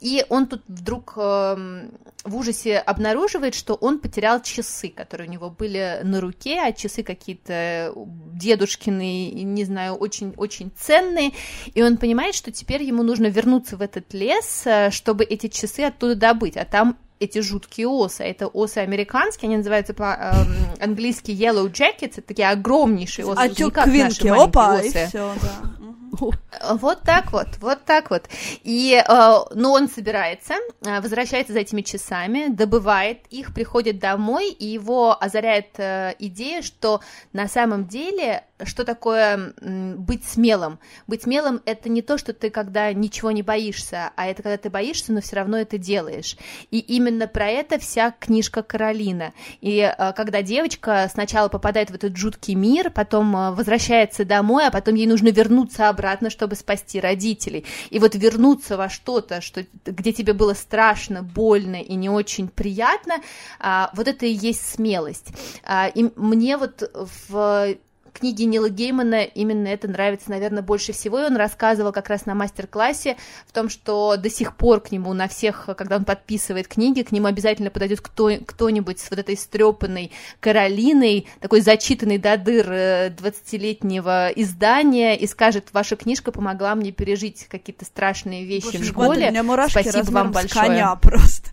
и 0.00 0.24
он 0.28 0.46
тут 0.46 0.62
вдруг 0.68 1.14
эм, 1.16 1.90
в 2.24 2.36
ужасе 2.36 2.78
обнаруживает, 2.78 3.54
что 3.54 3.74
он 3.74 3.98
потерял 3.98 4.40
часы, 4.42 4.88
которые 4.88 5.28
у 5.28 5.32
него 5.32 5.50
были 5.50 6.00
на 6.02 6.20
руке, 6.20 6.60
а 6.60 6.72
часы 6.72 7.02
какие-то 7.02 7.92
дедушкины, 7.96 9.30
не 9.30 9.64
знаю, 9.64 9.94
очень-очень 9.94 10.72
ценные, 10.76 11.32
и 11.74 11.82
он 11.82 11.96
понимает, 11.96 12.34
что 12.34 12.50
теперь 12.52 12.82
ему 12.82 13.02
нужно 13.02 13.26
вернуться 13.26 13.76
в 13.76 13.82
этот 13.82 14.12
лес, 14.14 14.62
э, 14.66 14.90
чтобы 14.90 15.24
эти 15.24 15.48
часы 15.48 15.80
оттуда 15.80 16.14
добыть, 16.14 16.56
а 16.56 16.64
там 16.64 16.96
эти 17.20 17.40
жуткие 17.40 17.88
осы. 17.88 18.22
Это 18.24 18.46
осы 18.46 18.78
американские, 18.78 19.48
они 19.48 19.56
называются 19.58 19.94
по-английски 19.94 21.32
эм, 21.32 21.36
yellow 21.36 21.70
jackets, 21.70 22.14
это 22.18 22.22
такие 22.22 22.48
огромнейшие 22.48 23.26
осы. 23.26 23.40
А 23.40 23.48
чё, 23.48 23.70
квинки, 23.70 24.28
опа, 24.28 24.80
и 24.80 24.90
все, 24.90 25.34
да. 25.42 25.77
Вот 26.70 27.02
так 27.02 27.32
вот, 27.32 27.48
вот 27.60 27.84
так 27.84 28.10
вот. 28.10 28.28
И, 28.64 29.02
э, 29.06 29.32
ну, 29.54 29.72
он 29.72 29.88
собирается, 29.88 30.54
э, 30.84 31.00
возвращается 31.00 31.52
за 31.52 31.60
этими 31.60 31.82
часами, 31.82 32.48
добывает 32.48 33.20
их, 33.30 33.54
приходит 33.54 33.98
домой, 33.98 34.50
и 34.50 34.66
его 34.66 35.16
озаряет 35.18 35.78
э, 35.78 36.14
идея, 36.18 36.62
что 36.62 37.00
на 37.32 37.48
самом 37.48 37.86
деле, 37.86 38.44
что 38.64 38.84
такое 38.84 39.52
быть 39.60 40.24
смелым? 40.24 40.78
Быть 41.06 41.22
смелым— 41.22 41.62
это 41.64 41.88
не 41.88 42.02
то, 42.02 42.18
что 42.18 42.32
ты 42.32 42.50
когда 42.50 42.92
ничего 42.92 43.30
не 43.30 43.42
боишься, 43.42 44.10
а 44.16 44.26
это 44.26 44.42
когда 44.42 44.56
ты 44.56 44.68
боишься, 44.68 45.12
но 45.12 45.20
все 45.20 45.36
равно 45.36 45.58
это 45.58 45.78
делаешь. 45.78 46.36
И 46.70 46.80
именно 46.80 47.28
про 47.28 47.46
это 47.48 47.78
вся 47.78 48.12
книжка 48.18 48.62
Каролина. 48.62 49.32
И 49.60 49.94
когда 50.16 50.42
девочка 50.42 51.08
сначала 51.12 51.48
попадает 51.48 51.90
в 51.90 51.94
этот 51.94 52.16
жуткий 52.16 52.54
мир, 52.54 52.90
потом 52.90 53.54
возвращается 53.54 54.24
домой, 54.24 54.66
а 54.66 54.70
потом 54.72 54.96
ей 54.96 55.06
нужно 55.06 55.28
вернуться 55.28 55.88
обратно, 55.88 56.07
чтобы 56.30 56.56
спасти 56.56 57.00
родителей. 57.00 57.64
И 57.90 57.98
вот 57.98 58.14
вернуться 58.14 58.76
во 58.76 58.88
что-то, 58.88 59.40
что, 59.40 59.64
где 59.84 60.12
тебе 60.12 60.32
было 60.32 60.54
страшно, 60.54 61.22
больно 61.22 61.76
и 61.76 61.94
не 61.94 62.08
очень 62.08 62.48
приятно, 62.48 63.14
а, 63.58 63.90
вот 63.94 64.08
это 64.08 64.26
и 64.26 64.32
есть 64.32 64.74
смелость. 64.74 65.28
А, 65.64 65.88
и 65.88 66.10
мне 66.16 66.56
вот 66.56 66.90
в 66.94 67.76
книги 68.18 68.42
Нила 68.42 68.68
Геймана 68.68 69.22
именно 69.22 69.68
это 69.68 69.88
нравится, 69.88 70.30
наверное, 70.30 70.62
больше 70.62 70.92
всего. 70.92 71.20
И 71.20 71.24
он 71.24 71.36
рассказывал 71.36 71.92
как 71.92 72.08
раз 72.08 72.26
на 72.26 72.34
мастер-классе 72.34 73.16
в 73.46 73.52
том, 73.52 73.68
что 73.68 74.16
до 74.16 74.30
сих 74.30 74.56
пор 74.56 74.80
к 74.80 74.90
нему 74.92 75.12
на 75.14 75.28
всех, 75.28 75.68
когда 75.76 75.96
он 75.96 76.04
подписывает 76.04 76.68
книги, 76.68 77.02
к 77.02 77.12
нему 77.12 77.26
обязательно 77.26 77.70
подойдет 77.70 78.00
кто, 78.00 78.30
кто-нибудь 78.44 78.98
с 78.98 79.10
вот 79.10 79.18
этой 79.18 79.36
стрепанной 79.36 80.12
Каролиной, 80.40 81.26
такой 81.40 81.60
зачитанный 81.60 82.18
до 82.18 82.36
дыр 82.36 82.66
20-летнего 82.70 84.30
э, 84.30 84.32
издания 84.36 85.16
и 85.16 85.26
скажет, 85.26 85.68
ваша 85.72 85.96
книжка 85.96 86.32
помогла 86.32 86.74
мне 86.74 86.92
пережить 86.92 87.46
какие-то 87.48 87.84
страшные 87.84 88.44
вещи 88.44 88.64
Боже, 88.64 88.78
в 88.78 88.84
школе. 88.86 89.30
Спасибо 89.70 90.10
вам 90.10 90.32
большое. 90.32 90.66
коня 90.66 90.94
просто. 90.96 91.50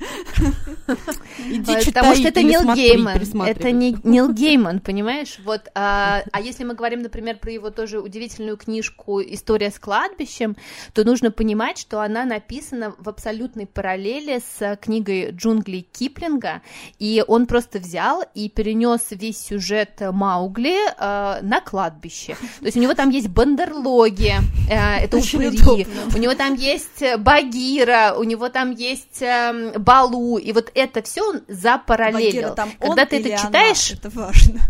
Иди 1.50 1.80
читай, 1.82 1.94
Потому 1.94 2.16
что 2.16 2.28
это 2.28 2.44
Нил 2.44 2.74
Гейман. 2.74 3.48
Это 3.48 3.72
не 3.72 3.96
Нил 4.04 4.32
Гейман, 4.32 4.80
понимаешь? 4.80 5.38
Вот, 5.44 5.70
а, 5.76 6.24
а 6.32 6.42
если 6.42 6.64
мы 6.64 6.74
говорим, 6.76 7.02
например, 7.02 7.38
про 7.38 7.52
его 7.52 7.70
тоже 7.70 8.00
удивительную 8.00 8.58
книжку 8.58 9.22
«История 9.22 9.72
с 9.72 9.80
кладбищем», 9.80 10.56
то 10.94 11.04
нужно 11.04 11.32
понимать, 11.32 11.78
что 11.78 12.02
она 12.02 12.26
написана 12.26 12.94
в 12.98 13.08
абсолютной 13.10 13.66
параллели 13.66 14.40
с 14.40 14.78
книгой 14.78 15.32
«Джунгли» 15.32 15.86
Киплинга, 15.92 16.62
и 17.00 17.24
он 17.28 17.46
просто 17.46 17.80
взял 17.80 18.24
и 18.34 18.50
перенес 18.50 19.02
весь 19.12 19.40
сюжет 19.40 20.02
Маугли 20.02 20.76
э, 20.76 21.42
на 21.42 21.62
кладбище. 21.62 22.36
То 22.60 22.66
есть 22.66 22.78
у 22.78 22.80
него 22.80 22.94
там 22.94 23.10
есть 23.10 23.30
бандерлоги, 23.30 24.36
э, 24.70 25.04
это 25.04 25.18
упыри, 25.18 25.88
у 26.14 26.18
него 26.18 26.34
там 26.34 26.56
есть 26.56 27.04
Багира, 27.20 28.16
у 28.18 28.24
него 28.24 28.50
там 28.50 28.72
есть 28.72 29.22
э, 29.22 29.74
Балу, 29.78 30.25
и 30.38 30.52
вот 30.52 30.72
это 30.74 31.02
все 31.04 31.22
он 31.22 31.42
запараллелил. 31.48 32.56
Багира, 32.56 32.78
Когда 32.80 33.06
ты 33.06 33.20
это 33.20 33.38
читаешь, 33.42 33.92
она? 33.92 34.00
это 34.00 34.10
важно. 34.10 34.62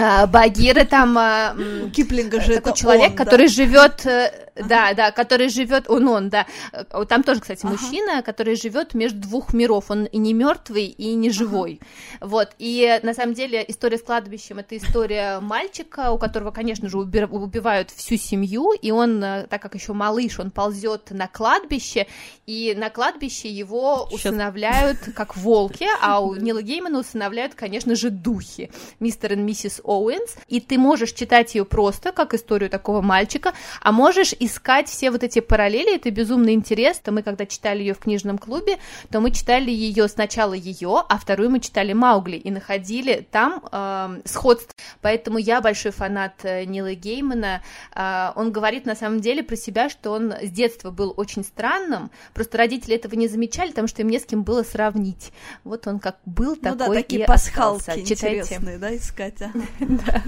А, 0.00 0.26
Багира 0.26 0.84
там 0.84 1.18
а, 1.18 1.56
Киплинга 1.92 2.40
же 2.40 2.54
такой 2.54 2.72
это 2.72 2.78
человек, 2.78 3.10
он, 3.10 3.16
который 3.16 3.48
да? 3.48 3.52
живет 3.52 4.06
э, 4.06 4.47
да, 4.64 4.94
да, 4.94 5.10
который 5.10 5.48
живет, 5.48 5.88
он, 5.88 6.08
он, 6.08 6.28
да. 6.28 6.46
Там 7.08 7.22
тоже, 7.22 7.40
кстати, 7.40 7.64
ага. 7.64 7.76
мужчина, 7.76 8.22
который 8.22 8.56
живет 8.56 8.94
между 8.94 9.20
двух 9.20 9.52
миров. 9.52 9.90
Он 9.90 10.04
и 10.04 10.18
не 10.18 10.32
мертвый, 10.32 10.86
и 10.86 11.14
не 11.14 11.30
живой. 11.30 11.80
Ага. 12.20 12.30
Вот. 12.30 12.50
И 12.58 12.98
на 13.02 13.14
самом 13.14 13.34
деле 13.34 13.64
история 13.68 13.98
с 13.98 14.02
кладбищем 14.02 14.58
это 14.58 14.76
история 14.76 15.40
мальчика, 15.40 16.10
у 16.12 16.18
которого, 16.18 16.50
конечно 16.50 16.88
же, 16.88 16.98
убивают 16.98 17.90
всю 17.90 18.16
семью, 18.16 18.72
и 18.72 18.90
он, 18.90 19.22
э, 19.22 19.46
так 19.48 19.62
как 19.62 19.74
еще 19.74 19.92
малыш, 19.92 20.38
он 20.38 20.50
ползет 20.50 21.10
на 21.10 21.28
кладбище, 21.28 22.06
и 22.46 22.74
на 22.76 22.90
кладбище 22.90 23.48
его 23.48 24.06
Сейчас. 24.10 24.26
усыновляют 24.26 24.98
как 25.14 25.36
волки, 25.36 25.86
а 26.00 26.20
у 26.20 26.34
Нила 26.34 26.62
Геймана 26.62 26.98
усыновляют, 26.98 27.54
конечно 27.54 27.94
же, 27.94 28.10
духи. 28.10 28.70
Мистер 29.00 29.34
и 29.34 29.36
миссис 29.36 29.80
Оуэнс. 29.84 30.36
И 30.48 30.60
ты 30.60 30.78
можешь 30.78 31.12
читать 31.12 31.54
ее 31.54 31.64
просто 31.64 32.12
как 32.12 32.34
историю 32.34 32.70
такого 32.70 33.02
мальчика, 33.02 33.52
а 33.80 33.92
можешь 33.92 34.32
и 34.32 34.47
искать 34.48 34.88
все 34.88 35.10
вот 35.10 35.22
эти 35.22 35.40
параллели, 35.40 35.94
это 35.94 36.10
безумно 36.10 36.50
интересно. 36.50 37.12
Мы 37.12 37.22
когда 37.22 37.46
читали 37.46 37.80
ее 37.80 37.94
в 37.94 37.98
книжном 37.98 38.38
клубе, 38.38 38.78
то 39.10 39.20
мы 39.20 39.30
читали 39.30 39.70
ее 39.70 40.08
сначала 40.08 40.54
ее, 40.54 41.04
а 41.08 41.18
вторую 41.18 41.50
мы 41.50 41.60
читали 41.60 41.92
Маугли 41.92 42.36
и 42.36 42.50
находили 42.50 43.26
там 43.30 43.62
э, 43.70 44.20
сходство. 44.24 44.74
Поэтому 45.00 45.38
я 45.38 45.60
большой 45.60 45.92
фанат 45.92 46.34
э, 46.42 46.64
Нила 46.64 46.94
Геймана. 46.94 47.62
Э, 47.94 48.32
он 48.34 48.50
говорит 48.50 48.86
на 48.86 48.96
самом 48.96 49.20
деле 49.20 49.42
про 49.42 49.56
себя, 49.56 49.88
что 49.88 50.12
он 50.12 50.32
с 50.32 50.50
детства 50.50 50.90
был 50.90 51.14
очень 51.16 51.44
странным, 51.44 52.10
просто 52.34 52.58
родители 52.58 52.96
этого 52.96 53.14
не 53.14 53.28
замечали, 53.28 53.70
потому 53.70 53.88
что 53.88 54.02
им 54.02 54.08
не 54.08 54.18
с 54.18 54.24
кем 54.24 54.42
было 54.42 54.62
сравнить. 54.62 55.32
Вот 55.64 55.86
он 55.86 55.98
как 55.98 56.16
был, 56.24 56.56
ну 56.56 56.76
такой 56.76 56.78
да, 56.78 56.94
такие 56.94 57.22
и 57.22 57.26
пасхалки 57.26 57.80
остался. 57.80 58.06
Читайте. 58.06 58.40
интересные, 58.40 58.78
да, 58.78 58.96
искать. 58.96 59.34
Да. 59.78 60.22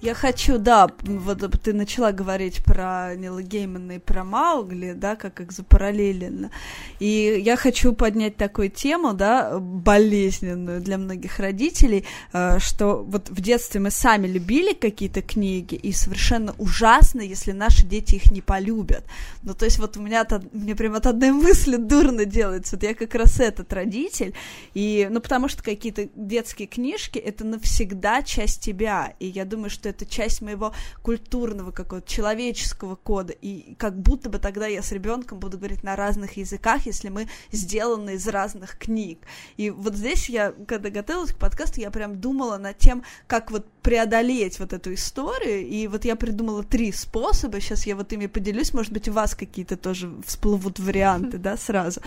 Я 0.00 0.14
хочу, 0.14 0.58
да, 0.58 0.86
вот 1.02 1.60
ты 1.60 1.72
начала 1.72 2.12
говорить 2.12 2.62
про 2.64 3.16
Нила 3.16 3.42
Геймана 3.42 3.92
и 3.92 3.98
про 3.98 4.22
Маугли, 4.22 4.92
да, 4.92 5.16
как 5.16 5.40
их 5.40 5.50
запараллеленно. 5.50 6.52
И 7.00 7.42
я 7.44 7.56
хочу 7.56 7.92
поднять 7.92 8.36
такую 8.36 8.70
тему, 8.70 9.12
да, 9.12 9.58
болезненную 9.58 10.80
для 10.80 10.98
многих 10.98 11.40
родителей, 11.40 12.04
э, 12.32 12.60
что 12.60 13.02
вот 13.02 13.28
в 13.28 13.40
детстве 13.40 13.80
мы 13.80 13.90
сами 13.90 14.28
любили 14.28 14.72
какие-то 14.72 15.20
книги, 15.20 15.74
и 15.74 15.90
совершенно 15.90 16.54
ужасно, 16.58 17.20
если 17.20 17.50
наши 17.50 17.84
дети 17.84 18.16
их 18.16 18.30
не 18.30 18.40
полюбят. 18.40 19.04
Ну, 19.42 19.52
то 19.52 19.64
есть 19.64 19.80
вот 19.80 19.96
у 19.96 20.00
меня, 20.00 20.24
мне 20.52 20.76
прям 20.76 20.94
от 20.94 21.06
одной 21.06 21.32
мысли 21.32 21.74
дурно 21.74 22.24
делается. 22.24 22.76
Вот 22.76 22.84
я 22.84 22.94
как 22.94 23.16
раз 23.16 23.40
этот 23.40 23.72
родитель, 23.72 24.32
и, 24.74 25.08
ну, 25.10 25.20
потому 25.20 25.48
что 25.48 25.64
какие-то 25.64 26.08
детские 26.14 26.68
книжки— 26.68 27.18
это 27.18 27.44
навсегда 27.44 28.22
часть 28.22 28.60
тебя, 28.60 29.14
и 29.18 29.26
я 29.26 29.44
думаю, 29.44 29.70
что 29.70 29.87
это 29.88 30.06
часть 30.06 30.42
моего 30.42 30.72
культурного 31.02 31.70
какого-то 31.70 32.08
человеческого 32.08 32.96
кода, 32.96 33.32
и 33.32 33.74
как 33.74 33.98
будто 33.98 34.30
бы 34.30 34.38
тогда 34.38 34.66
я 34.66 34.82
с 34.82 34.92
ребенком 34.92 35.38
буду 35.38 35.58
говорить 35.58 35.82
на 35.82 35.96
разных 35.96 36.36
языках, 36.36 36.86
если 36.86 37.08
мы 37.08 37.28
сделаны 37.50 38.14
из 38.14 38.26
разных 38.28 38.78
книг. 38.78 39.18
И 39.56 39.70
вот 39.70 39.94
здесь 39.94 40.28
я, 40.28 40.52
когда 40.66 40.90
готовилась 40.90 41.32
к 41.32 41.38
подкасту, 41.38 41.80
я 41.80 41.90
прям 41.90 42.20
думала 42.20 42.58
над 42.58 42.78
тем, 42.78 43.02
как 43.26 43.50
вот 43.50 43.66
преодолеть 43.82 44.58
вот 44.58 44.72
эту 44.72 44.92
историю, 44.94 45.66
и 45.66 45.86
вот 45.86 46.04
я 46.04 46.14
придумала 46.16 46.62
три 46.62 46.92
способа, 46.92 47.60
сейчас 47.60 47.86
я 47.86 47.96
вот 47.96 48.12
ими 48.12 48.26
поделюсь, 48.26 48.74
может 48.74 48.92
быть, 48.92 49.08
у 49.08 49.12
вас 49.12 49.34
какие-то 49.34 49.76
тоже 49.76 50.10
всплывут 50.26 50.78
варианты, 50.78 51.38
да, 51.38 51.56
сразу. 51.56 52.00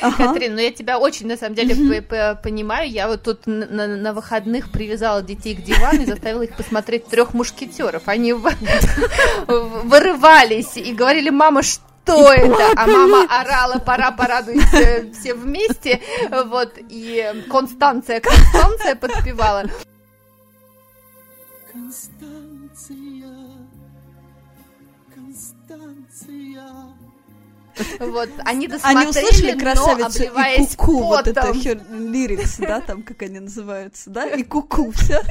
Катрин, 0.00 0.54
ну 0.54 0.60
я 0.60 0.72
тебя 0.72 0.98
очень, 0.98 1.26
на 1.26 1.36
самом 1.36 1.54
деле, 1.54 2.02
понимаю, 2.42 2.90
я 2.90 3.06
вот 3.08 3.22
тут 3.22 3.46
на 3.46 4.12
выходных 4.12 4.72
привязала 4.72 5.22
детей 5.22 5.54
к 5.54 5.62
дивану 5.62 6.02
и 6.02 6.06
заставила 6.06 6.42
их 6.42 6.56
посмотреть 6.56 7.03
трех 7.10 7.34
мушкетеров, 7.34 8.02
они 8.06 8.32
вырывались 9.46 10.76
и 10.76 10.92
говорили, 10.92 11.30
мама, 11.30 11.62
что 11.62 11.82
что 12.04 12.32
это? 12.32 12.72
А 12.76 12.86
мама 12.86 13.24
орала, 13.30 13.78
пора 13.78 14.10
порадуйся 14.12 15.10
все 15.12 15.34
вместе, 15.34 16.02
вот, 16.30 16.74
и 16.76 17.44
Констанция, 17.50 18.20
Констанция 18.20 18.94
подпевала. 18.94 19.64
Констанция, 21.72 23.32
Констанция. 25.14 26.62
Вот, 27.98 28.28
они 28.44 28.68
досмотрели, 28.68 28.98
Они 28.98 29.10
услышали 29.10 29.58
красавицу 29.58 30.22
и 30.24 30.76
куку, 30.76 30.98
вот 31.04 31.26
это 31.26 31.52
лирикс, 31.90 32.58
да, 32.58 32.80
там, 32.80 33.02
как 33.02 33.22
они 33.22 33.40
называются, 33.40 34.10
да, 34.10 34.26
и 34.26 34.42
куку, 34.42 34.92
все. 34.96 35.22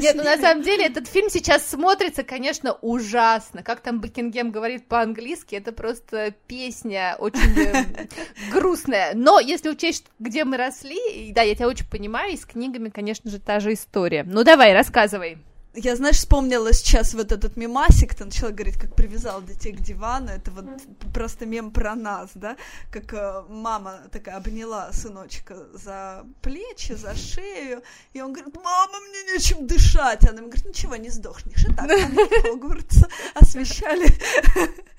Нет, 0.00 0.16
ну 0.16 0.24
на 0.24 0.36
самом 0.36 0.62
деле 0.62 0.86
этот 0.86 1.08
фильм 1.08 1.30
сейчас 1.30 1.66
смотрится, 1.68 2.22
конечно, 2.22 2.72
ужасно. 2.80 3.62
Как 3.62 3.80
там 3.80 4.00
Бекингем 4.00 4.50
говорит 4.50 4.86
по-английски, 4.86 5.54
это 5.54 5.72
просто 5.72 6.34
песня 6.46 7.16
очень 7.18 7.58
э, 7.58 8.06
грустная. 8.50 9.12
Но 9.14 9.40
если 9.40 9.70
учесть, 9.70 10.06
где 10.18 10.44
мы 10.44 10.56
росли, 10.56 11.32
да, 11.32 11.42
я 11.42 11.54
тебя 11.54 11.68
очень 11.68 11.86
понимаю, 11.88 12.32
и 12.32 12.36
с 12.36 12.44
книгами, 12.44 12.88
конечно 12.88 13.30
же, 13.30 13.38
та 13.38 13.60
же 13.60 13.72
история. 13.72 14.24
Ну 14.24 14.44
давай, 14.44 14.72
рассказывай. 14.72 15.38
Я, 15.74 15.96
знаешь, 15.96 16.16
вспомнила 16.16 16.70
сейчас 16.74 17.14
вот 17.14 17.32
этот 17.32 17.56
мемасик, 17.56 18.14
ты 18.14 18.26
начала 18.26 18.50
говорить, 18.50 18.76
как 18.76 18.94
привязал 18.94 19.42
детей 19.42 19.72
к 19.72 19.80
дивану, 19.80 20.28
это 20.28 20.50
вот 20.50 20.66
просто 21.14 21.46
мем 21.46 21.70
про 21.70 21.94
нас, 21.94 22.30
да, 22.34 22.58
как 22.90 23.14
э, 23.14 23.44
мама 23.48 24.00
такая 24.10 24.36
обняла 24.36 24.92
сыночка 24.92 25.56
за 25.72 26.26
плечи, 26.42 26.92
за 26.92 27.14
шею, 27.14 27.82
и 28.12 28.20
он 28.20 28.34
говорит, 28.34 28.54
мама, 28.54 28.98
мне 29.00 29.32
нечем 29.32 29.66
дышать, 29.66 30.28
она 30.28 30.40
ему 30.40 30.48
говорит, 30.48 30.66
ничего, 30.66 30.96
не 30.96 31.08
сдохнешь, 31.08 31.64
и 31.64 31.74
так, 31.74 31.88
Хогвартс 32.42 33.04
освещали. 33.34 34.08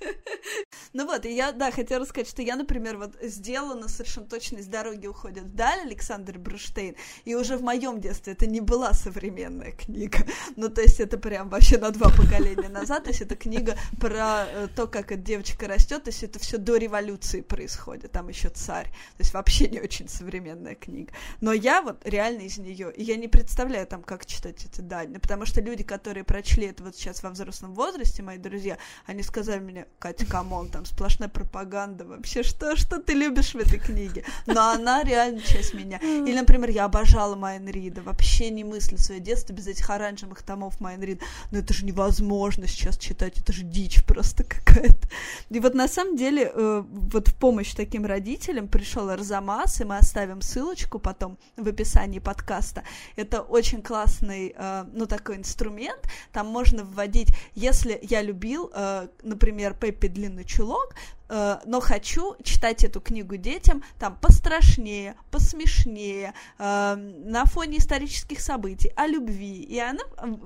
Ну 0.92 1.08
вот, 1.08 1.26
и 1.26 1.34
я, 1.34 1.52
да, 1.54 1.72
хотела 1.72 2.06
сказать, 2.06 2.30
что 2.30 2.42
я, 2.42 2.56
например, 2.56 2.98
вот 2.98 3.16
сделана 3.22 3.88
совершенно 3.88 4.28
точно 4.28 4.58
из 4.58 4.68
дороги 4.68 5.08
уходит 5.08 5.46
вдаль 5.46 5.80
Александр 5.80 6.38
Бруштейн, 6.38 6.96
и 7.26 7.36
уже 7.36 7.58
в 7.58 7.64
моем 7.64 8.00
детстве 8.00 8.34
это 8.34 8.46
не 8.46 8.62
была 8.62 8.94
современная 8.94 9.72
книга, 9.72 10.20
ну, 10.64 10.70
то 10.70 10.82
есть 10.82 11.02
это 11.02 11.18
прям 11.18 11.50
вообще 11.50 11.78
на 11.78 11.92
два 11.92 12.10
поколения 12.10 12.70
назад. 12.70 13.04
То 13.04 13.10
есть 13.10 13.22
это 13.22 13.36
книга 13.36 13.76
про 14.00 14.46
э, 14.48 14.68
то, 14.74 14.88
как 14.88 15.12
эта 15.12 15.22
девочка 15.22 15.68
растет. 15.68 16.04
То 16.04 16.10
есть 16.10 16.24
это 16.24 16.40
все 16.40 16.58
до 16.58 16.78
революции 16.78 17.42
происходит. 17.42 18.14
Там 18.14 18.30
еще 18.30 18.48
царь. 18.48 18.86
То 18.86 19.20
есть 19.20 19.34
вообще 19.34 19.68
не 19.68 19.82
очень 19.82 20.08
современная 20.08 20.76
книга. 20.76 21.12
Но 21.42 21.52
я 21.52 21.82
вот 21.82 22.02
реально 22.06 22.44
из 22.44 22.58
нее. 22.58 22.94
И 22.96 23.04
я 23.04 23.18
не 23.18 23.28
представляю 23.28 23.86
там, 23.88 24.04
как 24.04 24.26
читать 24.26 24.64
эти 24.64 24.80
данные. 24.80 25.20
Потому 25.20 25.46
что 25.46 25.60
люди, 25.60 25.84
которые 25.84 26.24
прочли 26.24 26.68
это 26.68 26.82
вот 26.84 26.96
сейчас 26.96 27.22
во 27.24 27.32
взрослом 27.32 27.74
возрасте, 27.74 28.24
мои 28.24 28.38
друзья, 28.38 28.78
они 29.06 29.22
сказали 29.22 29.60
мне, 29.60 29.86
Катя, 30.00 30.26
come 30.26 30.51
on, 30.51 30.70
там 30.70 30.86
сплошная 30.86 31.28
пропаганда 31.28 32.06
вообще. 32.06 32.44
Что, 32.44 32.78
что 32.78 33.02
ты 33.02 33.14
любишь 33.14 33.54
в 33.54 33.58
этой 33.58 33.80
книге? 33.80 34.24
Но 34.46 34.70
она 34.70 35.04
реально 35.04 35.42
часть 35.42 35.74
меня. 35.74 35.98
Или, 35.98 36.36
например, 36.36 36.70
я 36.70 36.86
обожала 36.86 37.36
Майн 37.36 37.68
Рида. 37.68 38.02
Вообще 38.02 38.50
не 38.50 38.64
мыслю 38.64 38.98
свое 38.98 39.20
детство 39.20 39.52
без 39.52 39.68
этих 39.68 39.90
оранжевых 39.90 40.42
томов 40.54 40.80
Майн 40.80 41.00
Рид, 41.00 41.20
но 41.52 41.60
это 41.60 41.74
же 41.74 41.84
невозможно 41.84 42.68
сейчас 42.68 42.98
читать, 42.98 43.40
это 43.40 43.52
же 43.52 43.64
дичь 43.64 44.04
просто 44.06 44.44
какая-то. 44.44 45.08
И 45.50 45.60
вот 45.60 45.74
на 45.74 45.88
самом 45.88 46.16
деле 46.16 46.52
э, 46.54 46.84
вот 46.86 47.30
в 47.30 47.36
помощь 47.36 47.74
таким 47.74 48.06
родителям 48.06 48.68
пришел 48.68 49.10
Арзамас, 49.10 49.82
и 49.82 49.84
мы 49.84 49.98
оставим 49.98 50.42
ссылочку 50.42 51.00
потом 51.00 51.38
в 51.58 51.68
описании 51.68 52.20
подкаста. 52.20 52.84
Это 53.16 53.42
очень 53.42 53.82
классный, 53.82 54.54
э, 54.56 54.86
ну, 54.94 55.08
такой 55.08 55.38
инструмент, 55.38 56.08
там 56.32 56.48
можно 56.48 56.84
вводить, 56.84 57.30
если 57.56 58.00
я 58.04 58.22
любил, 58.22 58.72
э, 58.76 59.08
например, 59.24 59.74
Пеппи 59.74 60.08
Длинный 60.08 60.46
Чулок, 60.46 60.94
Э, 61.34 61.62
но 61.66 61.80
хочу 61.80 62.36
читать 62.44 62.84
эту 62.84 63.02
книгу 63.02 63.38
детям 63.38 63.84
там 63.98 64.16
пострашнее, 64.22 65.16
посмешнее, 65.32 66.36
э, 66.60 66.96
на 66.96 67.46
фоне 67.46 67.80
исторических 67.80 68.40
событий, 68.40 68.92
о 68.96 69.08
любви. 69.08 69.64
И 69.64 69.80
она, 69.80 70.04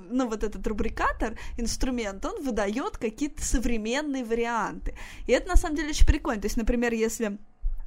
ну 0.10 0.30
вот 0.30 0.46
этот 0.46 0.66
рубрикатор, 0.66 1.38
инструмент, 1.58 2.26
он 2.26 2.42
выдает 2.42 2.98
какие-то 2.98 3.44
современные 3.44 4.24
варианты. 4.24 4.96
И 5.26 5.34
это 5.34 5.50
на 5.50 5.58
самом 5.58 5.76
деле 5.76 5.90
очень 5.90 6.08
прикольно. 6.08 6.42
То 6.42 6.46
есть, 6.46 6.58
например, 6.58 6.94
если 6.94 7.38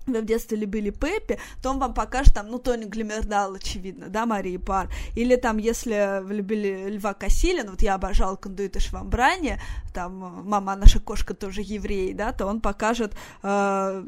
вы 0.07 0.21
в 0.21 0.25
детстве 0.25 0.57
любили 0.57 0.91
Пеппи, 0.91 1.39
то 1.63 1.71
он 1.71 1.79
вам 1.79 1.95
покажет 1.95 2.35
там, 2.35 2.49
ну, 2.49 2.59
Тони 2.59 2.85
Глимердал, 2.85 3.55
очевидно, 3.55 4.09
да, 4.09 4.27
Марии 4.27 4.57
Пар. 4.57 4.89
Или 5.15 5.37
там, 5.37 5.59
если 5.59 6.23
вы 6.23 6.35
любили 6.35 6.89
Льва 6.91 7.15
Кассилина, 7.15 7.71
вот 7.71 7.83
я 7.83 7.95
обожала 7.95 8.37
Кондуита 8.37 8.81
Швамбрани, 8.81 9.61
там, 9.93 10.43
мама, 10.45 10.77
наша 10.77 11.01
кошка 11.01 11.35
тоже 11.35 11.63
еврей, 11.63 12.15
да, 12.15 12.33
то 12.33 12.47
он 12.47 12.61
покажет 12.61 13.15
э, 13.43 14.05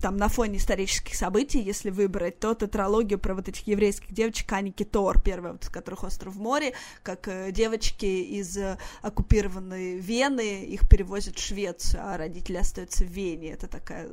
там 0.00 0.16
на 0.16 0.28
фоне 0.28 0.56
исторических 0.56 1.14
событий, 1.14 1.60
если 1.60 1.90
выбрать, 1.90 2.38
то 2.38 2.54
тетралогию 2.54 3.18
про 3.18 3.34
вот 3.34 3.48
этих 3.48 3.66
еврейских 3.66 4.12
девочек 4.12 4.50
Ани 4.52 4.72
Китор, 4.72 5.20
первая, 5.20 5.52
вот, 5.52 5.64
из 5.64 5.68
которых 5.68 6.04
«Остров 6.04 6.34
в 6.34 6.40
море», 6.40 6.72
как 7.02 7.28
э, 7.28 7.52
девочки 7.52 8.06
из 8.06 8.56
э, 8.56 8.78
оккупированной 9.02 9.98
Вены, 9.98 10.64
их 10.64 10.88
перевозят 10.88 11.36
в 11.36 11.42
Швецию, 11.42 12.02
а 12.04 12.16
родители 12.16 12.56
остаются 12.56 13.04
в 13.04 13.08
Вене. 13.08 13.50
Это 13.52 13.66
такая 13.66 14.08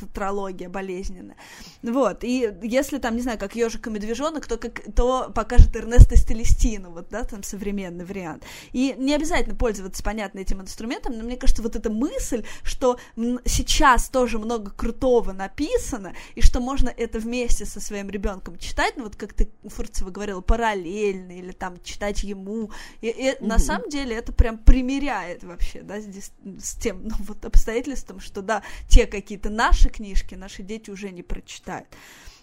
тетралогия 0.00 0.68
болезненная. 0.72 1.36
Вот, 1.82 2.24
и 2.24 2.52
если 2.62 2.98
там, 2.98 3.14
не 3.16 3.22
знаю, 3.22 3.38
как 3.38 3.54
ежик 3.54 3.86
и 3.86 3.90
медвежонок, 3.90 4.46
то, 4.46 4.56
как, 4.56 4.80
то 4.94 5.30
покажет 5.34 5.76
Эрнеста 5.76 6.16
Стелестину, 6.16 6.90
вот, 6.90 7.08
да, 7.10 7.24
там 7.24 7.42
современный 7.42 8.04
вариант. 8.04 8.44
И 8.72 8.94
не 8.98 9.14
обязательно 9.14 9.54
пользоваться, 9.54 10.02
понятно, 10.02 10.40
этим 10.40 10.60
инструментом, 10.60 11.16
но 11.16 11.24
мне 11.24 11.36
кажется, 11.36 11.62
вот 11.62 11.76
эта 11.76 11.90
мысль, 11.90 12.44
что 12.62 12.98
сейчас 13.44 14.08
тоже 14.08 14.38
много 14.38 14.70
крутого 14.70 15.32
написано, 15.32 16.14
и 16.34 16.40
что 16.40 16.60
можно 16.60 16.88
это 16.88 17.18
вместе 17.18 17.66
со 17.66 17.80
своим 17.80 18.10
ребенком 18.10 18.58
читать, 18.58 18.94
ну 18.96 19.04
вот 19.04 19.16
как 19.16 19.34
ты, 19.34 19.50
Фурцева, 19.64 20.10
говорила, 20.10 20.40
параллельно, 20.40 21.32
или 21.32 21.52
там 21.52 21.82
читать 21.82 22.22
ему, 22.22 22.70
и, 23.00 23.08
и 23.08 23.28
mm-hmm. 23.28 23.46
на 23.46 23.58
самом 23.58 23.88
деле 23.90 24.16
это 24.16 24.32
прям 24.32 24.58
примеряет 24.58 25.44
вообще, 25.44 25.82
да, 25.82 26.00
здесь 26.00 26.32
с 26.58 26.74
тем, 26.76 27.04
ну 27.04 27.14
вот 27.20 27.44
обстоятельством, 27.44 28.20
что, 28.20 28.42
да, 28.42 28.62
те 28.88 29.06
какие-то 29.06 29.50
наши 29.50 29.88
книжки 29.88 30.34
наши 30.34 30.61
дети 30.62 30.90
уже 30.90 31.10
не 31.10 31.22
прочитают. 31.22 31.88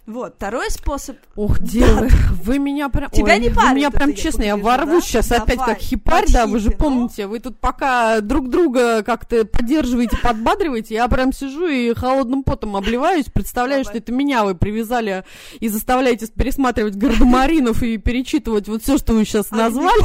Вот, 0.05 0.35
второй 0.35 0.71
способ... 0.71 1.17
Ух, 1.35 1.59
девы, 1.59 2.09
вы 2.43 2.57
меня 2.57 2.89
прям... 2.89 3.12
Тебя 3.12 3.33
Ой, 3.33 3.39
не 3.39 3.49
парит. 3.49 3.75
Меня 3.75 3.91
прям, 3.91 4.15
честно, 4.15 4.43
я 4.43 4.57
ворвусь 4.57 5.05
сейчас 5.05 5.31
опять 5.31 5.59
как 5.59 5.77
хипарь, 5.77 6.25
да, 6.31 6.47
вы 6.47 6.59
же 6.59 6.71
помните, 6.71 7.27
вы 7.27 7.39
тут 7.39 7.59
пока 7.59 8.21
друг 8.21 8.49
друга 8.49 9.03
как-то 9.03 9.45
поддерживаете, 9.45 10.17
подбадриваете, 10.17 10.95
я 10.95 11.07
прям 11.07 11.31
сижу 11.31 11.67
и 11.67 11.93
холодным 11.93 12.43
потом 12.43 12.75
обливаюсь, 12.75 13.25
представляю, 13.25 13.83
что 13.83 13.97
это 13.97 14.12
меня 14.12 14.43
вы 14.43 14.55
привязали 14.55 15.23
и 15.59 15.69
заставляете 15.69 16.27
пересматривать 16.27 16.95
гардемаринов 16.95 17.83
и 17.83 17.97
перечитывать 17.97 18.67
вот 18.67 18.81
все, 18.81 18.97
что 18.97 19.13
вы 19.13 19.25
сейчас 19.25 19.47
а 19.51 19.55
назвали. 19.55 19.99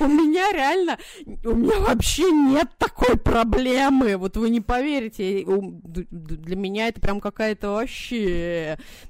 У 0.00 0.06
меня 0.06 0.52
реально, 0.52 0.98
у 1.44 1.54
меня 1.54 1.80
вообще 1.80 2.30
нет 2.30 2.68
такой 2.78 3.16
проблемы, 3.16 4.16
вот 4.16 4.36
вы 4.36 4.50
не 4.50 4.60
поверите, 4.60 5.44
для 5.44 6.56
меня 6.56 6.88
это 6.88 7.00
прям 7.00 7.20
какая-то 7.20 7.70
вообще 7.70 8.57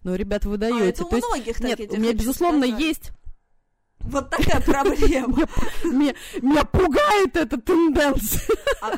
ну, 0.05 0.15
ребят, 0.15 0.45
вы 0.45 0.57
даете. 0.57 0.83
А, 0.83 0.87
это 0.87 1.05
у 1.05 1.17
многих 1.17 1.61
Нет, 1.61 1.81
у 1.91 1.97
меня, 1.97 2.13
безусловно, 2.13 2.65
есть 2.65 3.13
Вот 4.01 4.31
такая 4.31 4.61
проблема. 4.61 5.47
Меня, 5.85 6.15
меня 6.41 6.65
пугает 6.65 7.37
эта 7.37 7.61
тенденция. 7.61 8.57
А... 8.81 8.93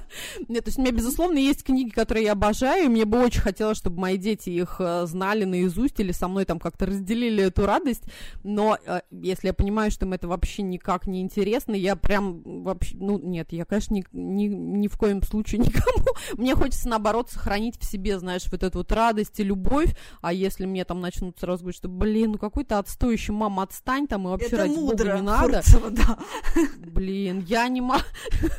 Нет, 0.49 0.65
то 0.65 0.69
есть 0.69 0.79
у 0.79 0.83
меня, 0.83 0.93
безусловно, 0.93 1.39
есть 1.39 1.65
книги, 1.65 1.91
которые 1.91 2.27
я 2.27 2.33
обожаю, 2.33 2.85
и 2.85 2.89
мне 2.89 3.05
бы 3.05 3.23
очень 3.23 3.41
хотелось, 3.41 3.79
чтобы 3.79 4.01
мои 4.01 4.19
дети 4.19 4.51
их 4.51 4.77
э, 4.79 5.07
знали 5.07 5.45
наизусть 5.45 5.99
или 6.01 6.13
со 6.13 6.29
мной 6.29 6.45
там 6.45 6.59
как-то 6.59 6.87
разделили 6.87 7.45
эту 7.45 7.67
радость, 7.67 8.03
но 8.43 8.77
э, 8.85 9.01
если 9.11 9.49
я 9.49 9.55
понимаю, 9.55 9.91
что 9.91 10.07
им 10.07 10.13
это 10.13 10.29
вообще 10.29 10.63
никак 10.63 11.07
не 11.07 11.23
интересно, 11.23 11.75
я 11.75 11.97
прям 11.97 12.63
вообще, 12.63 12.97
ну, 12.99 13.19
нет, 13.19 13.53
я, 13.53 13.65
конечно, 13.65 13.95
ни, 13.95 14.05
ни, 14.13 14.47
ни 14.47 14.89
в 14.89 14.99
коем 14.99 15.23
случае 15.23 15.59
никому, 15.61 16.07
мне 16.37 16.55
хочется, 16.55 16.89
наоборот, 16.89 17.31
сохранить 17.31 17.81
в 17.81 17.85
себе, 17.85 18.19
знаешь, 18.19 18.47
вот 18.51 18.63
эту 18.63 18.79
вот 18.79 18.93
радость 18.93 19.41
и 19.41 19.45
любовь, 19.45 19.97
а 20.21 20.33
если 20.33 20.67
мне 20.67 20.85
там 20.85 21.01
начнут 21.01 21.39
сразу 21.39 21.63
говорить, 21.63 21.79
что, 21.79 21.89
блин, 21.89 22.33
ну 22.33 22.39
какой 22.39 22.65
то 22.65 22.79
отстоящий, 22.79 23.33
мама, 23.33 23.63
отстань 23.63 24.07
там, 24.07 24.27
и 24.27 24.31
вообще 24.31 24.49
это 24.49 24.57
ради 24.59 24.90
бога 24.91 25.17
не 25.17 25.23
надо. 25.23 25.63
Фурцева, 25.63 25.91
да. 25.91 26.19
Блин, 26.79 27.45
я 27.47 27.69
не 27.69 27.81
могу. 27.81 28.03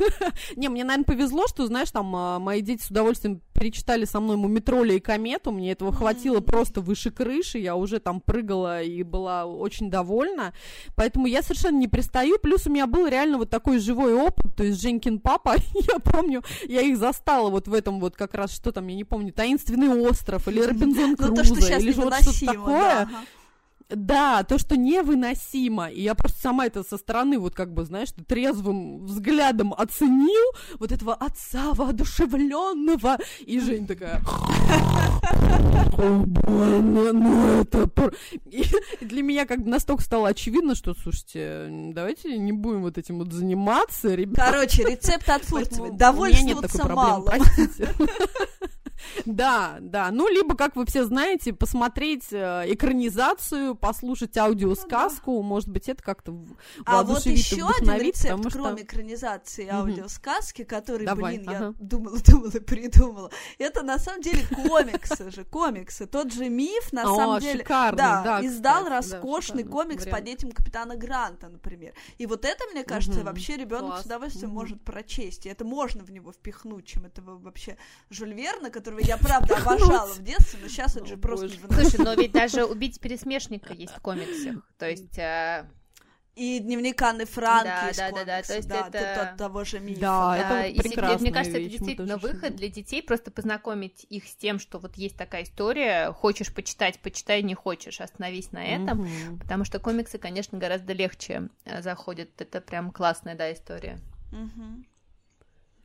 не, 0.55 0.69
мне, 0.69 0.83
наверное, 0.83 1.05
повезло, 1.05 1.47
что, 1.47 1.65
знаешь, 1.67 1.91
там 1.91 2.15
а, 2.15 2.39
мои 2.39 2.61
дети 2.61 2.83
с 2.83 2.89
удовольствием 2.89 3.41
перечитали 3.61 4.05
со 4.05 4.19
мной 4.19 4.37
Мумитроля 4.37 4.95
и 4.95 4.99
Комету, 4.99 5.51
мне 5.51 5.71
этого 5.71 5.93
хватило 5.93 6.39
просто 6.39 6.81
выше 6.81 7.11
крыши, 7.11 7.59
я 7.59 7.75
уже 7.75 7.99
там 7.99 8.19
прыгала 8.19 8.81
и 8.81 9.03
была 9.03 9.45
очень 9.45 9.91
довольна, 9.91 10.53
поэтому 10.95 11.27
я 11.27 11.43
совершенно 11.43 11.77
не 11.77 11.87
пристаю, 11.87 12.39
плюс 12.39 12.65
у 12.65 12.71
меня 12.71 12.87
был 12.87 13.05
реально 13.05 13.37
вот 13.37 13.51
такой 13.51 13.77
живой 13.77 14.15
опыт, 14.15 14.55
то 14.55 14.63
есть 14.63 14.81
Женькин 14.81 15.19
папа, 15.19 15.57
я 15.73 15.99
помню, 15.99 16.43
я 16.67 16.81
их 16.81 16.97
застала 16.97 17.51
вот 17.51 17.67
в 17.67 17.73
этом 17.75 17.99
вот 17.99 18.15
как 18.15 18.33
раз, 18.33 18.51
что 18.51 18.71
там, 18.71 18.87
я 18.87 18.95
не 18.95 19.03
помню, 19.03 19.31
Таинственный 19.31 19.89
остров 19.89 20.47
или 20.47 20.59
Робинзон 20.59 21.15
Крузо, 21.15 21.53
ну, 21.53 21.77
или 21.77 21.91
вот 21.91 22.13
что-то 22.15 22.45
такое. 22.45 22.79
Да, 22.79 23.09
то, 23.91 24.57
что 24.57 24.77
невыносимо. 24.77 25.89
И 25.89 26.01
я 26.01 26.15
просто 26.15 26.39
сама 26.39 26.65
это 26.65 26.83
со 26.83 26.97
стороны, 26.97 27.37
вот 27.39 27.55
как 27.55 27.73
бы, 27.73 27.85
знаешь, 27.85 28.09
трезвым 28.27 29.05
взглядом 29.05 29.73
оценил 29.73 30.53
вот 30.79 30.91
этого 30.91 31.13
отца 31.13 31.73
воодушевленного. 31.73 33.17
И 33.41 33.59
Жень 33.59 33.87
такая... 33.87 34.21
Ну 35.97 37.61
это... 37.61 37.89
Для 39.01 39.21
меня 39.21 39.45
как 39.45 39.63
бы 39.63 39.69
настолько 39.69 40.03
стало 40.03 40.29
очевидно, 40.29 40.75
что, 40.75 40.93
слушайте, 40.93 41.67
давайте 41.93 42.37
не 42.37 42.51
будем 42.51 42.81
вот 42.81 42.97
этим 42.97 43.19
вот 43.19 43.31
заниматься, 43.31 44.13
ребята. 44.15 44.51
Короче, 44.51 44.83
рецепт 44.83 45.29
от 45.29 45.43
Фурцевой. 45.43 45.91
Довольствоваться 45.91 46.87
мало. 46.87 47.33
Да, 49.25 49.77
да. 49.79 50.11
Ну, 50.11 50.27
либо, 50.27 50.55
как 50.55 50.75
вы 50.75 50.85
все 50.85 51.05
знаете, 51.05 51.53
посмотреть 51.53 52.27
э, 52.31 52.63
экранизацию, 52.67 53.75
послушать 53.75 54.37
аудиосказку. 54.37 55.31
Ну. 55.31 55.41
Может 55.41 55.69
быть, 55.69 55.89
это 55.89 56.01
как-то 56.03 56.37
А 56.85 57.03
вот 57.03 57.25
еще 57.25 57.67
один 57.67 57.95
рецепт, 57.95 58.45
кроме 58.51 58.83
экранизации 58.83 59.67
аудиосказки, 59.67 60.63
который, 60.63 61.07
блин, 61.15 61.49
я 61.49 61.73
думала, 61.79 62.17
думала, 62.19 62.49
придумала. 62.51 63.31
Это 63.57 63.83
на 63.83 63.97
самом 63.97 64.21
деле 64.21 64.45
комиксы 64.47 65.31
же, 65.31 65.43
комиксы. 65.45 66.05
Тот 66.05 66.31
же 66.33 66.49
миф, 66.49 66.91
на 66.93 67.03
самом 67.03 67.39
деле, 67.39 67.65
да, 67.67 67.91
да, 67.93 68.45
издал 68.45 68.87
роскошный 68.87 69.63
комикс 69.63 70.05
по 70.05 70.21
детям 70.21 70.51
капитана 70.51 70.95
Гранта, 70.95 71.49
например. 71.49 71.93
И 72.17 72.25
вот 72.25 72.45
это, 72.45 72.63
мне 72.71 72.83
кажется, 72.83 73.23
вообще 73.23 73.57
ребенок 73.57 73.99
с 73.99 74.05
удовольствием 74.05 74.51
может 74.51 74.81
прочесть. 74.83 75.45
И 75.45 75.49
это 75.49 75.65
можно 75.65 76.03
в 76.03 76.11
него 76.11 76.31
впихнуть, 76.31 76.85
чем 76.85 77.05
этого 77.05 77.37
вообще 77.37 77.77
Жюль 78.09 78.33
Верна, 78.33 78.69
который 78.69 78.90
которого 78.91 78.99
я 78.99 79.17
правда 79.17 79.57
обожала 79.57 80.07
в 80.07 80.23
детстве, 80.23 80.59
но 80.61 80.67
сейчас 80.67 80.95
это 80.95 81.05
же 81.05 81.17
просто 81.17 81.49
Слушай, 81.49 82.03
но 82.03 82.13
ведь 82.13 82.31
даже 82.31 82.65
«Убить 82.71 82.99
пересмешника» 82.99 83.73
есть 83.73 83.93
в 83.93 84.01
комиксах, 84.01 84.55
то 84.77 84.89
есть... 84.89 85.17
Э, 85.17 85.65
и 86.33 86.59
дневник 86.59 86.99
Анны 87.01 87.25
Франк 87.25 87.65
да, 87.65 87.87
есть 87.87 87.99
да, 87.99 88.11
да, 88.11 88.23
да, 88.23 88.41
то 88.41 88.55
есть 88.55 88.67
да, 88.67 88.87
это... 88.87 89.27
Тот, 89.31 89.37
того 89.37 89.65
же 89.65 89.81
мифа. 89.81 89.99
Да, 89.99 90.37
да. 90.37 90.65
это 90.65 90.81
прекрасно. 90.81 91.19
Мне 91.19 91.31
кажется, 91.31 91.59
это 91.59 91.69
действительно 91.69 92.17
выход 92.17 92.55
для 92.55 92.69
детей, 92.69 93.03
просто 93.03 93.31
познакомить 93.31 94.05
их 94.09 94.25
с 94.25 94.35
тем, 94.35 94.57
что 94.57 94.79
вот 94.79 94.95
есть 94.95 95.17
такая 95.17 95.43
история, 95.43 96.13
хочешь 96.13 96.53
почитать, 96.53 96.99
почитай, 96.99 97.43
не 97.43 97.53
хочешь, 97.53 97.99
остановись 97.99 98.53
на 98.53 98.63
этом, 98.63 99.01
угу. 99.01 99.37
потому 99.41 99.65
что 99.65 99.79
комиксы, 99.79 100.17
конечно, 100.17 100.57
гораздо 100.57 100.93
легче 100.93 101.49
э, 101.65 101.81
заходят, 101.81 102.29
это 102.41 102.61
прям 102.61 102.91
классная, 102.91 103.35
да, 103.35 103.51
история. 103.51 103.99
Угу. 104.31 104.85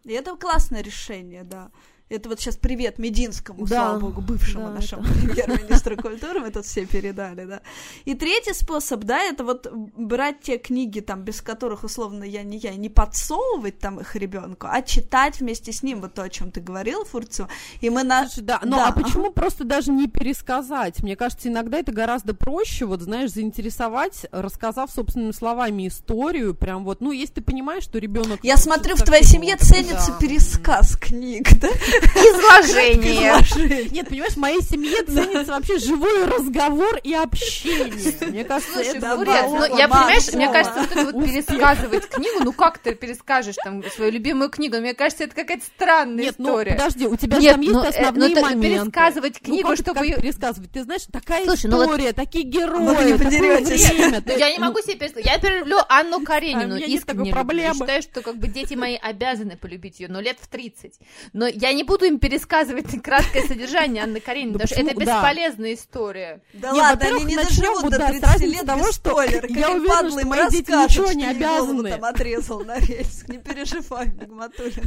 И 0.05 0.12
это 0.12 0.37
классное 0.37 0.81
решение, 0.81 1.42
да. 1.42 1.73
Это 2.09 2.29
вот 2.29 2.38
сейчас 2.38 2.57
привет 2.57 3.01
Мединскому, 3.01 3.66
да, 3.66 3.88
слава 3.88 3.99
богу, 3.99 4.21
бывшему 4.21 4.69
да, 4.69 4.75
нашему 4.75 5.03
это... 5.03 5.12
премьер-министру 5.27 5.97
культуры, 5.97 6.38
мы 6.38 6.53
тут 6.53 6.64
все 6.64 6.87
передали, 6.87 7.45
да. 7.47 7.62
И 8.05 8.14
третий 8.14 8.55
способ, 8.55 9.01
да, 9.01 9.19
это 9.25 9.42
вот 9.42 9.66
брать 9.73 10.40
те 10.40 10.57
книги, 10.59 11.01
там, 11.01 11.23
без 11.23 11.40
которых, 11.40 11.83
условно, 11.83 12.23
я 12.23 12.45
не 12.45 12.59
я, 12.59 12.77
не 12.77 12.88
подсовывать 12.88 13.81
там 13.81 13.99
их 13.99 14.14
ребенку, 14.14 14.69
а 14.71 14.83
читать 14.83 15.40
вместе 15.40 15.73
с 15.73 15.83
ним, 15.83 16.01
вот 16.01 16.14
то, 16.14 16.23
о 16.23 16.29
чем 16.29 16.53
ты 16.53 16.61
говорил, 16.61 17.05
Фурцева, 17.05 17.49
и 17.81 17.90
мы 17.90 18.05
на... 18.05 18.29
Слушай, 18.29 18.45
да, 18.45 18.61
ну 18.62 18.77
да. 18.77 18.87
а 18.87 18.92
почему 18.92 19.33
просто 19.33 19.64
даже 19.64 19.90
не 19.90 20.07
пересказать? 20.07 21.03
Мне 21.03 21.16
кажется, 21.16 21.49
иногда 21.49 21.79
это 21.79 21.90
гораздо 21.90 22.35
проще, 22.35 22.87
вот, 22.87 23.03
знаешь, 23.03 23.33
заинтересовать, 23.33 24.27
рассказав 24.31 24.92
собственными 24.92 25.33
словами 25.33 25.88
историю, 25.88 26.55
прям 26.55 26.85
вот, 26.85 27.01
ну, 27.01 27.11
если 27.11 27.35
ты 27.35 27.42
понимаешь, 27.42 27.83
что 27.83 27.99
ребенок... 27.99 28.38
Я 28.45 28.57
смотрю, 28.57 28.95
в 28.95 29.03
твоей 29.03 29.25
семье 29.25 29.57
ценится 29.57 30.12
да. 30.12 30.19
пересказ 30.21 30.97
книг, 30.97 31.49
да? 31.61 31.69
Изложение. 32.04 33.90
Нет, 33.90 34.09
понимаешь, 34.09 34.35
в 34.35 34.38
моей 34.38 34.62
семье 34.62 35.02
ценится 35.04 35.52
вообще 35.52 35.78
живой 35.78 36.24
разговор 36.26 36.98
и 37.02 37.14
общение. 37.14 38.28
Мне 38.28 38.44
кажется, 38.44 38.80
это 38.80 39.16
ну, 39.16 39.76
я, 39.76 39.88
понимаешь, 39.88 40.32
мне 40.32 40.48
кажется, 40.50 40.80
вот 40.80 40.90
это 40.92 41.04
вот 41.04 41.24
пересказывать 41.24 42.09
книгу, 42.09 42.44
ну 42.44 42.52
как 42.52 42.78
ты 42.78 42.94
перескажешь 42.94 43.56
там 43.62 43.82
свою 43.90 44.12
любимую 44.12 44.50
книгу? 44.50 44.76
Мне 44.76 44.94
кажется, 44.94 45.24
это 45.24 45.35
какая-то 45.35 45.64
странная 45.64 46.24
Нет, 46.24 46.35
ну 46.38 46.56
подожди, 46.56 47.06
у 47.06 47.16
тебя 47.16 47.40
там 47.40 47.61
есть 47.61 47.72
ну, 47.72 47.82
э, 47.82 47.88
основные 47.88 48.35
ну, 48.35 48.42
моменты. 48.42 48.85
пересказывать 48.85 49.38
ну, 49.40 49.46
книгу, 49.46 49.76
чтобы... 49.76 50.00
пересказывать? 50.00 50.70
Ты 50.70 50.82
знаешь, 50.82 51.02
такая 51.11 51.46
история, 51.46 52.12
такие 52.12 52.44
герои, 52.44 53.16
такое 53.16 53.61
время. 53.61 54.22
Я 54.37 54.52
не 54.52 54.59
могу 54.59 54.80
себе 54.80 54.96
пересказать. 54.96 55.26
Я 55.26 55.59
люблю 55.59 55.78
Анну 55.88 56.20
Каренину, 56.22 56.76
искренне 56.76 57.30
Я 57.30 57.74
считаю, 57.74 58.02
что 58.02 58.22
как 58.22 58.37
бы 58.37 58.48
дети 58.48 58.74
мои 58.74 58.96
обязаны 58.96 59.56
полюбить 59.56 60.00
ее, 60.00 60.09
но 60.09 60.20
лет 60.20 60.38
в 60.40 60.48
30. 60.48 60.94
Но 61.32 61.46
я 61.46 61.72
не 61.72 61.85
буду 61.87 62.05
им 62.05 62.18
пересказывать 62.18 63.03
краткое 63.03 63.42
содержание 63.49 64.03
Анны 64.03 64.20
Карениной, 64.20 64.55
потому 64.55 64.68
что 64.68 64.81
это 64.81 64.94
бесполезная 64.94 65.75
история. 65.75 66.40
Да 66.53 66.72
ладно, 66.72 67.07
они 67.07 67.25
не 67.25 67.37
доживут 67.37 67.90
до 67.90 68.07
30 68.07 68.40
лет 68.42 68.66
того, 68.66 68.92
что 68.92 69.22
я 69.22 69.70
уверена, 69.70 70.11
что 70.11 70.27
мои 70.27 70.51
дети 70.51 70.70
ничего 70.70 71.12
не 71.12 71.27
обязаны. 71.27 71.90
там 71.90 72.05
отрезал 72.05 72.64
на 72.64 72.79
рельс, 72.79 73.27
не 73.29 73.38
переживай, 73.38 74.09
Нигматуллин. 74.09 74.85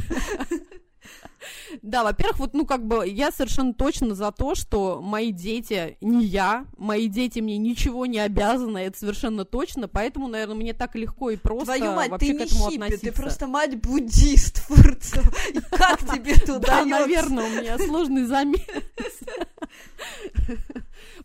Да, 1.82 2.04
во-первых, 2.04 2.38
вот, 2.38 2.54
ну, 2.54 2.66
как 2.66 2.86
бы, 2.86 3.08
я 3.08 3.30
совершенно 3.30 3.74
точно 3.74 4.14
за 4.14 4.32
то, 4.32 4.54
что 4.54 5.00
мои 5.00 5.32
дети, 5.32 5.96
не 6.00 6.24
я, 6.24 6.66
мои 6.76 7.08
дети 7.08 7.40
мне 7.40 7.58
ничего 7.58 8.06
не 8.06 8.18
обязаны, 8.18 8.78
это 8.78 8.98
совершенно 8.98 9.44
точно, 9.44 9.88
поэтому, 9.88 10.28
наверное, 10.28 10.56
мне 10.56 10.74
так 10.74 10.94
легко 10.96 11.30
и 11.30 11.36
просто 11.36 11.76
Твою 11.76 11.92
мать, 11.92 12.10
вообще 12.10 12.34
ты 12.34 12.38
к 12.38 12.42
этому 12.42 12.70
хиппи, 12.70 12.82
относиться. 12.82 13.06
ты 13.06 13.12
просто 13.12 13.46
мать-буддист, 13.46 14.58
Фурцев. 14.58 15.52
Как 15.70 16.00
тебе 16.00 16.34
туда 16.34 16.60
Да, 16.70 16.84
наверное, 16.84 17.44
у 17.44 17.60
меня 17.60 17.78
сложный 17.78 18.24
замес. 18.24 18.60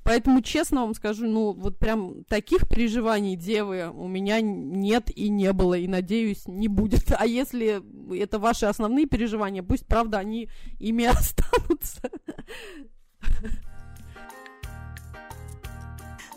Поэтому, 0.06 0.44
честно 0.44 0.82
вам 0.82 0.94
скажу, 0.94 1.26
ну, 1.26 1.52
вот 1.54 1.80
прям 1.80 2.24
таких 2.26 2.68
переживаний 2.70 3.36
девы 3.36 3.90
у 3.92 4.08
меня 4.08 4.40
нет 4.40 5.10
и 5.10 5.30
не 5.30 5.52
было, 5.52 5.74
и, 5.74 5.88
надеюсь, 5.88 6.48
не 6.48 6.68
будет. 6.68 7.12
А 7.12 7.26
если 7.26 7.82
это 8.16 8.38
ваши 8.38 8.68
основные 8.68 9.08
переживания, 9.08 9.64
пусть, 9.64 9.88
правда, 9.88 10.20
они 10.20 10.48
ими 10.78 11.06
останутся. 11.12 12.12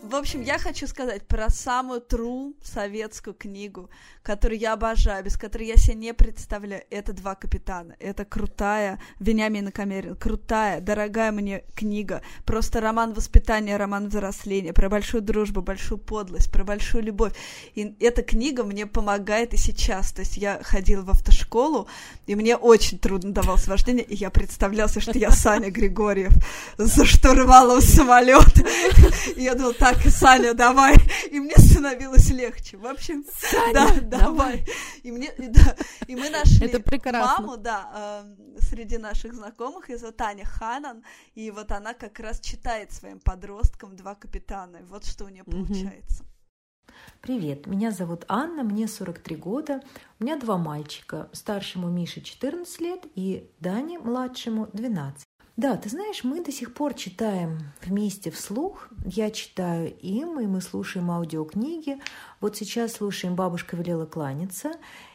В 0.03 0.15
общем, 0.15 0.43
я 0.43 0.59
хочу 0.59 0.87
сказать 0.87 1.27
про 1.27 1.51
самую 1.51 2.01
true 2.01 2.55
советскую 2.63 3.35
книгу, 3.35 3.91
которую 4.23 4.59
я 4.59 4.75
обожаю, 4.75 5.25
без 5.25 5.37
которой 5.37 5.67
я 5.67 5.77
себе 5.77 5.95
не 5.95 6.15
представляю. 6.15 6.85
Это 6.91 7.13
«Два 7.13 7.35
капитана». 7.35 7.97
Это 7.99 8.25
крутая, 8.25 9.01
Вениамина 9.19 9.73
Камерин, 9.73 10.15
крутая, 10.15 10.81
дорогая 10.81 11.33
мне 11.33 11.65
книга. 11.75 12.23
Просто 12.45 12.81
роман 12.81 13.13
воспитания, 13.13 13.77
роман 13.77 14.09
взросления, 14.09 14.73
про 14.73 14.89
большую 14.89 15.21
дружбу, 15.21 15.63
большую 15.63 15.99
подлость, 15.99 16.53
про 16.53 16.63
большую 16.63 17.03
любовь. 17.03 17.33
И 17.75 17.97
эта 17.99 18.23
книга 18.23 18.63
мне 18.63 18.87
помогает 18.87 19.53
и 19.53 19.57
сейчас. 19.57 20.13
То 20.13 20.21
есть 20.21 20.37
я 20.37 20.61
ходила 20.63 21.03
в 21.03 21.11
автошколу, 21.11 21.89
и 22.27 22.37
мне 22.37 22.57
очень 22.57 22.99
трудно 23.01 23.33
давалось 23.33 23.67
вождение, 23.67 24.05
и 24.05 24.15
я 24.15 24.31
представлялся, 24.31 25.01
что 25.01 25.19
я 25.19 25.33
Саня 25.33 25.71
Григорьев 25.71 26.33
за 26.77 27.05
штурвалом 27.05 27.81
самолета. 27.81 28.63
И 29.37 29.43
я 29.43 29.55
думала, 29.55 29.75
так, 29.93 30.13
Саня, 30.13 30.55
давай. 30.55 30.97
И 31.31 31.41
мне 31.41 31.57
становилось 31.57 32.31
легче. 32.31 32.77
В 32.77 32.87
общем, 32.87 33.25
Саня, 33.33 34.01
да, 34.03 34.19
давай. 34.19 34.65
И 35.03 35.11
мне, 35.11 35.33
да, 35.39 35.77
и 36.07 36.15
мы 36.15 36.31
нашли 36.31 36.67
Это 36.67 36.81
прекрасно. 36.81 37.47
маму, 37.47 37.57
да, 37.57 38.25
э, 38.25 38.61
среди 38.61 38.99
наших 38.99 39.35
знакомых, 39.35 39.87
зовут 39.99 40.17
Таня 40.17 40.45
Ханан, 40.45 41.05
и 41.35 41.51
вот 41.51 41.73
она 41.73 41.95
как 41.95 42.19
раз 42.21 42.41
читает 42.41 42.93
своим 42.93 43.21
подросткам 43.21 43.97
«Два 43.97 44.15
капитана», 44.15 44.79
и 44.79 44.83
вот 44.85 45.05
что 45.05 45.25
у 45.25 45.29
нее 45.29 45.45
получается. 45.45 46.25
Привет, 47.21 47.67
меня 47.67 47.91
зовут 47.91 48.25
Анна, 48.29 48.63
мне 48.65 48.89
43 48.89 49.37
года, 49.37 49.81
у 50.19 50.25
меня 50.25 50.37
два 50.37 50.59
мальчика, 50.59 51.29
старшему 51.33 51.89
Мише 51.89 52.21
14 52.21 52.81
лет 52.81 53.07
и 53.15 53.51
Дане, 53.61 53.99
младшему, 53.99 54.69
12. 54.73 55.28
Да, 55.59 55.77
ты 55.77 55.89
знаешь, 55.89 56.23
мы 56.23 56.41
до 56.41 56.53
сих 56.53 56.73
пор 56.73 56.95
читаем 56.95 57.59
вместе 57.83 58.31
вслух. 58.31 58.89
Я 59.05 59.33
читаю 59.33 59.93
им, 59.93 60.39
и 60.39 60.47
мы 60.47 60.61
слушаем 60.61 61.11
аудиокниги. 61.11 61.99
Вот 62.41 62.57
сейчас 62.57 62.93
слушаем 62.93 63.35
«Бабушка 63.35 63.75
велела 63.77 64.07
кланяться» 64.07 64.71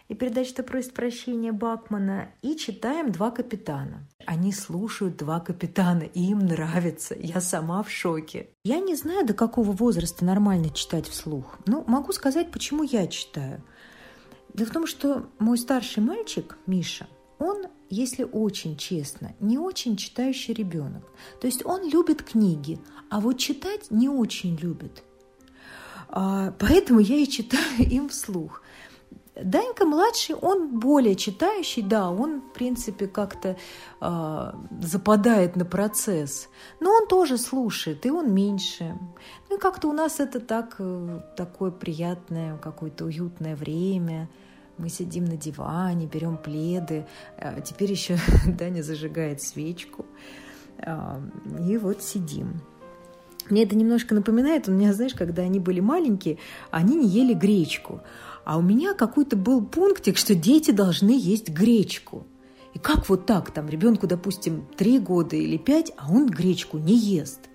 и 0.09 0.15
передача 0.15 0.61
просит 0.61 0.93
прощения 0.93 1.53
Бакмана, 1.53 2.27
и 2.41 2.57
читаем 2.57 3.13
«Два 3.13 3.31
капитана». 3.31 4.05
Они 4.25 4.51
слушают 4.51 5.15
«Два 5.15 5.39
капитана», 5.39 6.03
и 6.03 6.21
им 6.21 6.39
нравится. 6.39 7.15
Я 7.17 7.39
сама 7.39 7.81
в 7.81 7.89
шоке. 7.89 8.49
Я 8.65 8.79
не 8.79 8.95
знаю, 8.95 9.25
до 9.25 9.33
какого 9.33 9.71
возраста 9.71 10.25
нормально 10.25 10.71
читать 10.71 11.07
вслух. 11.07 11.57
Ну, 11.67 11.85
могу 11.87 12.11
сказать, 12.11 12.51
почему 12.51 12.83
я 12.83 13.07
читаю. 13.07 13.63
Дело 14.53 14.67
в 14.67 14.73
том, 14.73 14.87
что 14.87 15.29
мой 15.39 15.57
старший 15.57 16.03
мальчик, 16.03 16.57
Миша, 16.67 17.07
он 17.39 17.67
если 17.93 18.23
очень 18.23 18.75
честно, 18.75 19.33
не 19.39 19.57
очень 19.57 19.95
читающий 19.95 20.53
ребенок. 20.53 21.03
То 21.39 21.47
есть 21.47 21.65
он 21.65 21.87
любит 21.87 22.23
книги, 22.23 22.79
а 23.09 23.19
вот 23.19 23.37
читать 23.37 23.91
не 23.91 24.09
очень 24.09 24.55
любит. 24.55 25.03
А, 26.09 26.53
поэтому 26.59 26.99
я 26.99 27.17
и 27.17 27.27
читаю 27.27 27.77
им 27.79 28.09
вслух. 28.09 28.61
Данька 29.35 29.85
младший, 29.85 30.35
он 30.35 30.79
более 30.79 31.15
читающий, 31.15 31.81
да, 31.81 32.11
он, 32.11 32.41
в 32.41 32.53
принципе, 32.53 33.07
как-то 33.07 33.57
э, 33.99 34.51
западает 34.79 35.55
на 35.55 35.65
процесс, 35.65 36.49
но 36.79 36.91
он 36.91 37.07
тоже 37.07 37.39
слушает, 37.39 38.05
и 38.05 38.11
он 38.11 38.31
меньше. 38.31 38.95
Ну 39.49 39.57
и 39.57 39.59
как-то 39.59 39.87
у 39.87 39.91
нас 39.91 40.19
это 40.19 40.39
так, 40.39 40.75
э, 40.77 41.19
такое 41.35 41.71
приятное, 41.71 42.57
какое-то 42.57 43.05
уютное 43.05 43.55
время– 43.55 44.29
мы 44.77 44.89
сидим 44.89 45.25
на 45.25 45.37
диване, 45.37 46.07
берем 46.07 46.37
пледы. 46.37 47.05
А 47.37 47.61
теперь 47.61 47.91
еще 47.91 48.17
Даня 48.47 48.81
зажигает 48.81 49.41
свечку. 49.41 50.05
И 51.67 51.77
вот 51.77 52.01
сидим. 52.01 52.61
Мне 53.49 53.63
это 53.63 53.75
немножко 53.75 54.15
напоминает, 54.15 54.67
у 54.67 54.71
меня, 54.71 54.93
знаешь, 54.93 55.13
когда 55.13 55.43
они 55.43 55.59
были 55.59 55.81
маленькие, 55.81 56.37
они 56.71 56.95
не 56.95 57.07
ели 57.07 57.33
гречку. 57.33 58.01
А 58.45 58.57
у 58.57 58.61
меня 58.61 58.93
какой-то 58.93 59.35
был 59.35 59.65
пунктик, 59.65 60.17
что 60.17 60.33
дети 60.33 60.71
должны 60.71 61.11
есть 61.17 61.49
гречку. 61.49 62.25
И 62.73 62.79
как 62.79 63.07
вот 63.09 63.25
так, 63.25 63.51
там, 63.51 63.69
ребенку, 63.69 64.07
допустим, 64.07 64.65
три 64.77 64.97
года 64.97 65.35
или 65.35 65.57
пять, 65.57 65.91
а 65.97 66.11
он 66.11 66.27
гречку 66.27 66.77
не 66.77 66.97
ест– 66.97 67.41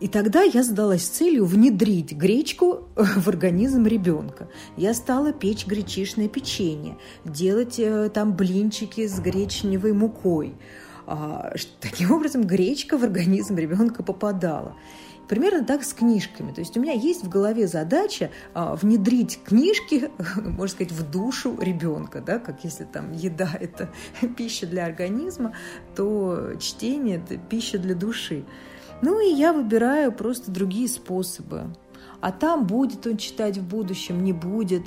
и 0.00 0.08
тогда 0.08 0.42
я 0.42 0.62
задалась 0.62 1.04
целью 1.04 1.46
внедрить 1.46 2.12
гречку 2.12 2.88
в 2.96 3.28
организм 3.28 3.86
ребенка. 3.86 4.48
Я 4.76 4.92
стала 4.92 5.32
печь 5.32 5.66
гречишное 5.66 6.28
печенье, 6.28 6.98
делать 7.24 7.78
э, 7.78 8.10
там 8.10 8.34
блинчики 8.34 9.06
с 9.06 9.18
гречневой 9.18 9.94
мукой. 9.94 10.54
А, 11.06 11.52
таким 11.80 12.12
образом, 12.12 12.44
гречка 12.44 12.98
в 12.98 13.04
организм 13.04 13.56
ребенка 13.56 14.02
попадала. 14.02 14.76
Примерно 15.28 15.64
так 15.64 15.82
с 15.82 15.92
книжками. 15.92 16.52
То 16.52 16.60
есть 16.60 16.76
у 16.76 16.80
меня 16.80 16.92
есть 16.92 17.24
в 17.24 17.28
голове 17.28 17.66
задача 17.66 18.30
а, 18.54 18.76
внедрить 18.76 19.40
книжки, 19.44 20.10
можно 20.36 20.68
сказать, 20.68 20.92
в 20.92 21.10
душу 21.10 21.56
ребенка. 21.60 22.20
Да? 22.20 22.38
Как 22.38 22.64
если 22.64 22.84
там 22.84 23.12
еда– 23.12 23.48
это 23.60 23.88
пища 24.36 24.66
для 24.66 24.84
организма, 24.84 25.52
то 25.94 26.52
чтение– 26.60 27.16
это 27.24 27.38
пища 27.38 27.78
для 27.78 27.94
души. 27.94 28.44
Ну 29.02 29.20
и 29.20 29.34
я 29.34 29.52
выбираю 29.52 30.12
просто 30.12 30.50
другие 30.50 30.88
способы. 30.88 31.64
А 32.20 32.32
там 32.32 32.66
будет 32.66 33.06
он 33.06 33.16
читать 33.16 33.58
в 33.58 33.68
будущем, 33.68 34.24
не 34.24 34.32
будет. 34.32 34.82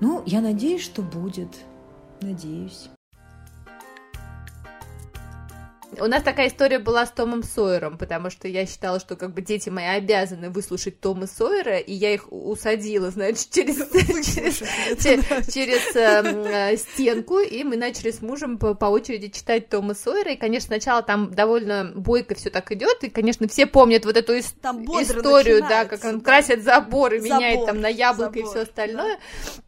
Ну, 0.00 0.22
я 0.26 0.40
надеюсь, 0.40 0.82
что 0.82 1.02
будет. 1.02 1.48
Надеюсь. 2.20 2.88
У 6.00 6.06
нас 6.06 6.22
такая 6.22 6.48
история 6.48 6.78
была 6.78 7.06
с 7.06 7.10
Томом 7.10 7.42
Сойером, 7.42 7.96
потому 7.96 8.28
что 8.30 8.46
я 8.46 8.66
считала, 8.66 9.00
что 9.00 9.16
как 9.16 9.32
бы 9.32 9.40
дети 9.40 9.70
мои 9.70 9.86
обязаны 9.86 10.50
выслушать 10.50 11.00
Тома 11.00 11.26
Сойера, 11.26 11.78
и 11.78 11.92
я 11.92 12.12
их 12.12 12.30
усадила, 12.30 13.10
значит, 13.10 13.50
через, 13.50 13.76
через, 15.02 15.52
через 15.52 15.96
э, 15.96 16.76
стенку, 16.76 17.38
и 17.38 17.64
мы 17.64 17.76
начали 17.76 18.10
с 18.10 18.20
мужем 18.20 18.58
по, 18.58 18.74
по 18.74 18.86
очереди 18.86 19.28
читать 19.28 19.70
Тома 19.70 19.94
Сойера, 19.94 20.32
и, 20.32 20.36
конечно, 20.36 20.66
сначала 20.68 21.02
там 21.02 21.32
довольно 21.32 21.92
бойко 21.94 22.34
все 22.34 22.50
так 22.50 22.70
идет, 22.70 23.02
и, 23.02 23.08
конечно, 23.08 23.48
все 23.48 23.66
помнят 23.66 24.04
вот 24.04 24.16
эту 24.16 24.36
ис- 24.36 24.54
историю, 25.02 25.60
да, 25.60 25.86
как 25.86 26.04
он 26.04 26.20
красит 26.20 26.62
заборы, 26.62 27.20
забор, 27.20 27.38
меняет 27.38 27.66
там 27.66 27.80
на 27.80 27.88
яблоко 27.88 28.38
забор, 28.38 28.44
и 28.44 28.50
все 28.50 28.62
остальное. 28.62 29.16
Да. 29.16 29.62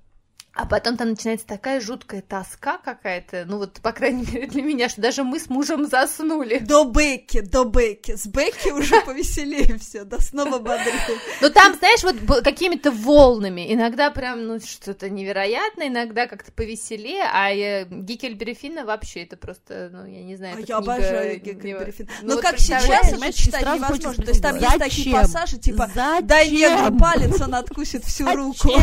А 0.53 0.67
потом 0.67 0.97
там 0.97 1.11
начинается 1.11 1.47
такая 1.47 1.81
жуткая 1.81 2.23
тоска 2.23 2.79
какая-то, 2.79 3.45
ну 3.47 3.59
вот, 3.59 3.81
по 3.81 3.93
крайней 3.93 4.27
мере, 4.27 4.47
для 4.49 4.63
меня, 4.63 4.89
что 4.89 5.01
даже 5.01 5.23
мы 5.23 5.39
с 5.39 5.49
мужем 5.49 5.87
заснули. 5.87 6.59
До 6.59 6.85
Бекки, 6.85 7.41
до 7.41 7.65
Бекки. 7.65 8.17
С 8.17 8.27
Бекки 8.27 8.71
уже 8.71 9.01
повеселее 9.03 9.79
все, 9.79 10.03
да 10.05 10.19
снова 10.19 10.59
бодрее. 10.59 10.95
Ну 11.41 11.51
там, 11.51 11.75
знаешь, 11.77 12.03
вот 12.03 12.43
какими-то 12.43 12.91
волнами. 12.91 13.73
Иногда 13.73 14.11
прям, 14.11 14.47
ну, 14.47 14.61
что-то 14.61 15.09
невероятное, 15.09 15.87
иногда 15.87 16.27
как-то 16.27 16.51
повеселее, 16.51 17.25
а 17.33 17.85
Гикельберифина 17.85 18.85
вообще 18.85 19.23
это 19.23 19.37
просто, 19.37 19.89
ну, 19.93 20.05
я 20.05 20.25
не 20.25 20.35
знаю, 20.35 20.57
а 20.59 20.61
я 20.67 20.79
обожаю 20.79 21.41
Гикельберифина. 21.41 22.09
Ну, 22.23 22.35
ну 22.35 22.43
как 22.43 22.59
сейчас 22.59 23.13
это 23.13 23.33
читать 23.33 23.63
невозможно. 23.63 24.25
То 24.25 24.31
есть 24.31 24.43
там 24.43 24.57
есть 24.57 24.79
такие 24.79 25.15
пассажи, 25.15 25.59
типа, 25.59 25.89
дай 26.23 26.51
негру 26.51 26.99
палец, 26.99 27.41
он 27.41 27.55
откусит 27.55 28.05
всю 28.05 28.27
руку. 28.35 28.71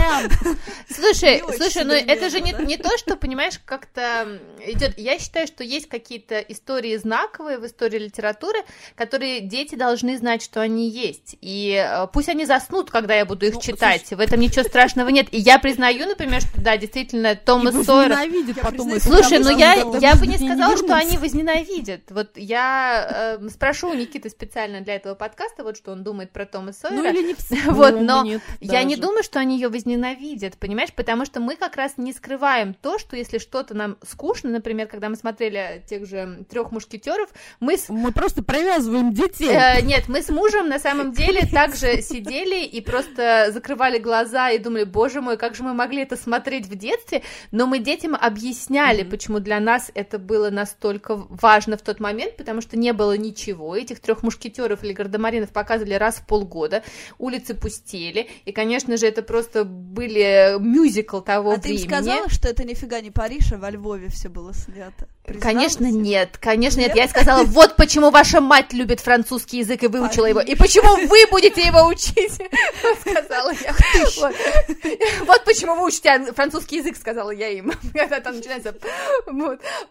Слушай, 0.89 1.43
Слушай, 1.57 1.83
ну 1.83 1.93
это 1.93 2.29
же 2.29 2.41
не, 2.41 2.53
не 2.65 2.77
то, 2.77 2.97
что, 2.97 3.15
понимаешь, 3.15 3.59
как-то 3.63 4.39
идет. 4.65 4.97
Я 4.97 5.19
считаю, 5.19 5.47
что 5.47 5.63
есть 5.63 5.87
какие-то 5.87 6.39
истории 6.39 6.95
знаковые 6.97 7.57
в 7.57 7.65
истории 7.65 7.99
литературы, 7.99 8.59
которые 8.95 9.41
дети 9.41 9.75
должны 9.75 10.17
знать, 10.17 10.41
что 10.41 10.61
они 10.61 10.89
есть. 10.89 11.35
И 11.41 11.73
э, 11.73 12.07
пусть 12.11 12.29
они 12.29 12.45
заснут, 12.45 12.91
когда 12.91 13.15
я 13.15 13.25
буду 13.25 13.45
их 13.45 13.55
ну, 13.55 13.61
читать. 13.61 14.07
Слушай... 14.07 14.17
В 14.17 14.19
этом 14.21 14.39
ничего 14.39 14.63
страшного 14.63 15.09
нет. 15.09 15.27
И 15.31 15.37
я 15.37 15.59
признаю, 15.59 16.07
например, 16.07 16.41
что 16.41 16.61
да, 16.61 16.77
действительно, 16.77 17.35
Томас 17.35 17.75
Сойер. 17.85 18.15
потом. 18.61 18.99
Слушай, 18.99 19.39
ну 19.39 19.55
я, 19.57 19.73
я 19.99 20.15
бы 20.15 20.27
не 20.27 20.37
сказала, 20.37 20.71
не 20.71 20.77
что 20.77 20.95
они 20.95 21.17
возненавидят. 21.17 22.01
Вот 22.09 22.31
я 22.35 23.37
э, 23.39 23.49
спрошу 23.49 23.89
у 23.89 23.93
Никиты 23.93 24.29
специально 24.29 24.81
для 24.81 24.95
этого 24.95 25.15
подкаста, 25.15 25.63
вот 25.63 25.77
что 25.77 25.91
он 25.91 26.03
думает 26.03 26.31
про 26.31 26.45
Тома 26.45 26.73
Сойера. 26.73 27.01
Ну 27.01 27.09
или 27.09 27.27
не. 27.27 27.35
Вот, 27.67 27.99
но 28.01 28.23
нет, 28.23 28.41
я 28.59 28.73
даже. 28.73 28.85
не 28.85 28.95
думаю, 28.95 29.23
что 29.23 29.39
они 29.39 29.55
ее 29.55 29.69
возненавидят, 29.69 30.57
понимаешь, 30.57 30.93
потому 30.93 31.25
что 31.25 31.39
мы 31.47 31.55
как 31.55 31.77
раз 31.77 31.93
не 31.95 32.11
скрываем 32.11 32.73
то, 32.73 32.99
что 32.99 33.15
если 33.15 33.37
что-то 33.37 33.73
нам 33.73 33.95
скучно, 34.05 34.49
например, 34.49 34.87
когда 34.87 35.07
мы 35.07 35.15
смотрели 35.15 35.81
тех 35.89 36.05
же 36.05 36.45
трех 36.49 36.73
мушкетеров, 36.73 37.29
мы 37.61 37.77
с... 37.77 37.87
мы 37.87 38.11
просто 38.11 38.43
привязываем 38.43 39.13
детей. 39.13 39.47
Э, 39.49 39.79
нет, 39.81 40.09
мы 40.09 40.21
с 40.21 40.27
мужем 40.27 40.67
на 40.67 40.77
самом 40.77 41.13
деле 41.13 41.43
также 41.49 42.01
сидели 42.01 42.65
и 42.65 42.81
просто 42.81 43.51
закрывали 43.53 43.97
глаза 43.97 44.49
и 44.49 44.57
думали, 44.57 44.83
боже 44.83 45.21
мой, 45.21 45.37
как 45.37 45.55
же 45.55 45.63
мы 45.63 45.73
могли 45.73 46.01
это 46.01 46.17
смотреть 46.17 46.65
в 46.65 46.75
детстве, 46.75 47.23
но 47.51 47.65
мы 47.65 47.79
детям 47.79 48.13
объясняли, 48.13 49.05
mm-hmm. 49.05 49.09
почему 49.09 49.39
для 49.39 49.61
нас 49.61 49.89
это 49.95 50.19
было 50.19 50.49
настолько 50.49 51.15
важно 51.15 51.77
в 51.77 51.81
тот 51.81 52.01
момент, 52.01 52.35
потому 52.35 52.59
что 52.59 52.77
не 52.77 52.91
было 52.91 53.15
ничего, 53.15 53.73
этих 53.73 54.01
трех 54.01 54.21
мушкетеров 54.21 54.83
или 54.83 54.91
гардемаринов 54.91 55.51
показывали 55.51 55.93
раз 55.93 56.15
в 56.15 56.27
полгода, 56.27 56.83
улицы 57.17 57.53
пустели, 57.55 58.27
и, 58.43 58.51
конечно 58.51 58.97
же, 58.97 59.07
это 59.07 59.21
просто 59.21 59.63
были 59.63 60.57
мюзикл 60.59 61.21
того 61.21 61.36
того 61.37 61.51
а 61.51 61.55
времени. 61.55 61.77
А 61.77 61.79
ты 61.79 61.83
им 61.83 61.89
сказала, 61.89 62.29
что 62.29 62.47
это 62.49 62.63
нифига 62.63 63.01
не 63.01 63.11
Париж, 63.11 63.51
а 63.53 63.57
во 63.57 63.69
Львове 63.69 64.09
все 64.09 64.29
было 64.29 64.53
снято? 64.53 65.07
Призналась? 65.23 65.43
Конечно, 65.43 65.91
нет, 65.91 66.37
конечно, 66.37 66.79
нет. 66.79 66.95
нет. 66.95 66.97
Я 66.97 67.07
сказала, 67.07 67.43
вот 67.45 67.75
почему 67.75 68.11
ваша 68.11 68.41
мать 68.41 68.73
любит 68.73 68.99
французский 68.99 69.59
язык 69.59 69.83
и 69.83 69.87
выучила 69.87 70.25
его, 70.25 70.39
и 70.39 70.55
почему 70.55 70.95
вы 71.07 71.29
будете 71.29 71.61
его 71.61 71.85
учить, 71.85 72.33
сказала 73.01 73.51
я. 73.51 73.75
Вот 75.25 75.43
почему 75.43 75.75
вы 75.75 75.87
учите 75.87 76.31
французский 76.33 76.77
язык, 76.77 76.95
сказала 76.95 77.31
я 77.31 77.49
им, 77.49 77.71
когда 77.93 78.19
там 78.19 78.37
начинается. 78.37 78.73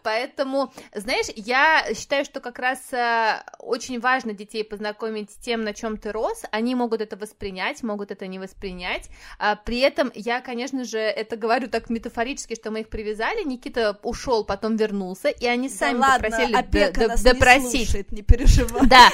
Поэтому, 0.03 0.73
знаешь, 0.93 1.27
я 1.35 1.85
считаю, 1.95 2.25
что 2.25 2.39
как 2.39 2.59
раз 2.59 2.79
э, 2.91 3.43
очень 3.59 3.99
важно 3.99 4.33
детей 4.33 4.63
познакомить 4.63 5.31
с 5.31 5.35
тем, 5.35 5.63
на 5.63 5.73
чем 5.73 5.97
ты 5.97 6.11
рос. 6.11 6.43
Они 6.51 6.75
могут 6.75 7.01
это 7.01 7.15
воспринять, 7.15 7.83
могут 7.83 8.11
это 8.11 8.27
не 8.27 8.39
воспринять. 8.39 9.09
А 9.37 9.55
при 9.55 9.79
этом 9.79 10.11
я, 10.15 10.41
конечно 10.41 10.83
же, 10.83 10.97
это 10.97 11.36
говорю 11.37 11.67
так 11.67 11.89
метафорически, 11.89 12.55
что 12.55 12.71
мы 12.71 12.81
их 12.81 12.89
привязали. 12.89 13.43
Никита 13.43 13.97
ушел, 14.03 14.43
потом 14.43 14.75
вернулся 14.75 15.29
и 15.29 15.45
они 15.45 15.69
сами 15.69 15.99
да 15.99 16.15
попросили 16.15 16.53
опека 16.53 17.07
нас 17.07 17.23
допросить. 17.23 17.73
Не 17.73 17.85
слушает, 17.85 18.11
не 18.11 18.21
переживай. 18.21 18.87
Да, 18.87 19.09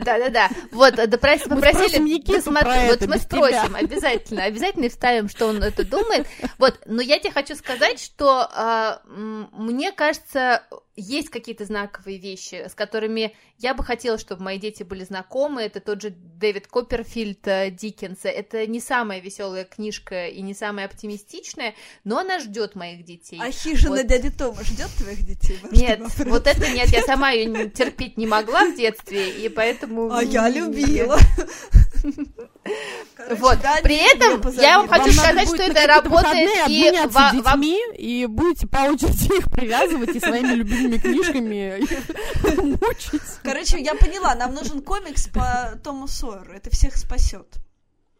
да, 0.00 0.18
да, 0.18 0.28
да. 0.28 0.50
Вот, 0.72 0.94
допрос, 0.94 1.42
попросили 1.42 2.20
досмотреть. 2.22 2.90
Вот 2.90 3.08
мы 3.08 3.18
спросим, 3.18 3.74
обязательно, 3.74 4.44
обязательно 4.44 4.88
вставим, 4.88 5.28
что 5.28 5.46
он 5.46 5.62
это 5.62 5.84
думает. 5.84 6.26
Вот, 6.58 6.80
но 6.86 7.02
я 7.02 7.18
тебе 7.18 7.32
хочу 7.32 7.54
сказать, 7.54 8.00
что 8.00 8.48
э, 8.54 8.96
мне 9.52 9.92
кажется, 9.92 10.62
есть 11.00 11.30
какие-то 11.30 11.64
знаковые 11.64 12.18
вещи, 12.18 12.66
с 12.68 12.74
которыми 12.74 13.34
я 13.58 13.74
бы 13.74 13.82
хотела, 13.84 14.18
чтобы 14.18 14.42
мои 14.42 14.58
дети 14.58 14.82
были 14.82 15.04
знакомы. 15.04 15.62
Это 15.62 15.80
тот 15.80 16.02
же 16.02 16.10
Дэвид 16.10 16.66
Копперфильд 16.66 17.46
э, 17.46 17.70
Диккенса. 17.70 18.28
Это 18.28 18.66
не 18.66 18.80
самая 18.80 19.20
веселая 19.20 19.64
книжка 19.64 20.28
и 20.28 20.40
не 20.42 20.54
самая 20.54 20.86
оптимистичная, 20.86 21.74
но 22.04 22.18
она 22.18 22.38
ждет 22.38 22.74
моих 22.74 23.04
детей. 23.04 23.40
А 23.42 23.50
хижина 23.50 23.96
вот. 23.96 24.06
дяди 24.06 24.30
Тома 24.30 24.62
ждет 24.62 24.90
твоих 24.98 25.24
детей? 25.26 25.58
Нет, 25.72 26.00
вот 26.18 26.46
это 26.46 26.70
нет, 26.70 26.88
я 26.88 27.02
сама 27.02 27.30
ее 27.30 27.68
терпеть 27.70 28.16
не 28.16 28.26
могла 28.26 28.66
в 28.66 28.76
детстве, 28.76 29.30
и 29.30 29.48
поэтому... 29.48 30.12
А 30.12 30.22
я 30.22 30.48
любила. 30.48 31.18
Вот. 33.30 33.58
При 33.82 33.96
этом 33.96 34.50
я 34.54 34.78
вам 34.78 34.88
хочу 34.88 35.12
сказать, 35.12 35.48
что 35.48 35.62
это 35.62 35.86
работает 35.86 36.68
и 36.68 36.90
в 37.06 37.32
детьми, 37.32 37.78
и 37.96 38.26
будете 38.26 38.66
по 38.66 38.78
очереди 38.78 39.38
их 39.38 39.50
привязывать 39.50 40.10
и 40.10 40.20
своими 40.20 40.54
любимыми 40.54 40.98
книжками 40.98 41.80
мучить. 42.62 43.22
Короче, 43.42 43.80
я 43.80 43.94
поняла, 43.94 44.34
нам 44.34 44.54
нужен 44.54 44.82
комикс 44.82 45.28
по 45.28 45.78
Тому 45.82 46.06
Сойеру, 46.06 46.52
это 46.52 46.70
всех 46.70 46.96
спасет. 46.96 47.46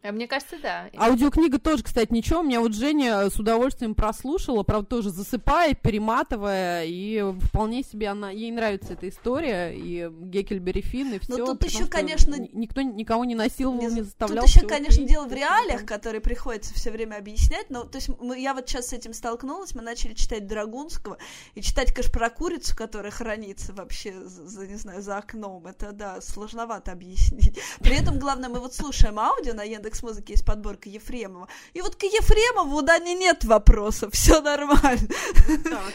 А 0.03 0.11
мне 0.11 0.27
кажется, 0.27 0.57
да. 0.61 0.89
Аудиокнига 0.97 1.59
тоже, 1.59 1.83
кстати, 1.83 2.11
ничего. 2.11 2.39
У 2.39 2.43
меня 2.43 2.59
вот 2.59 2.73
Женя 2.73 3.29
с 3.29 3.39
удовольствием 3.39 3.93
прослушала, 3.93 4.63
правда, 4.63 4.87
тоже 4.87 5.09
засыпая, 5.11 5.75
перематывая, 5.75 6.85
и 6.85 7.23
вполне 7.41 7.83
себе 7.83 8.07
она, 8.07 8.31
ей 8.31 8.51
нравится 8.51 8.93
эта 8.93 9.07
история, 9.09 9.71
и 9.75 10.09
Геккельбери 10.09 10.81
Финн, 10.81 11.13
и 11.13 11.19
все. 11.19 11.37
Но 11.37 11.45
тут 11.45 11.63
еще, 11.63 11.85
конечно... 11.85 12.35
Никто 12.51 12.81
никого 12.81 13.25
не 13.25 13.35
насиловал, 13.35 13.79
не, 13.79 13.87
не 13.87 14.01
заставлял. 14.01 14.43
Тут 14.43 14.55
еще, 14.55 14.65
конечно, 14.65 15.05
дело 15.05 15.27
в 15.27 15.33
реалиях, 15.33 15.85
которые 15.85 16.21
приходится 16.21 16.73
все 16.73 16.89
время 16.89 17.17
объяснять, 17.17 17.69
но, 17.69 17.83
то 17.83 17.97
есть, 17.97 18.09
мы, 18.19 18.39
я 18.39 18.55
вот 18.55 18.67
сейчас 18.67 18.87
с 18.87 18.93
этим 18.93 19.13
столкнулась, 19.13 19.75
мы 19.75 19.83
начали 19.83 20.13
читать 20.15 20.47
Драгунского, 20.47 21.19
и 21.53 21.61
читать, 21.61 21.93
конечно, 21.93 22.11
про 22.11 22.31
курицу, 22.31 22.75
которая 22.75 23.11
хранится 23.11 23.71
вообще, 23.73 24.13
за, 24.25 24.65
не 24.65 24.77
знаю, 24.77 25.03
за 25.03 25.17
окном, 25.17 25.67
это, 25.67 25.91
да, 25.91 26.21
сложновато 26.21 26.91
объяснить. 26.91 27.59
При 27.79 27.95
этом, 27.95 28.17
главное, 28.17 28.49
мы 28.49 28.59
вот 28.59 28.73
слушаем 28.73 29.19
аудио 29.19 29.53
на 29.53 29.61
Яндекс 29.63 29.90
Яндекс 29.91 30.03
Музыки 30.03 30.31
есть 30.31 30.45
подборка 30.45 30.89
Ефремова. 30.89 31.47
И 31.73 31.81
вот 31.81 31.95
к 31.95 32.03
Ефремову 32.03 32.77
у 32.77 32.81
Дани 32.81 33.11
нет 33.11 33.43
вопросов, 33.43 34.13
все 34.13 34.41
нормально. 34.41 35.07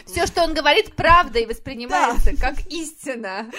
Все, 0.05 0.25
что 0.27 0.43
он 0.43 0.53
говорит, 0.53 0.95
правда 0.95 1.39
и 1.39 1.45
воспринимается 1.45 2.31
да. 2.35 2.37
как 2.37 2.65
истина. 2.67 3.51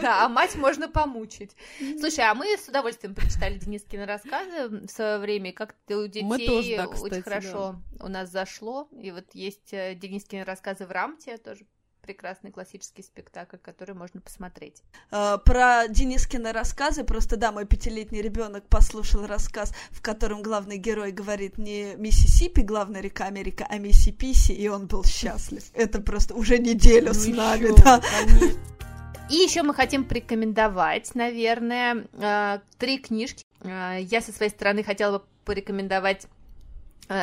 Да, 0.00 0.24
а 0.24 0.28
мать 0.28 0.56
можно 0.56 0.88
помучить. 0.88 1.56
Слушай, 1.98 2.28
а 2.28 2.34
мы 2.34 2.56
с 2.56 2.68
удовольствием 2.68 3.14
прочитали 3.14 3.58
Денискины 3.58 4.04
рассказы 4.06 4.68
в 4.68 4.88
свое 4.88 5.18
время, 5.18 5.52
как 5.52 5.74
у 5.88 6.06
детей 6.06 6.22
мы 6.22 6.38
тоже, 6.38 6.76
да, 6.76 6.86
кстати, 6.86 7.12
очень 7.12 7.22
хорошо 7.22 7.76
да. 7.92 8.04
у 8.04 8.08
нас 8.08 8.30
зашло. 8.30 8.88
И 9.00 9.10
вот 9.10 9.24
есть 9.32 9.72
э, 9.72 9.94
Денискины 9.94 10.44
рассказы 10.44 10.86
в 10.86 10.90
Рамте, 10.90 11.36
тоже 11.38 11.64
прекрасный 12.08 12.50
классический 12.50 13.02
спектакль, 13.02 13.58
который 13.58 13.94
можно 13.94 14.22
посмотреть. 14.22 14.82
А, 15.10 15.36
про 15.36 15.88
Денискины 15.88 16.52
рассказы, 16.52 17.04
просто 17.04 17.36
да, 17.36 17.52
мой 17.52 17.66
пятилетний 17.66 18.22
ребенок 18.22 18.64
послушал 18.66 19.26
рассказ, 19.26 19.74
в 19.90 20.00
котором 20.00 20.42
главный 20.42 20.78
герой 20.78 21.12
говорит 21.12 21.58
не 21.58 21.96
Миссисипи, 21.96 22.62
главная 22.62 23.02
река 23.02 23.26
Америка, 23.26 23.66
а 23.68 23.76
Миссиписи, 23.76 24.52
и 24.52 24.68
он 24.68 24.86
был 24.86 25.04
счастлив. 25.04 25.62
Это 25.74 26.00
просто 26.00 26.34
уже 26.34 26.56
неделю 26.58 27.08
ну 27.08 27.12
с 27.12 27.26
нами, 27.26 27.76
да. 27.76 28.00
И 29.30 29.34
еще 29.34 29.62
мы 29.62 29.74
хотим 29.74 30.04
порекомендовать, 30.04 31.14
наверное, 31.14 32.06
а, 32.14 32.62
три 32.78 32.96
книжки. 32.96 33.44
А, 33.60 33.98
я 33.98 34.22
со 34.22 34.32
своей 34.32 34.50
стороны 34.50 34.82
хотела 34.82 35.18
бы 35.18 35.24
порекомендовать 35.44 36.26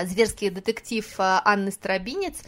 «Зверский 0.05 0.49
детектив» 0.49 1.05
Анны 1.17 1.71
Старобинец. 1.71 2.41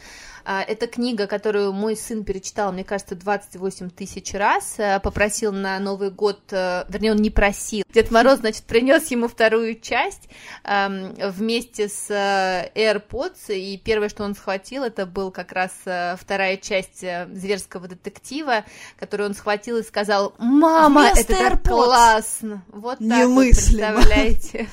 А, 0.49 0.63
это 0.63 0.87
книга, 0.87 1.27
которую 1.27 1.73
мой 1.73 1.97
сын 1.97 2.23
перечитал, 2.23 2.71
мне 2.71 2.85
кажется, 2.85 3.15
28 3.15 3.89
тысяч 3.89 4.33
раз. 4.33 4.75
Э, 4.77 5.01
попросил 5.01 5.51
на 5.51 5.77
Новый 5.77 6.09
год, 6.09 6.39
э, 6.51 6.85
вернее, 6.87 7.11
он 7.11 7.17
не 7.17 7.29
просил. 7.29 7.83
Дед 7.93 8.11
Мороз, 8.11 8.39
значит, 8.39 8.63
принес 8.63 9.11
ему 9.11 9.27
вторую 9.27 9.77
часть 9.77 10.29
эм, 10.63 11.13
вместе 11.15 11.89
с 11.89 12.09
э, 12.09 12.71
AirPods. 12.75 13.53
И 13.53 13.77
первое, 13.77 14.07
что 14.07 14.23
он 14.23 14.35
схватил, 14.35 14.85
это 14.85 15.05
был 15.05 15.31
как 15.31 15.51
раз 15.51 15.71
вторая 15.81 16.55
часть 16.55 16.99
зверского 17.01 17.89
детектива, 17.89 18.63
которую 18.97 19.27
он 19.27 19.35
схватил 19.35 19.75
и 19.75 19.83
сказал: 19.83 20.33
Мама, 20.37 21.11
Вместо 21.11 21.33
это 21.33 21.49
так 21.49 21.63
классно! 21.63 22.63
Вот 22.69 22.99
так 22.99 23.27
вот, 23.27 23.43
представляете. 23.43 24.69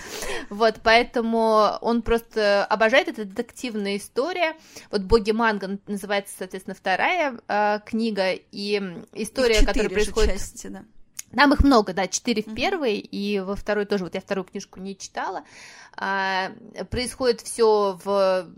Вот, 0.51 0.77
поэтому 0.85 1.79
он 1.81 2.03
просто 2.03 2.65
обожает, 2.67 3.09
это 3.09 3.25
детективная 3.25 3.97
история. 3.97 4.55
Вот 4.93 5.03
боги 5.03 5.33
манго 5.33 5.64
Янга 5.65 5.83
называется, 5.87 6.35
соответственно, 6.39 6.75
вторая 6.75 7.39
э, 7.49 7.81
книга, 7.85 8.33
и 8.33 8.83
история, 9.13 9.65
которая 9.65 9.91
происходит... 9.91 10.33
Части, 10.35 10.69
да. 10.69 10.85
Там 11.35 11.53
их 11.53 11.65
много, 11.65 11.93
да, 11.93 12.07
четыре 12.07 12.43
в 12.43 12.55
первой, 12.55 12.99
и 12.99 13.41
во 13.41 13.57
второй 13.57 13.87
тоже, 13.87 14.05
вот 14.05 14.15
я 14.15 14.21
вторую 14.21 14.45
книжку 14.45 14.81
не 14.81 14.97
читала. 14.97 15.45
А, 15.97 16.53
происходит 16.91 17.41
все 17.41 17.99
в 18.05 18.49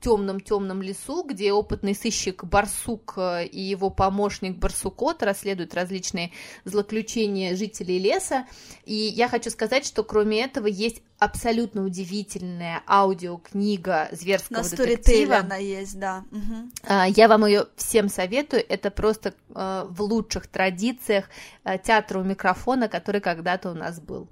темном-темном 0.00 0.82
лесу, 0.82 1.24
где 1.24 1.52
опытный 1.52 1.94
сыщик 1.94 2.44
Барсук 2.44 3.14
э, 3.16 3.46
и 3.46 3.60
его 3.60 3.90
помощник 3.90 4.58
Барсукот 4.58 5.22
расследуют 5.22 5.74
различные 5.74 6.30
злоключения 6.64 7.56
жителей 7.56 7.98
леса. 7.98 8.46
И 8.84 8.94
я 8.94 9.28
хочу 9.28 9.50
сказать, 9.50 9.86
что 9.86 10.04
кроме 10.04 10.44
этого 10.44 10.66
есть 10.66 11.02
абсолютно 11.24 11.82
удивительная 11.84 12.82
аудиокнига 12.86 14.08
зверского 14.12 14.62
На 14.62 14.68
детектива. 14.68 15.38
она 15.38 15.56
есть, 15.56 15.98
да. 15.98 16.24
Угу. 16.30 17.12
Я 17.16 17.28
вам 17.28 17.46
ее 17.46 17.66
всем 17.76 18.08
советую. 18.08 18.64
Это 18.68 18.90
просто 18.90 19.34
э, 19.54 19.86
в 19.88 20.02
лучших 20.02 20.46
традициях 20.46 21.28
э, 21.64 21.78
театра 21.78 22.18
у 22.18 22.22
микрофона, 22.22 22.88
который 22.88 23.20
когда-то 23.20 23.70
у 23.70 23.74
нас 23.74 24.00
был. 24.00 24.28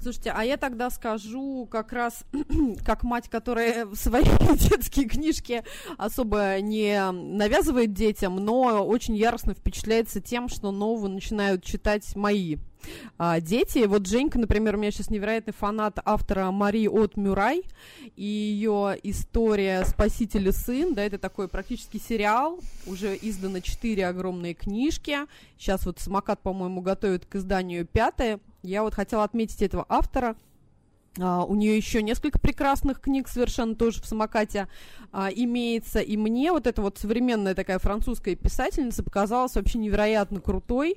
Слушайте, 0.00 0.32
а 0.36 0.44
я 0.44 0.56
тогда 0.56 0.90
скажу 0.90 1.66
как 1.70 1.92
раз, 1.92 2.24
как 2.84 3.04
мать, 3.04 3.28
которая 3.28 3.86
свои 3.94 4.24
детские 4.58 5.08
книжки 5.08 5.62
особо 5.96 6.60
не 6.60 7.10
навязывает 7.10 7.92
детям, 7.92 8.36
но 8.36 8.86
очень 8.86 9.16
яростно 9.16 9.54
впечатляется 9.54 10.20
тем, 10.20 10.48
что 10.48 10.72
нового 10.72 11.08
начинают 11.08 11.64
читать 11.64 12.14
мои 12.16 12.58
а, 13.18 13.40
дети. 13.40 13.86
Вот 13.86 14.06
Женька, 14.06 14.38
например, 14.38 14.76
у 14.76 14.78
меня 14.78 14.90
сейчас 14.90 15.10
невероятный 15.10 15.52
фанат 15.52 15.98
автора 16.04 16.50
Марии 16.50 16.86
от 16.86 17.16
Мюрай 17.16 17.62
и 18.16 18.24
ее 18.24 18.98
история 19.02 19.84
«Спаситель 19.84 20.48
и 20.48 20.52
сын», 20.52 20.94
да, 20.94 21.02
это 21.02 21.18
такой 21.18 21.48
практически 21.48 21.98
сериал, 21.98 22.60
уже 22.86 23.16
издано 23.20 23.60
четыре 23.60 24.06
огромные 24.06 24.54
книжки, 24.54 25.18
сейчас 25.58 25.86
вот 25.86 25.98
Самокат, 25.98 26.40
по-моему, 26.40 26.80
готовит 26.80 27.24
к 27.26 27.36
изданию 27.36 27.86
пятое, 27.86 28.40
я 28.64 28.82
вот 28.82 28.94
хотела 28.94 29.24
отметить 29.24 29.62
этого 29.62 29.84
автора. 29.88 30.36
Uh, 31.16 31.46
у 31.46 31.54
нее 31.54 31.76
еще 31.76 32.02
несколько 32.02 32.40
прекрасных 32.40 33.00
книг 33.00 33.28
совершенно 33.28 33.76
тоже 33.76 34.02
в 34.02 34.06
самокате 34.06 34.66
uh, 35.12 35.32
имеется. 35.32 36.00
И 36.00 36.16
мне 36.16 36.50
вот 36.50 36.66
эта 36.66 36.82
вот 36.82 36.98
современная 36.98 37.54
такая 37.54 37.78
французская 37.78 38.34
писательница 38.34 39.04
показалась 39.04 39.54
вообще 39.54 39.78
невероятно 39.78 40.40
крутой. 40.40 40.96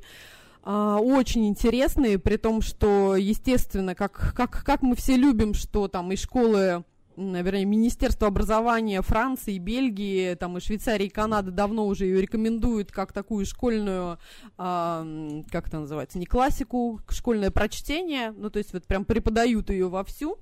Uh, 0.64 1.00
очень 1.00 1.48
интересной, 1.48 2.18
при 2.18 2.38
том, 2.38 2.62
что, 2.62 3.16
естественно, 3.16 3.94
как, 3.94 4.34
как, 4.36 4.64
как 4.66 4.82
мы 4.82 4.96
все 4.96 5.16
любим, 5.16 5.54
что 5.54 5.88
там 5.88 6.12
и 6.12 6.16
школы 6.16 6.84
вернее, 7.18 7.66
Министерство 7.66 8.28
образования 8.28 9.02
Франции, 9.02 9.58
Бельгии, 9.58 10.36
там 10.36 10.58
и 10.58 10.62
Швейцарии, 10.62 11.08
и 11.08 11.10
Канады 11.10 11.52
давно 11.52 11.88
уже 11.88 12.06
ее 12.06 12.22
рекомендуют 12.22 12.92
как 12.92 13.12
такую 13.12 13.46
школьную, 13.46 14.20
э, 14.58 15.42
как 15.52 15.68
это 15.68 15.80
называется, 15.80 16.20
не 16.20 16.28
классику, 16.28 17.02
школьное 17.10 17.50
прочтение, 17.50 18.32
ну, 18.32 18.50
то 18.50 18.60
есть 18.60 18.72
вот 18.72 18.86
прям 18.86 19.04
преподают 19.04 19.70
ее 19.72 19.90
вовсю. 19.90 20.38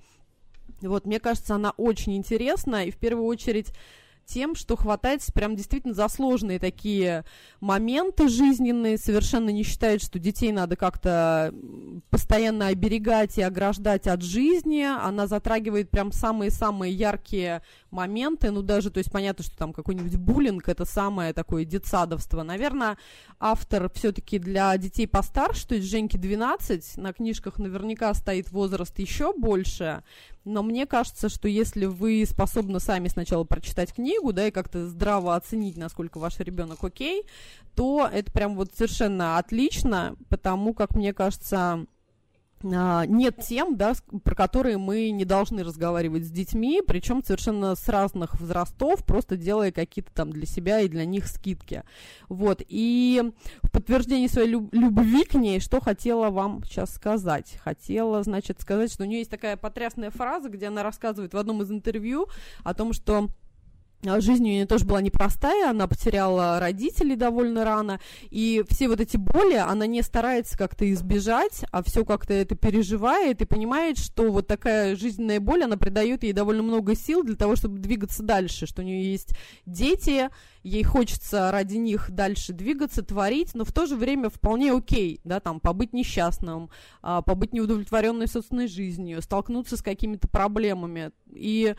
Вот, 0.82 1.06
мне 1.06 1.20
кажется, 1.20 1.56
она 1.56 1.72
очень 1.78 2.18
интересна, 2.18 2.86
и 2.86 2.92
в 2.92 2.98
первую 2.98 3.26
очередь 3.26 3.72
тем, 4.26 4.56
что 4.56 4.76
хватается 4.76 5.32
прям 5.32 5.56
действительно 5.56 5.94
за 5.94 6.08
сложные 6.10 6.60
такие 6.60 7.24
моменты 7.62 8.28
жизненные, 8.28 8.98
совершенно 8.98 9.50
не 9.50 9.64
считает, 9.64 10.02
что 10.02 10.20
детей 10.20 10.52
надо 10.52 10.76
как-то 10.76 11.54
постоянно 12.10 12.68
оберегать 12.68 13.38
и 13.38 13.42
ограждать 13.42 14.08
от 14.08 14.22
жизни. 14.22 14.84
Она 14.84 15.28
затрагивает 15.28 15.90
прям 15.90 16.12
самые-самые 16.12 16.94
яркие 16.94 17.62
моменты, 17.92 18.52
ну 18.52 18.62
даже, 18.62 18.92
то 18.92 18.98
есть 18.98 19.12
понятно, 19.12 19.44
что 19.44 19.58
там 19.58 19.74
какой-нибудь 19.74 20.18
буллинг, 20.18 20.68
это 20.68 20.86
самое 20.86 21.34
такое 21.34 21.66
детсадовство. 21.66 22.44
Наверное, 22.44 22.98
автор 23.40 23.90
все-таки 23.94 24.40
для 24.40 24.78
детей 24.78 25.08
постарше, 25.08 25.68
то 25.68 25.76
есть 25.76 25.90
Женьке 25.90 26.18
12, 26.18 26.98
на 26.98 27.14
книжках 27.14 27.58
наверняка 27.58 28.14
стоит 28.14 28.52
возраст 28.52 28.98
еще 29.00 29.34
больше, 29.34 30.04
но 30.44 30.62
мне 30.62 30.86
кажется, 30.86 31.28
что 31.28 31.48
если 31.48 31.86
вы 31.86 32.24
способны 32.28 32.80
сами 32.80 33.08
сначала 33.08 33.44
прочитать 33.44 33.94
книгу, 33.94 34.32
да, 34.32 34.48
и 34.48 34.52
как-то 34.52 34.88
здраво 34.88 35.36
оценить, 35.36 35.76
насколько 35.76 36.20
ваш 36.20 36.40
ребенок 36.40 36.84
окей, 36.84 37.24
то 37.76 38.08
это 38.12 38.32
прям 38.32 38.56
вот 38.56 38.74
совершенно 38.76 39.38
отлично, 39.38 40.16
потому 40.30 40.74
как, 40.74 40.96
мне 40.96 41.14
кажется, 41.14 41.85
нет 42.64 43.38
тем, 43.48 43.78
да, 43.78 43.94
про 44.24 44.36
которые 44.36 44.78
мы 44.78 45.12
не 45.12 45.26
должны 45.26 45.64
разговаривать 45.64 46.26
с 46.26 46.32
детьми, 46.32 46.82
причем 46.86 47.24
совершенно 47.24 47.76
с 47.76 47.88
разных 47.90 48.40
возрастов, 48.40 49.06
просто 49.06 49.38
делая 49.38 49.72
какие-то 49.72 50.12
там 50.14 50.32
для 50.32 50.46
себя 50.46 50.80
и 50.82 50.88
для 50.88 51.06
них 51.06 51.28
скидки. 51.28 51.84
Вот, 52.30 52.62
и 52.68 53.32
в 53.62 53.72
подтверждении 53.72 54.28
своей 54.28 54.50
люб- 54.50 54.74
любви 54.74 55.26
к 55.26 55.36
ней, 55.36 55.60
что 55.60 55.80
хотела 55.80 56.30
вам 56.30 56.64
сейчас 56.64 56.94
сказать? 56.94 57.58
Хотела, 57.64 58.24
значит, 58.24 58.62
сказать, 58.62 58.92
что 58.92 59.04
у 59.04 59.06
нее 59.06 59.20
есть 59.20 59.32
такая 59.32 59.58
потрясная 59.58 60.10
фраза, 60.10 60.50
где 60.50 60.68
она 60.68 60.84
рассказывает 60.84 61.34
в 61.34 61.38
одном 61.38 61.62
из 61.62 61.72
интервью 61.72 62.28
о 62.64 62.74
том, 62.74 62.94
что 62.94 63.28
а, 63.28 63.28
жизнь 64.20 64.44
у 64.44 64.48
нее 64.48 64.66
тоже 64.66 64.86
была 64.86 65.02
непростая, 65.02 65.70
она 65.70 65.88
потеряла 65.88 66.60
родителей 66.60 67.16
довольно 67.16 67.64
рано, 67.64 68.00
и 68.30 68.64
все 68.70 68.88
вот 68.88 69.00
эти 69.00 69.18
боли 69.18 69.56
она 69.56 69.86
не 69.88 70.02
старается 70.02 70.58
как-то 70.58 70.92
избежать, 70.92 71.66
а 71.72 71.84
все 71.84 72.06
как-то 72.06 72.34
это 72.34 72.56
переживает 72.56 73.42
и 73.42 73.46
понимает, 73.46 73.98
что 73.98 74.32
вот 74.32 74.48
такая 74.48 74.96
жизненная 74.96 75.40
боль, 75.40 75.64
она 75.64 75.78
придает 75.78 76.24
ей 76.24 76.34
довольно 76.34 76.64
много 76.64 76.96
сил 76.96 77.24
для 77.24 77.36
того, 77.36 77.56
чтобы 77.56 77.80
двигаться 77.80 78.24
дальше, 78.24 78.66
что 78.66 78.82
у 78.82 78.86
нее 78.86 79.12
есть 79.12 79.36
дети, 79.66 80.30
ей 80.64 80.84
хочется 80.84 81.52
ради 81.52 81.78
них 81.78 82.10
дальше 82.10 82.52
двигаться, 82.52 83.04
творить, 83.04 83.54
но 83.54 83.66
в 83.66 83.72
то 83.72 83.86
же 83.86 83.96
время 83.96 84.30
вполне 84.30 84.72
окей, 84.72 85.20
да, 85.24 85.40
там, 85.40 85.60
побыть 85.60 85.94
несчастным, 85.94 86.70
а, 87.02 87.22
побыть 87.22 87.54
неудовлетворенной 87.54 88.28
собственной 88.28 88.68
жизнью, 88.68 89.22
столкнуться 89.22 89.78
с 89.78 89.82
какими-то 89.82 90.28
проблемами, 90.28 91.12
и 91.32 91.76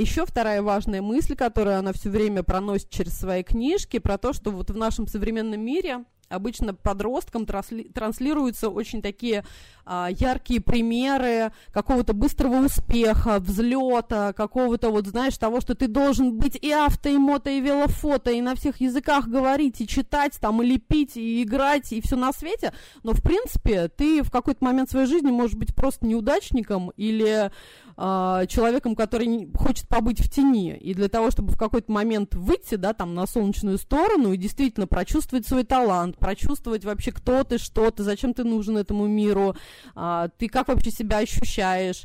еще 0.00 0.26
вторая 0.26 0.62
важная 0.62 1.02
мысль, 1.02 1.36
которую 1.36 1.78
она 1.78 1.92
все 1.92 2.10
время 2.10 2.42
проносит 2.42 2.90
через 2.90 3.18
свои 3.18 3.42
книжки, 3.42 3.98
про 3.98 4.18
то, 4.18 4.32
что 4.32 4.50
вот 4.50 4.70
в 4.70 4.76
нашем 4.76 5.06
современном 5.06 5.60
мире 5.60 6.04
обычно 6.28 6.74
подросткам 6.74 7.44
трансли- 7.44 7.90
транслируются 7.92 8.68
очень 8.68 9.02
такие 9.02 9.44
а, 9.86 10.08
яркие 10.10 10.60
примеры 10.60 11.52
какого-то 11.72 12.12
быстрого 12.12 12.64
успеха, 12.64 13.38
взлета, 13.38 14.32
какого-то 14.32 14.90
вот, 14.90 15.06
знаешь, 15.06 15.36
того, 15.36 15.60
что 15.60 15.74
ты 15.74 15.88
должен 15.88 16.36
быть 16.36 16.56
и 16.56 16.70
авто, 16.72 17.08
и 17.08 17.18
мото, 17.18 17.50
и 17.50 17.60
велофото, 17.60 18.30
и 18.30 18.40
на 18.40 18.54
всех 18.54 18.80
языках 18.80 19.28
говорить, 19.28 19.80
и 19.80 19.86
читать, 19.86 20.38
там, 20.40 20.62
и 20.62 20.66
лепить, 20.66 21.16
и 21.16 21.42
играть, 21.42 21.92
и 21.92 22.00
все 22.00 22.16
на 22.16 22.32
свете. 22.32 22.72
Но, 23.02 23.12
в 23.12 23.22
принципе, 23.22 23.88
ты 23.88 24.22
в 24.22 24.30
какой-то 24.30 24.64
момент 24.64 24.90
своей 24.90 25.06
жизни 25.06 25.30
можешь 25.30 25.56
быть 25.56 25.74
просто 25.74 26.06
неудачником 26.06 26.90
или 26.96 27.50
а, 27.96 28.46
человеком, 28.46 28.96
который 28.96 29.50
хочет 29.54 29.88
побыть 29.88 30.20
в 30.20 30.28
тени. 30.28 30.76
И 30.76 30.94
для 30.94 31.08
того, 31.08 31.30
чтобы 31.30 31.52
в 31.52 31.58
какой-то 31.58 31.92
момент 31.92 32.34
выйти, 32.34 32.74
да, 32.74 32.92
там, 32.92 33.14
на 33.14 33.26
солнечную 33.26 33.78
сторону 33.78 34.32
и 34.32 34.36
действительно 34.36 34.86
прочувствовать 34.86 35.46
свой 35.46 35.64
талант, 35.64 36.18
прочувствовать 36.18 36.84
вообще, 36.84 37.12
кто 37.12 37.44
ты, 37.44 37.58
что 37.58 37.90
ты, 37.90 38.02
зачем 38.02 38.34
ты 38.34 38.44
нужен 38.44 38.76
этому 38.76 39.06
миру, 39.06 39.56
а, 39.94 40.28
ты 40.38 40.48
как 40.48 40.68
вообще 40.68 40.90
себя 40.90 41.18
ощущаешь, 41.18 42.04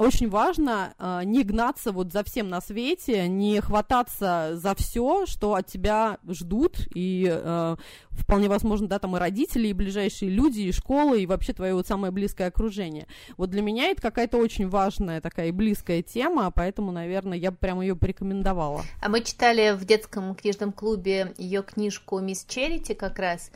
очень 0.00 0.28
важно 0.28 0.94
э, 0.98 1.22
не 1.24 1.44
гнаться 1.44 1.92
вот 1.92 2.12
за 2.12 2.24
всем 2.24 2.48
на 2.48 2.60
свете, 2.60 3.28
не 3.28 3.60
хвататься 3.60 4.52
за 4.54 4.74
все, 4.74 5.26
что 5.26 5.54
от 5.54 5.66
тебя 5.66 6.18
ждут, 6.28 6.88
и 6.94 7.28
э, 7.30 7.76
вполне 8.10 8.48
возможно, 8.48 8.88
да, 8.88 8.98
там 8.98 9.16
и 9.16 9.20
родители, 9.20 9.68
и 9.68 9.72
ближайшие 9.72 10.30
люди, 10.30 10.60
и 10.60 10.72
школы, 10.72 11.22
и 11.22 11.26
вообще 11.26 11.52
твое 11.52 11.74
вот 11.74 11.86
самое 11.86 12.12
близкое 12.12 12.46
окружение. 12.48 13.06
Вот 13.36 13.50
для 13.50 13.62
меня 13.62 13.88
это 13.88 14.00
какая-то 14.00 14.38
очень 14.38 14.68
важная 14.68 15.20
такая 15.20 15.48
и 15.48 15.52
близкая 15.52 16.02
тема, 16.02 16.50
поэтому, 16.50 16.92
наверное, 16.92 17.36
я 17.36 17.50
бы 17.50 17.58
прямо 17.58 17.82
ее 17.82 17.94
порекомендовала. 17.94 18.82
А 19.00 19.08
мы 19.08 19.22
читали 19.22 19.76
в 19.76 19.84
детском 19.84 20.34
книжном 20.34 20.72
клубе 20.72 21.34
ее 21.36 21.62
книжку 21.62 22.18
«Мисс 22.20 22.44
Черити» 22.46 22.94
как 22.94 23.18
раз, 23.18 23.50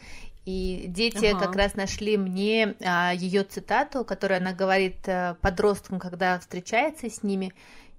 и 0.45 0.85
дети 0.89 1.27
ага. 1.27 1.47
как 1.47 1.57
раз 1.57 1.75
нашли 1.75 2.17
мне 2.17 2.75
а, 2.85 3.13
ее 3.15 3.45
цитату, 3.45 4.05
которую 4.05 4.39
она 4.39 4.53
говорит 4.53 4.97
а, 5.09 5.35
подросткам, 5.41 5.99
когда 5.99 6.39
встречается 6.39 7.09
с 7.09 7.23
ними. 7.23 7.53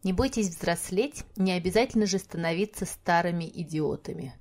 Не 0.04 0.14
бойтесь 0.14 0.50
взрослеть, 0.50 1.24
не 1.36 1.54
обязательно 1.54 2.06
же 2.06 2.20
становиться 2.20 2.86
старыми 2.86 3.50
идиотами. 3.52 4.36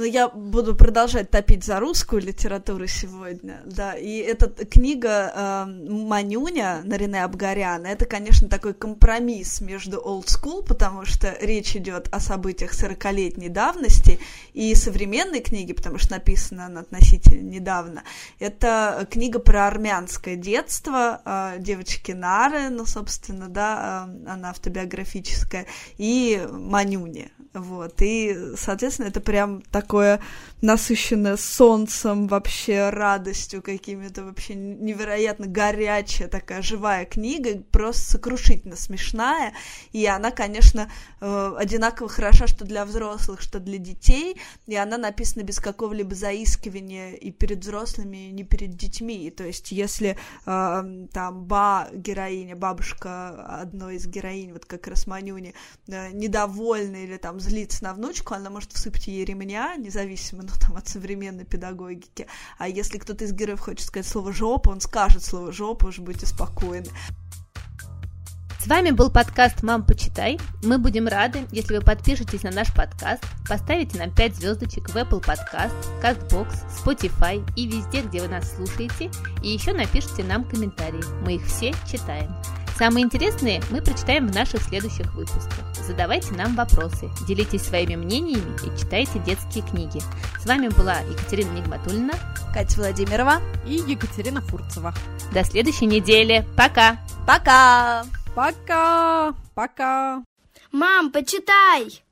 Но 0.00 0.06
я 0.06 0.30
буду 0.30 0.74
продолжать 0.74 1.30
топить 1.30 1.62
за 1.62 1.78
русскую 1.78 2.22
литературу 2.22 2.86
сегодня, 2.86 3.60
да, 3.66 3.92
и 3.92 4.16
эта 4.16 4.48
книга 4.48 5.30
э, 5.34 5.64
Манюня 5.90 6.80
Нарине 6.84 7.22
Абгаряна, 7.22 7.88
это, 7.88 8.06
конечно, 8.06 8.48
такой 8.48 8.72
компромисс 8.72 9.60
между 9.60 9.98
old 9.98 10.24
school, 10.24 10.64
потому 10.66 11.04
что 11.04 11.36
речь 11.42 11.76
идет 11.76 12.08
о 12.12 12.18
событиях 12.18 12.72
40-летней 12.72 13.50
давности, 13.50 14.18
и 14.54 14.74
современной 14.74 15.40
книги, 15.40 15.74
потому 15.74 15.98
что 15.98 16.12
написана 16.12 16.66
она 16.66 16.80
относительно 16.80 17.42
недавно. 17.42 18.02
Это 18.38 19.06
книга 19.10 19.38
про 19.38 19.66
армянское 19.66 20.36
детство 20.36 21.20
э, 21.24 21.56
девочки 21.58 22.12
Нары, 22.12 22.70
ну, 22.70 22.86
собственно, 22.86 23.50
да, 23.50 24.08
э, 24.08 24.30
она 24.30 24.48
автобиографическая, 24.48 25.66
и 25.98 26.42
Манюни, 26.50 27.30
вот, 27.52 27.96
и, 28.00 28.54
соответственно, 28.56 29.08
это 29.08 29.20
прям 29.20 29.60
такое 29.90 30.20
насыщенное 30.62 31.36
солнцем, 31.36 32.26
вообще 32.26 32.90
радостью 32.90 33.62
какими-то, 33.62 34.24
вообще 34.24 34.54
невероятно 34.54 35.46
горячая 35.46 36.28
такая 36.28 36.60
живая 36.62 37.06
книга, 37.06 37.62
просто 37.70 38.12
сокрушительно 38.12 38.76
смешная, 38.76 39.54
и 39.92 40.04
она, 40.06 40.30
конечно, 40.30 40.90
э, 41.20 41.54
одинаково 41.56 42.08
хороша 42.08 42.46
что 42.46 42.64
для 42.64 42.84
взрослых, 42.84 43.40
что 43.40 43.58
для 43.58 43.78
детей, 43.78 44.36
и 44.66 44.76
она 44.76 44.98
написана 44.98 45.44
без 45.44 45.60
какого-либо 45.60 46.14
заискивания 46.14 47.12
и 47.12 47.30
перед 47.30 47.60
взрослыми, 47.60 48.28
и 48.28 48.32
не 48.32 48.44
перед 48.44 48.76
детьми, 48.76 49.30
то 49.30 49.44
есть 49.44 49.72
если 49.72 50.18
э, 50.46 51.06
там 51.12 51.44
Ба, 51.44 51.88
героиня, 51.92 52.54
бабушка 52.54 53.60
одной 53.62 53.96
из 53.96 54.06
героинь, 54.06 54.52
вот 54.52 54.66
как 54.66 54.86
раз 54.86 55.06
Манюни, 55.06 55.54
э, 55.88 56.10
недовольна 56.12 56.96
или 56.96 57.16
там 57.16 57.40
злится 57.40 57.82
на 57.84 57.94
внучку, 57.94 58.34
она 58.34 58.50
может 58.50 58.72
всыпать 58.72 59.06
ей 59.06 59.24
ремня, 59.24 59.74
независимо 59.80 60.42
ну, 60.42 60.50
там, 60.58 60.76
от 60.76 60.88
современной 60.88 61.44
педагогики. 61.44 62.26
А 62.58 62.68
если 62.68 62.98
кто-то 62.98 63.24
из 63.24 63.32
героев 63.32 63.60
хочет 63.60 63.86
сказать 63.86 64.06
слово 64.06 64.32
«жопа», 64.32 64.70
он 64.70 64.80
скажет 64.80 65.24
слово 65.24 65.52
«жопа», 65.52 65.86
уж 65.86 65.98
будьте 65.98 66.26
спокойны. 66.26 66.88
С 68.60 68.66
вами 68.66 68.90
был 68.90 69.10
подкаст 69.10 69.62
«Мам, 69.62 69.86
почитай». 69.86 70.38
Мы 70.62 70.76
будем 70.76 71.08
рады, 71.08 71.46
если 71.50 71.78
вы 71.78 71.82
подпишетесь 71.82 72.42
на 72.42 72.50
наш 72.50 72.72
подкаст, 72.74 73.24
поставите 73.48 73.98
нам 73.98 74.14
5 74.14 74.36
звездочек 74.36 74.90
в 74.90 74.96
Apple 74.96 75.24
Podcast, 75.24 75.72
CastBox, 76.02 76.48
Spotify 76.84 77.42
и 77.56 77.66
везде, 77.66 78.02
где 78.02 78.20
вы 78.20 78.28
нас 78.28 78.54
слушаете, 78.54 79.10
и 79.42 79.48
еще 79.48 79.72
напишите 79.72 80.24
нам 80.24 80.44
комментарии. 80.44 81.02
Мы 81.24 81.36
их 81.36 81.46
все 81.46 81.72
читаем. 81.90 82.30
Самые 82.80 83.04
интересные 83.04 83.60
мы 83.70 83.82
прочитаем 83.82 84.26
в 84.26 84.34
наших 84.34 84.62
следующих 84.62 85.12
выпусках. 85.12 85.66
Задавайте 85.86 86.32
нам 86.32 86.54
вопросы, 86.54 87.10
делитесь 87.28 87.60
своими 87.60 87.94
мнениями 87.94 88.56
и 88.64 88.80
читайте 88.80 89.18
детские 89.18 89.62
книги. 89.62 90.00
С 90.38 90.46
вами 90.46 90.68
была 90.68 91.00
Екатерина 91.00 91.50
Нигматульна, 91.58 92.14
Катя 92.54 92.78
Владимирова 92.78 93.42
и 93.66 93.74
Екатерина 93.74 94.40
Фурцева. 94.40 94.94
До 95.30 95.44
следующей 95.44 95.84
недели. 95.84 96.46
Пока! 96.56 96.96
Пока! 97.26 98.06
Пока! 98.34 99.34
Пока! 99.54 100.24
Мам, 100.72 101.12
почитай! 101.12 102.02